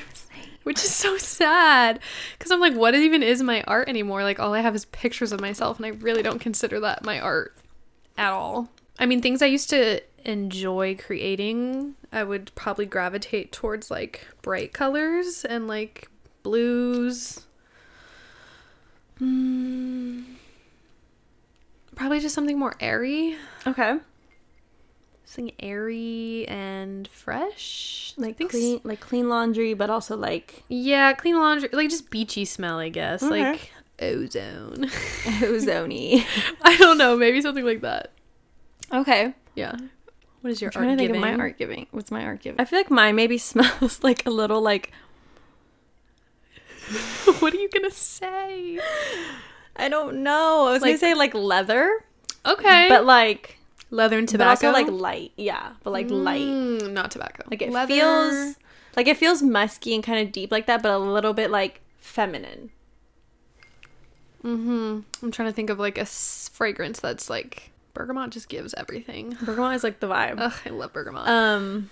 [0.67, 2.01] Which is so sad.
[2.37, 4.25] Because I'm like, what even is my art anymore?
[4.25, 7.21] Like, all I have is pictures of myself, and I really don't consider that my
[7.21, 7.57] art
[8.19, 8.69] at all.
[8.99, 14.73] I mean, things I used to enjoy creating, I would probably gravitate towards like bright
[14.73, 16.09] colors and like
[16.43, 17.47] blues.
[19.21, 20.25] Mm,
[21.95, 23.37] probably just something more airy.
[23.69, 23.99] Okay.
[25.29, 28.15] Something airy and fresh.
[28.17, 32.79] Like clean, like clean laundry, but also like Yeah, clean laundry, like just beachy smell,
[32.79, 33.23] I guess.
[33.23, 34.85] Like ozone.
[35.43, 36.25] ozony.
[36.63, 38.13] I don't know, maybe something like that.
[38.93, 39.35] okay.
[39.57, 39.75] Yeah.
[40.43, 41.21] What is your I'm art giving?
[41.21, 41.87] my art giving.
[41.91, 42.61] What's my art giving?
[42.61, 44.93] I feel like mine maybe smells like a little like
[47.41, 48.79] what are you gonna say?
[49.75, 50.67] I don't know.
[50.69, 52.05] I was Like- gonna say like leather,
[52.45, 53.56] Okay, but like
[53.91, 55.33] leather and tobacco, but also like light.
[55.37, 56.41] Yeah, but like light.
[56.41, 57.45] Mm, not tobacco.
[57.51, 57.93] Like it Leather.
[57.95, 58.57] feels
[58.97, 61.81] like it feels musky and kind of deep like that, but a little bit like
[61.99, 62.71] feminine.
[64.45, 65.01] Mm-hmm.
[65.23, 68.31] I'm trying to think of like a s- fragrance that's like bergamot.
[68.31, 69.37] Just gives everything.
[69.43, 70.37] Bergamot is like the vibe.
[70.39, 71.27] Ugh, I love bergamot.
[71.27, 71.91] Um,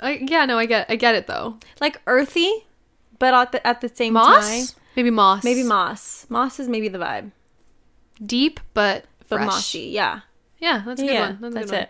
[0.00, 1.58] I, yeah, no, I get, I get it though.
[1.80, 2.50] like earthy,
[3.18, 6.26] but at the at the same Moss, time, maybe moss, maybe moss.
[6.28, 7.30] Moss is maybe the vibe,
[8.24, 9.46] deep but but fresh.
[9.46, 9.90] mossy.
[9.92, 10.20] Yeah,
[10.64, 11.38] Yeah, that's a good yeah, one.
[11.40, 11.88] That's, that's good it.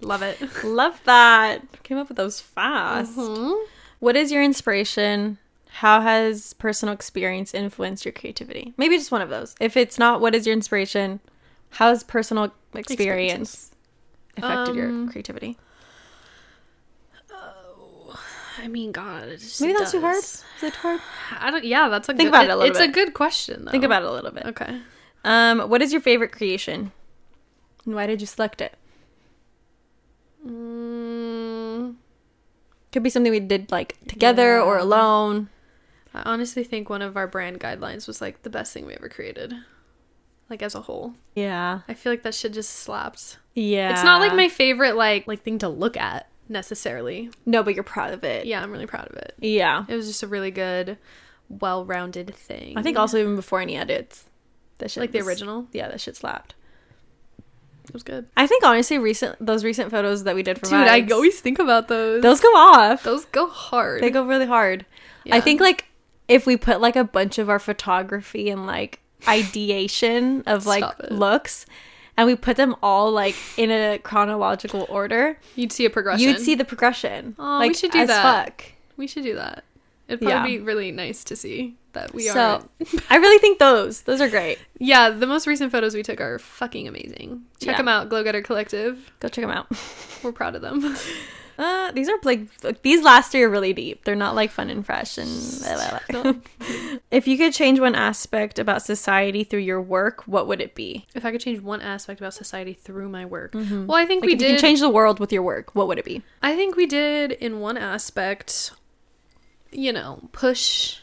[0.00, 0.08] One.
[0.08, 0.38] Love it.
[0.64, 1.82] Love that.
[1.82, 3.16] Came up with those fast.
[3.16, 3.64] Mhm.
[3.98, 5.38] What is your inspiration?
[5.80, 8.72] How has personal experience influenced your creativity?
[8.76, 9.54] Maybe just one of those.
[9.60, 11.20] If it's not, what is your inspiration?
[11.70, 13.72] How has personal experience
[14.36, 15.58] affected Um, your creativity?
[18.58, 20.16] I mean, God, it Maybe that's too hard.
[20.16, 21.00] Is it hard?
[21.38, 21.64] I don't.
[21.64, 22.88] Yeah, that's a Think good, about it a little It's bit.
[22.90, 23.70] a good question though.
[23.70, 24.46] Think about it a little bit.
[24.46, 24.80] Okay.
[25.24, 26.92] Um, what is your favorite creation?
[27.86, 28.74] And why did you select it?
[30.46, 31.94] Mm,
[32.92, 35.48] Could be something we did like together or alone.
[36.14, 39.08] I honestly think one of our brand guidelines was like the best thing we ever
[39.08, 39.54] created,
[40.48, 41.14] like as a whole.
[41.34, 41.80] Yeah.
[41.88, 43.36] I feel like that shit just slaps.
[43.54, 43.92] Yeah.
[43.92, 47.30] It's not like my favorite like like thing to look at necessarily.
[47.44, 48.46] No, but you're proud of it.
[48.46, 49.34] Yeah, I'm really proud of it.
[49.40, 49.84] Yeah.
[49.88, 50.96] It was just a really good,
[51.48, 52.78] well-rounded thing.
[52.78, 54.24] I think also even before any edits.
[54.78, 55.66] That shit like the original.
[55.72, 56.54] Yeah, that shit slapped.
[57.88, 58.26] It was good.
[58.36, 61.58] I think honestly, recent those recent photos that we did for Dude, I always think
[61.58, 62.22] about those.
[62.22, 63.02] those go off.
[63.04, 64.02] those go hard.
[64.02, 64.84] They go really hard.
[65.30, 65.86] I think like
[66.28, 71.66] if we put like a bunch of our photography and like ideation of like looks
[72.16, 76.26] and we put them all like in a chronological order, You'd see a progression.
[76.28, 77.34] you'd see the progression.
[77.38, 78.22] Aw, like we should do as that.
[78.22, 78.64] fuck.
[78.96, 79.64] We should do that.
[80.08, 80.58] It'd probably Yeah.
[80.58, 82.62] be really nice to see that we so are.
[83.10, 84.58] I really think those those are great.
[84.78, 87.42] Yeah, the most recent photos we took are fucking amazing.
[87.60, 87.76] Check Yeah.
[87.78, 89.10] them out, Glow Getter Collective.
[89.20, 89.66] Go check them out.
[90.22, 90.96] We're proud of them.
[91.58, 94.04] Uh, these are like like, these last three are really deep.
[94.04, 95.30] They're not like fun and fresh and.
[97.10, 101.06] if you could change one aspect about society through your work, what would it be?
[101.14, 104.26] if I could change one aspect about society through my work, well, I think Like
[104.28, 104.50] we if you did.
[104.56, 106.20] can change the world with your work, what would it be?
[106.42, 108.72] I think we did in one aspect.
[109.72, 110.98] You know, push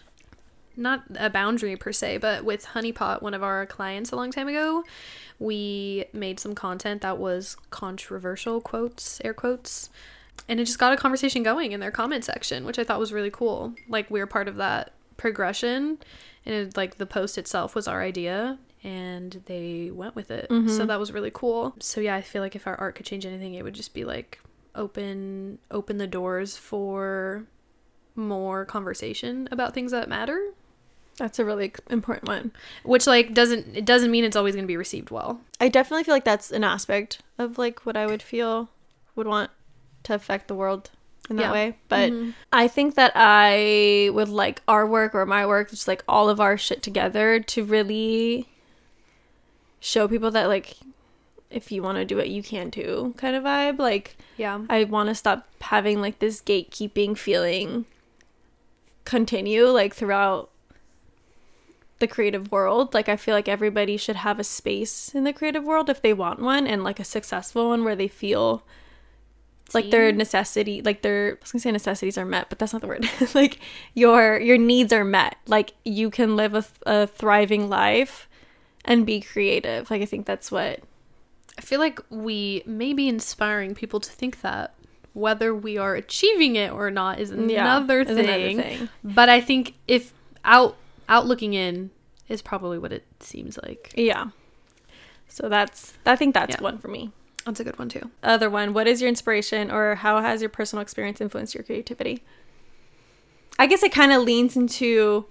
[0.76, 4.48] not a boundary per se, but with Honeypot, one of our clients a long time
[4.48, 4.84] ago,
[5.40, 9.90] we made some content that was controversial quotes, air quotes,
[10.48, 13.14] and it just got a conversation going in their comment section, which I thought was
[13.14, 13.74] really cool.
[13.88, 16.00] Like we are part of that progression,
[16.46, 20.48] and it, like the post itself was our idea, and they went with it.
[20.50, 20.88] So mm-hmm.
[20.88, 21.76] that was really cool.
[21.80, 24.06] So yeah, I feel like if our art could change anything, it would just be
[24.06, 24.40] like
[24.76, 27.46] open open the doors for
[28.16, 30.52] more conversation about things that matter
[31.18, 32.52] That's a really important one.
[32.84, 36.04] which like doesn't it doesn't mean it's always going to be received well I definitely
[36.04, 38.70] feel like that's an aspect of like what I would feel
[39.16, 39.52] would want
[40.04, 40.90] to affect the world
[41.30, 41.52] in that Yeah.
[41.52, 41.78] way.
[41.88, 42.34] But Mhm.
[42.52, 46.42] I think that I would like our work or my work, just like all of
[46.42, 48.50] our shit together to really
[49.80, 50.76] show people that like
[51.50, 53.78] if you want to do it, you can too kind of vibe.
[53.80, 57.86] Like yeah I want to stop having like this gatekeeping feeling
[59.06, 60.50] continue like throughout
[62.00, 62.94] the creative world.
[62.94, 66.14] Like I feel like everybody should have a space in the creative world if they
[66.14, 68.64] want one and like a successful one where they feel
[69.74, 72.82] like their necessity like their I was gonna say necessities are met, but that's not
[72.82, 73.08] the word.
[73.34, 73.60] like
[73.94, 75.38] your your needs are met.
[75.48, 78.28] Like you can live a, th- a thriving life
[78.86, 79.90] and be creative.
[79.90, 80.82] Like I think that's what
[81.58, 84.74] i feel like we may be inspiring people to think that
[85.14, 88.20] whether we are achieving it or not is yeah, another, is thing.
[88.20, 88.90] another thing.
[89.04, 90.14] but i think if
[90.44, 90.76] out
[91.10, 91.92] out looking in
[92.30, 94.28] is probably what it seems like Yeah.
[95.28, 96.62] So that's I think that's Yeah.
[96.62, 97.12] one for me.
[97.46, 100.50] that's a good one too Other one, what is your inspiration or how has your
[100.50, 102.24] personal experience influenced your creativity?
[103.60, 105.26] I guess it kind of leans into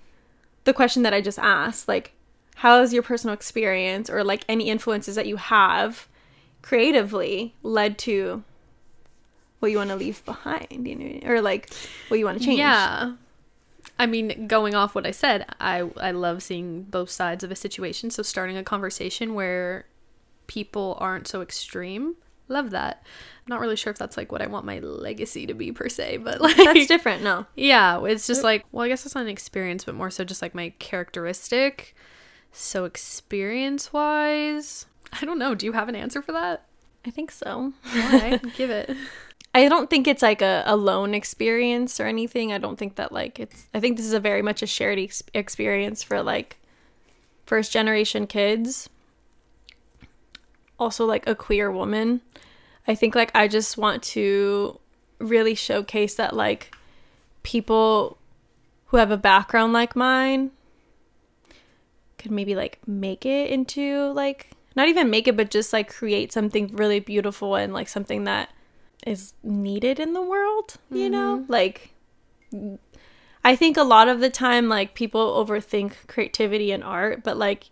[0.65, 2.12] the question that I just asked, like
[2.57, 6.07] how has your personal experience or like any influences that you have
[6.61, 8.44] creatively led to
[9.59, 11.73] what you want to leave behind, you know, or like
[12.09, 12.59] what you want to change?
[12.59, 13.12] Yeah.
[13.98, 17.56] I mean, going off what I said, I I love seeing both sides of a
[17.56, 18.10] situation.
[18.10, 19.86] So starting a conversation where
[20.47, 22.16] people aren't so extreme,
[22.48, 23.02] love that.
[23.05, 25.89] I'm not really sure if that's like what I want my legacy to be per
[25.89, 27.47] se, but like That's different, no.
[27.55, 30.43] yeah, it's just like well, I guess it's not an experience, but more so just
[30.43, 31.94] like my characteristic.
[32.52, 34.86] So experience wise,
[35.20, 35.55] I don't know.
[35.55, 36.66] Do you have an answer for that?
[37.05, 37.73] I think so.
[37.93, 38.39] Why?
[38.56, 38.90] Give it.
[39.55, 42.53] I don't think it's like a, a lone experience or anything.
[42.53, 43.66] I don't think that like it's.
[43.74, 46.57] I think this is a very much a shared ex- experience for like
[47.45, 48.89] first generation kids.
[50.79, 52.23] Also, like a queer woman.
[52.89, 54.81] I think like I just want to
[55.19, 56.74] really showcase that like
[57.43, 58.19] people
[58.87, 60.51] who have a background like mine
[62.19, 66.33] could maybe like make it into like not even make it but just like create
[66.33, 68.51] something really beautiful and like something that
[69.07, 71.39] is needed in the world, you know?
[71.39, 71.53] Mm-hmm.
[71.53, 71.95] Like
[73.45, 77.70] I think a lot of the time like people overthink creativity and art, but like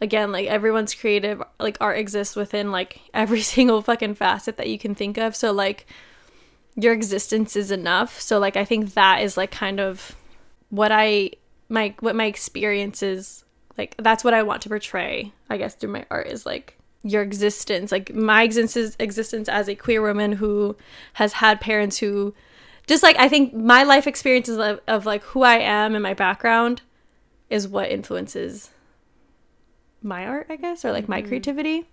[0.00, 4.78] again, like everyone's creative like art exists within like every single fucking facet that you
[4.78, 5.34] can think of.
[5.34, 5.86] So like
[6.76, 8.20] your existence is enough.
[8.20, 10.14] So like I think that is like kind of
[10.70, 11.30] what I
[11.68, 13.44] my what my experience is
[13.76, 17.22] like that's what I want to portray, I guess, through my art is like your
[17.22, 20.76] existence, like my existence existence as a queer woman who
[21.14, 22.34] has had parents who
[22.86, 26.14] just like I think my life experiences of, of like who I am and my
[26.14, 26.82] background
[27.48, 28.70] is what influences
[30.02, 31.28] my art, I guess, or like my mm-hmm.
[31.28, 31.86] creativity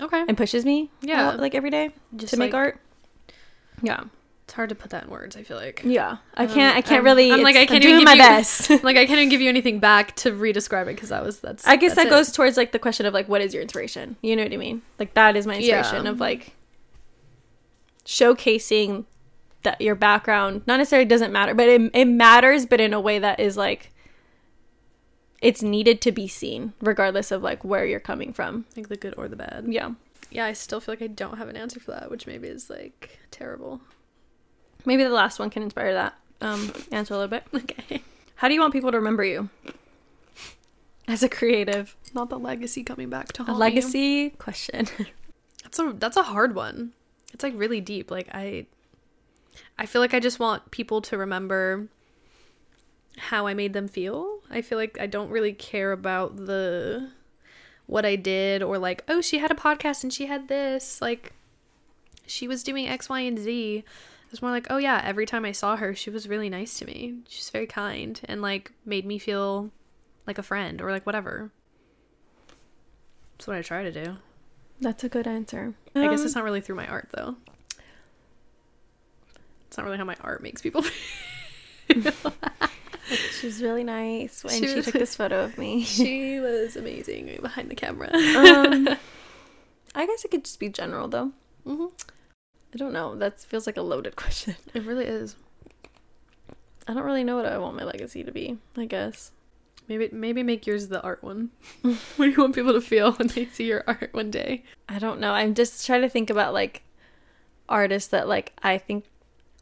[0.00, 0.24] Okay.
[0.26, 1.28] and pushes me Yeah.
[1.28, 2.80] out, like every day Just to make like- art.
[3.82, 4.04] Yeah.
[4.52, 5.80] It's hard to put that in words, I feel like.
[5.82, 6.18] Yeah.
[6.34, 8.04] I Um, can't I can't I'm- really I'm like, I can't I'm even doing give
[8.04, 8.68] my you- best.
[8.84, 11.66] like I can't even give you anything back to re-describe it because that was that's.
[11.66, 12.10] I guess that's that it.
[12.10, 14.16] goes towards like the question of like what is your inspiration?
[14.20, 14.82] You know what I mean?
[14.98, 16.10] Like that is my inspiration Yeah.
[16.10, 16.52] of like
[18.04, 19.06] showcasing
[19.62, 23.18] that your background not necessarily doesn't matter, but it it matters but in a way
[23.18, 23.90] that is like
[25.40, 28.66] it's needed to be seen regardless of like where you're coming from.
[28.76, 29.64] like the good or the bad.
[29.68, 29.92] Yeah.
[30.30, 32.68] Yeah, I still feel like I don't have an answer for that, which maybe is
[32.68, 33.80] like terrible.
[34.84, 37.44] Maybe the last one can inspire that um answer a little bit.
[37.54, 38.02] Okay.
[38.36, 39.48] How do you want people to remember you?
[41.06, 41.96] As a creative.
[42.14, 43.60] Not the legacy coming back to A haunt me.
[43.60, 44.86] legacy question.
[45.62, 46.92] That's a that's a hard one.
[47.32, 48.10] It's like really deep.
[48.10, 48.66] Like I
[49.78, 51.88] I feel like I just want people to remember
[53.16, 54.40] how I made them feel.
[54.50, 57.10] I feel like I don't really care about the
[57.86, 61.00] what I did or like, oh, she had a podcast and she had this.
[61.00, 61.32] Like
[62.26, 63.84] she was doing X, Y, and Z.
[64.32, 66.86] Was more like, oh yeah, every time I saw her, she was really nice to
[66.86, 67.18] me.
[67.28, 69.70] She's very kind and like made me feel
[70.26, 71.50] like a friend or like whatever.
[73.36, 74.16] That's what I try to do.
[74.80, 75.74] That's a good answer.
[75.94, 77.36] I guess Um, it's not really through my art though.
[79.68, 80.82] It's not really how my art makes people
[81.88, 82.12] feel.
[83.40, 84.42] She's really nice.
[84.44, 85.82] when She she, was- took this photo of me.
[85.84, 88.08] she was amazing behind the camera.
[88.14, 88.88] um,
[89.94, 91.32] I guess it could just be general though.
[91.66, 91.86] hmm
[92.74, 93.14] I don't know.
[93.16, 94.56] That feels like a loaded question.
[94.74, 95.36] It really is.
[96.88, 98.58] I don't really know what I want my legacy to be.
[98.76, 99.30] I guess.
[99.88, 101.50] Maybe maybe make yours the art one.
[101.82, 104.64] what do you want people to feel when they see your art one day?
[104.88, 105.32] I don't know.
[105.32, 106.82] I'm just trying to think about like
[107.68, 109.04] artists that like I think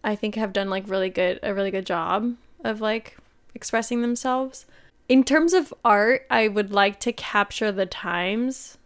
[0.04, 3.16] I think have done like really good a really good job of like
[3.54, 4.66] expressing themselves.
[5.08, 8.78] In terms of art, I would like to capture the times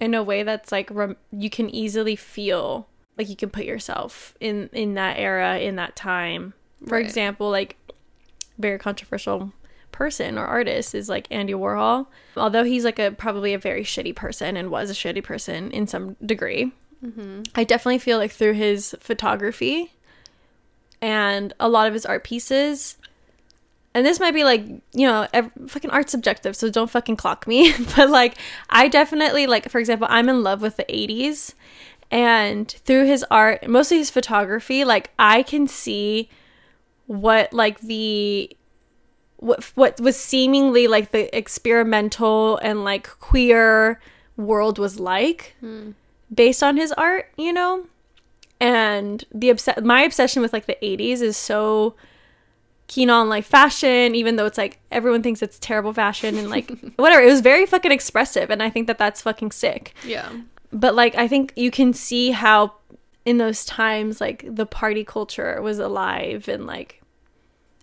[0.00, 2.88] in a way that's like rem- you can easily feel
[3.18, 6.54] like you can put yourself in in that era in that time.
[6.86, 7.04] For Right.
[7.04, 7.76] example, like
[8.58, 9.52] very controversial
[9.92, 12.06] person or artist is like Andy Warhol.
[12.36, 15.86] Although he's like a probably a very shitty person and was a shitty person in
[15.86, 16.72] some degree.
[17.04, 17.42] Mm-hmm.
[17.54, 19.92] I definitely feel like through his photography
[21.00, 22.96] and a lot of his art pieces,
[23.92, 24.62] and this might be like,
[24.92, 27.72] you know, ev- fucking art subjective, so don't fucking clock me.
[27.96, 28.36] but like,
[28.70, 31.54] I definitely, like, for example, I'm in love with the 80s,
[32.14, 36.28] and through his art, mostly his photography, like, I can see
[37.06, 38.56] what, like, the
[39.38, 44.00] what what was seemingly like the experimental and like queer
[44.38, 45.90] world was like hmm.
[46.32, 47.86] based on his art, you know?
[48.60, 51.94] And the obs- my obsession with like the 80s is so
[52.86, 56.70] keen on like fashion even though it's like everyone thinks it's terrible fashion and like
[56.96, 57.20] whatever.
[57.20, 59.94] It was very fucking expressive and I think that that's fucking sick.
[60.06, 60.30] Yeah.
[60.74, 62.74] But like I think you can see how
[63.24, 67.00] in those times like the party culture was alive and like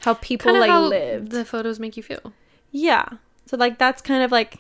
[0.02, 1.32] how people Kind of like how lived.
[1.32, 2.34] the photos make you feel.
[2.72, 3.06] Yeah.
[3.48, 4.58] So like that's kind of like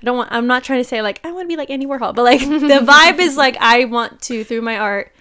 [0.00, 1.86] I don't want I'm not trying to say like I want to be like Andy
[1.86, 5.12] Warhol, but like the vibe is like I want to through my art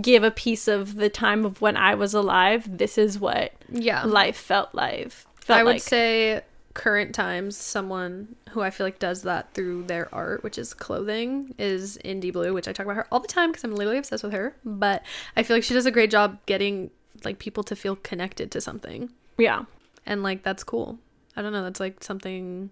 [0.00, 2.78] give a piece of the time of when I was alive.
[2.78, 4.04] This is what Yeah.
[4.04, 5.10] life felt like.
[5.40, 5.82] Felt I would like.
[5.82, 6.42] say
[6.78, 11.52] current times someone who I feel like does that through their art, which is clothing,
[11.58, 14.22] is Indie Blue, which I talk about her all the time because I'm literally obsessed
[14.22, 14.54] with her.
[14.64, 15.02] But
[15.36, 16.92] I feel like she does a great job getting
[17.24, 19.10] like people to feel connected to something.
[19.36, 19.64] yeah.
[20.06, 20.98] And like that's cool.
[21.36, 22.70] I don't know, that's like something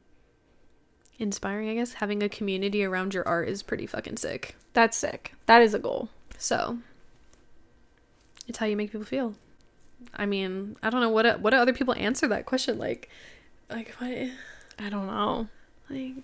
[1.19, 1.95] inspiring, I guess.
[1.95, 4.55] Having a community around your art is pretty fucking sick.
[4.73, 5.35] That's sick.
[5.47, 6.11] That is a goal.
[6.39, 6.79] So
[8.47, 9.35] it's how you make people feel.
[10.15, 13.11] I mean, I don't know what what do other people answer that question like
[13.71, 14.11] like what
[14.79, 15.49] I don't know.
[15.91, 16.15] like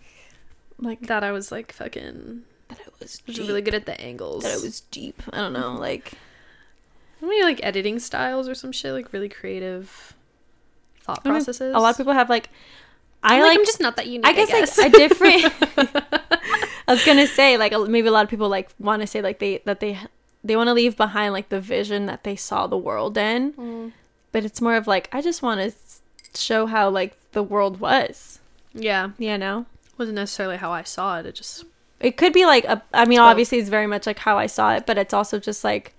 [0.78, 3.38] Like that I was like fucking that it was deep.
[3.48, 4.44] really good at the angles.
[4.44, 5.22] that it was deep.
[5.32, 5.72] I don't know.
[5.74, 6.12] Like
[7.20, 10.14] maybe like editing styles or some shit like really creative
[11.02, 11.74] thought I mean, processes.
[11.74, 12.48] a lot of people have like
[13.24, 14.26] I I'm like, like I'm just not that unique.
[14.26, 15.44] I guess, like a different.
[16.88, 19.38] I was gonna say like maybe a lot of people like want to say like
[19.38, 19.98] they that they
[20.42, 23.92] they want to leave behind like the vision that they saw the world in, Mm.
[24.32, 25.72] but it's more of like I just want to
[26.40, 28.40] show how like the world was.
[28.74, 29.66] yeah, You know,
[29.98, 31.26] wasn't necessarily how I saw it.
[31.26, 31.64] It just
[32.00, 32.82] it could be like a.
[32.92, 35.62] I mean, obviously, it's very much like how I saw it, but it's also just
[35.64, 35.94] like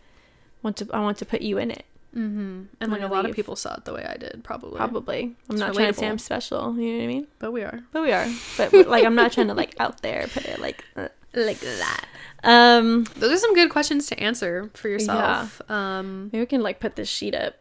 [0.62, 1.86] want to I want to put you in it.
[2.16, 2.64] mm-hmm.
[2.82, 4.78] and like a lot of people saw it the way I did, probably.
[4.78, 5.22] Probably.
[5.22, 6.08] I'm It's not trying to say.
[6.08, 6.76] I'm special.
[6.78, 7.28] You know what I mean?
[7.40, 8.28] but we are But we are.
[8.58, 10.84] But like I'm not trying to like out there put it like.
[10.96, 11.08] uh.
[11.34, 12.06] like that.
[12.44, 13.06] Um.
[13.16, 15.62] Those are some good questions to answer for yourself.
[15.72, 17.56] Um, Maybe we can like put this sheet up.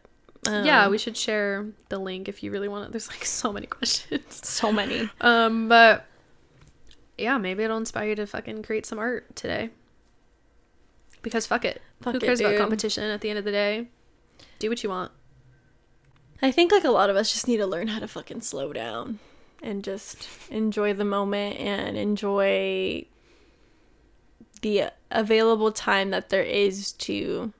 [0.47, 2.91] Um, yeah, we should share the link if you really want it.
[2.91, 4.45] There's like so many questions.
[4.47, 5.09] so many.
[5.21, 6.05] Um, but
[7.17, 9.69] yeah, maybe it'll inspire you to fucking create some art today.
[11.21, 11.81] Because fuck it.
[12.01, 13.87] Fuck Who it, cares about competition at the end of the day?
[14.59, 15.11] Do what you want.
[16.41, 18.73] I think like a lot of us just need to learn how to fucking slow
[18.73, 19.19] down
[19.61, 23.05] and just enjoy the moment and enjoy
[24.61, 27.53] the available time that there is to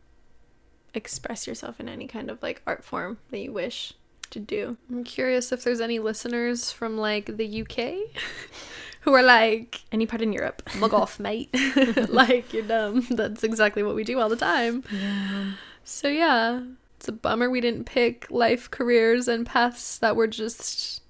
[0.94, 3.94] express yourself in any kind of like art form that you wish
[4.32, 4.78] to do.
[4.90, 8.18] I'm curious if there's any listeners from like the UK
[9.02, 10.62] who are like, Any part in Europe.
[10.78, 11.50] mug off, mate.
[12.10, 13.06] like, you're dumb.
[13.10, 14.84] That's exactly what we do all the time.
[14.92, 15.54] Yeah.
[15.84, 16.62] So yeah,
[16.98, 21.02] it's a bummer we didn't pick life, careers, and paths that were just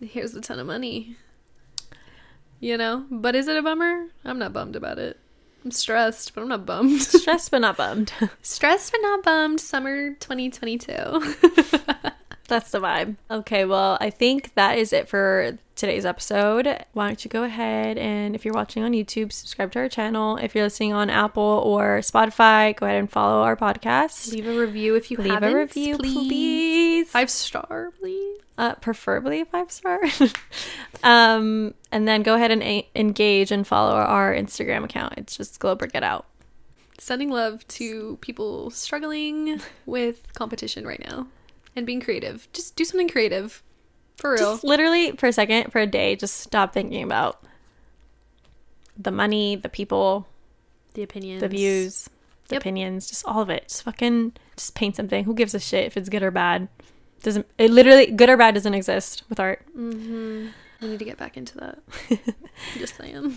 [0.00, 1.16] here's a ton of money.
[2.60, 3.06] You know?
[3.10, 4.06] But is it a bummer?
[4.24, 5.18] I'm not bummed about it.
[5.64, 7.00] I'm stressed, but I'm not bummed.
[7.02, 8.12] Stressed but not bummed.
[8.42, 9.60] stressed but not bummed.
[9.60, 10.92] Summer 2022.
[12.52, 13.16] That's the vibe.
[13.30, 16.66] Okay, well, I think that is it for today's episode.
[16.92, 20.36] Why don't you go ahead and if you're watching on YouTube, subscribe to our channel.
[20.36, 24.30] If you're listening on Apple or Spotify, go ahead and follow our podcast.
[24.34, 25.50] Leave a review if you Leave haven't.
[25.50, 26.14] a review, please.
[26.28, 27.08] please.
[27.10, 28.40] Five star, please.
[28.58, 29.98] Uh, preferably a five star.
[31.02, 35.14] um, and then go ahead and a- engage and follow our Instagram account.
[35.16, 36.26] It's just Globe or Get Out.
[36.98, 41.28] Sending love to people struggling with competition right now.
[41.76, 42.48] And being creative.
[42.52, 43.62] Just do something creative.
[44.16, 44.38] For real.
[44.52, 47.42] Just literally for a second, for a day, just stop thinking about
[48.96, 50.26] the money, the people,
[50.94, 51.40] the opinions.
[51.40, 52.08] the views,
[52.48, 52.62] the Yep.
[52.62, 53.68] opinions, just all of it.
[53.68, 55.24] Just fucking just paint something.
[55.24, 56.68] Who gives a shit if it's good or bad?
[57.22, 59.64] Doesn't it literally good or bad doesn't exist with art.
[59.76, 60.48] Mm-hmm.
[60.82, 61.78] We need to get back into that.
[62.78, 63.36] Just saying.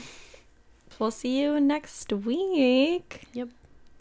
[1.00, 3.24] We'll see you next week.
[3.34, 3.50] Yep.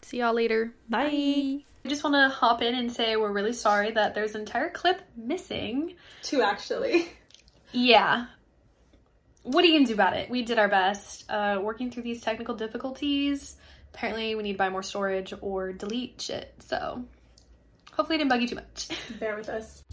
[0.01, 0.73] See y'all later.
[0.89, 1.63] Bye.
[1.85, 4.71] I just want to hop in and say we're really sorry that there's an entire
[4.71, 5.93] clip missing.
[6.23, 7.07] Two actually.
[7.71, 8.25] Yeah.
[9.43, 10.29] What are you gonna do about it?
[10.29, 11.29] We did our best.
[11.29, 13.57] Uh, working through these technical difficulties.
[13.93, 16.53] Apparently, we need to buy more storage or delete shit.
[16.59, 17.05] So,
[17.91, 18.89] hopefully, it didn't bug you too much.
[19.19, 19.83] Bear with us.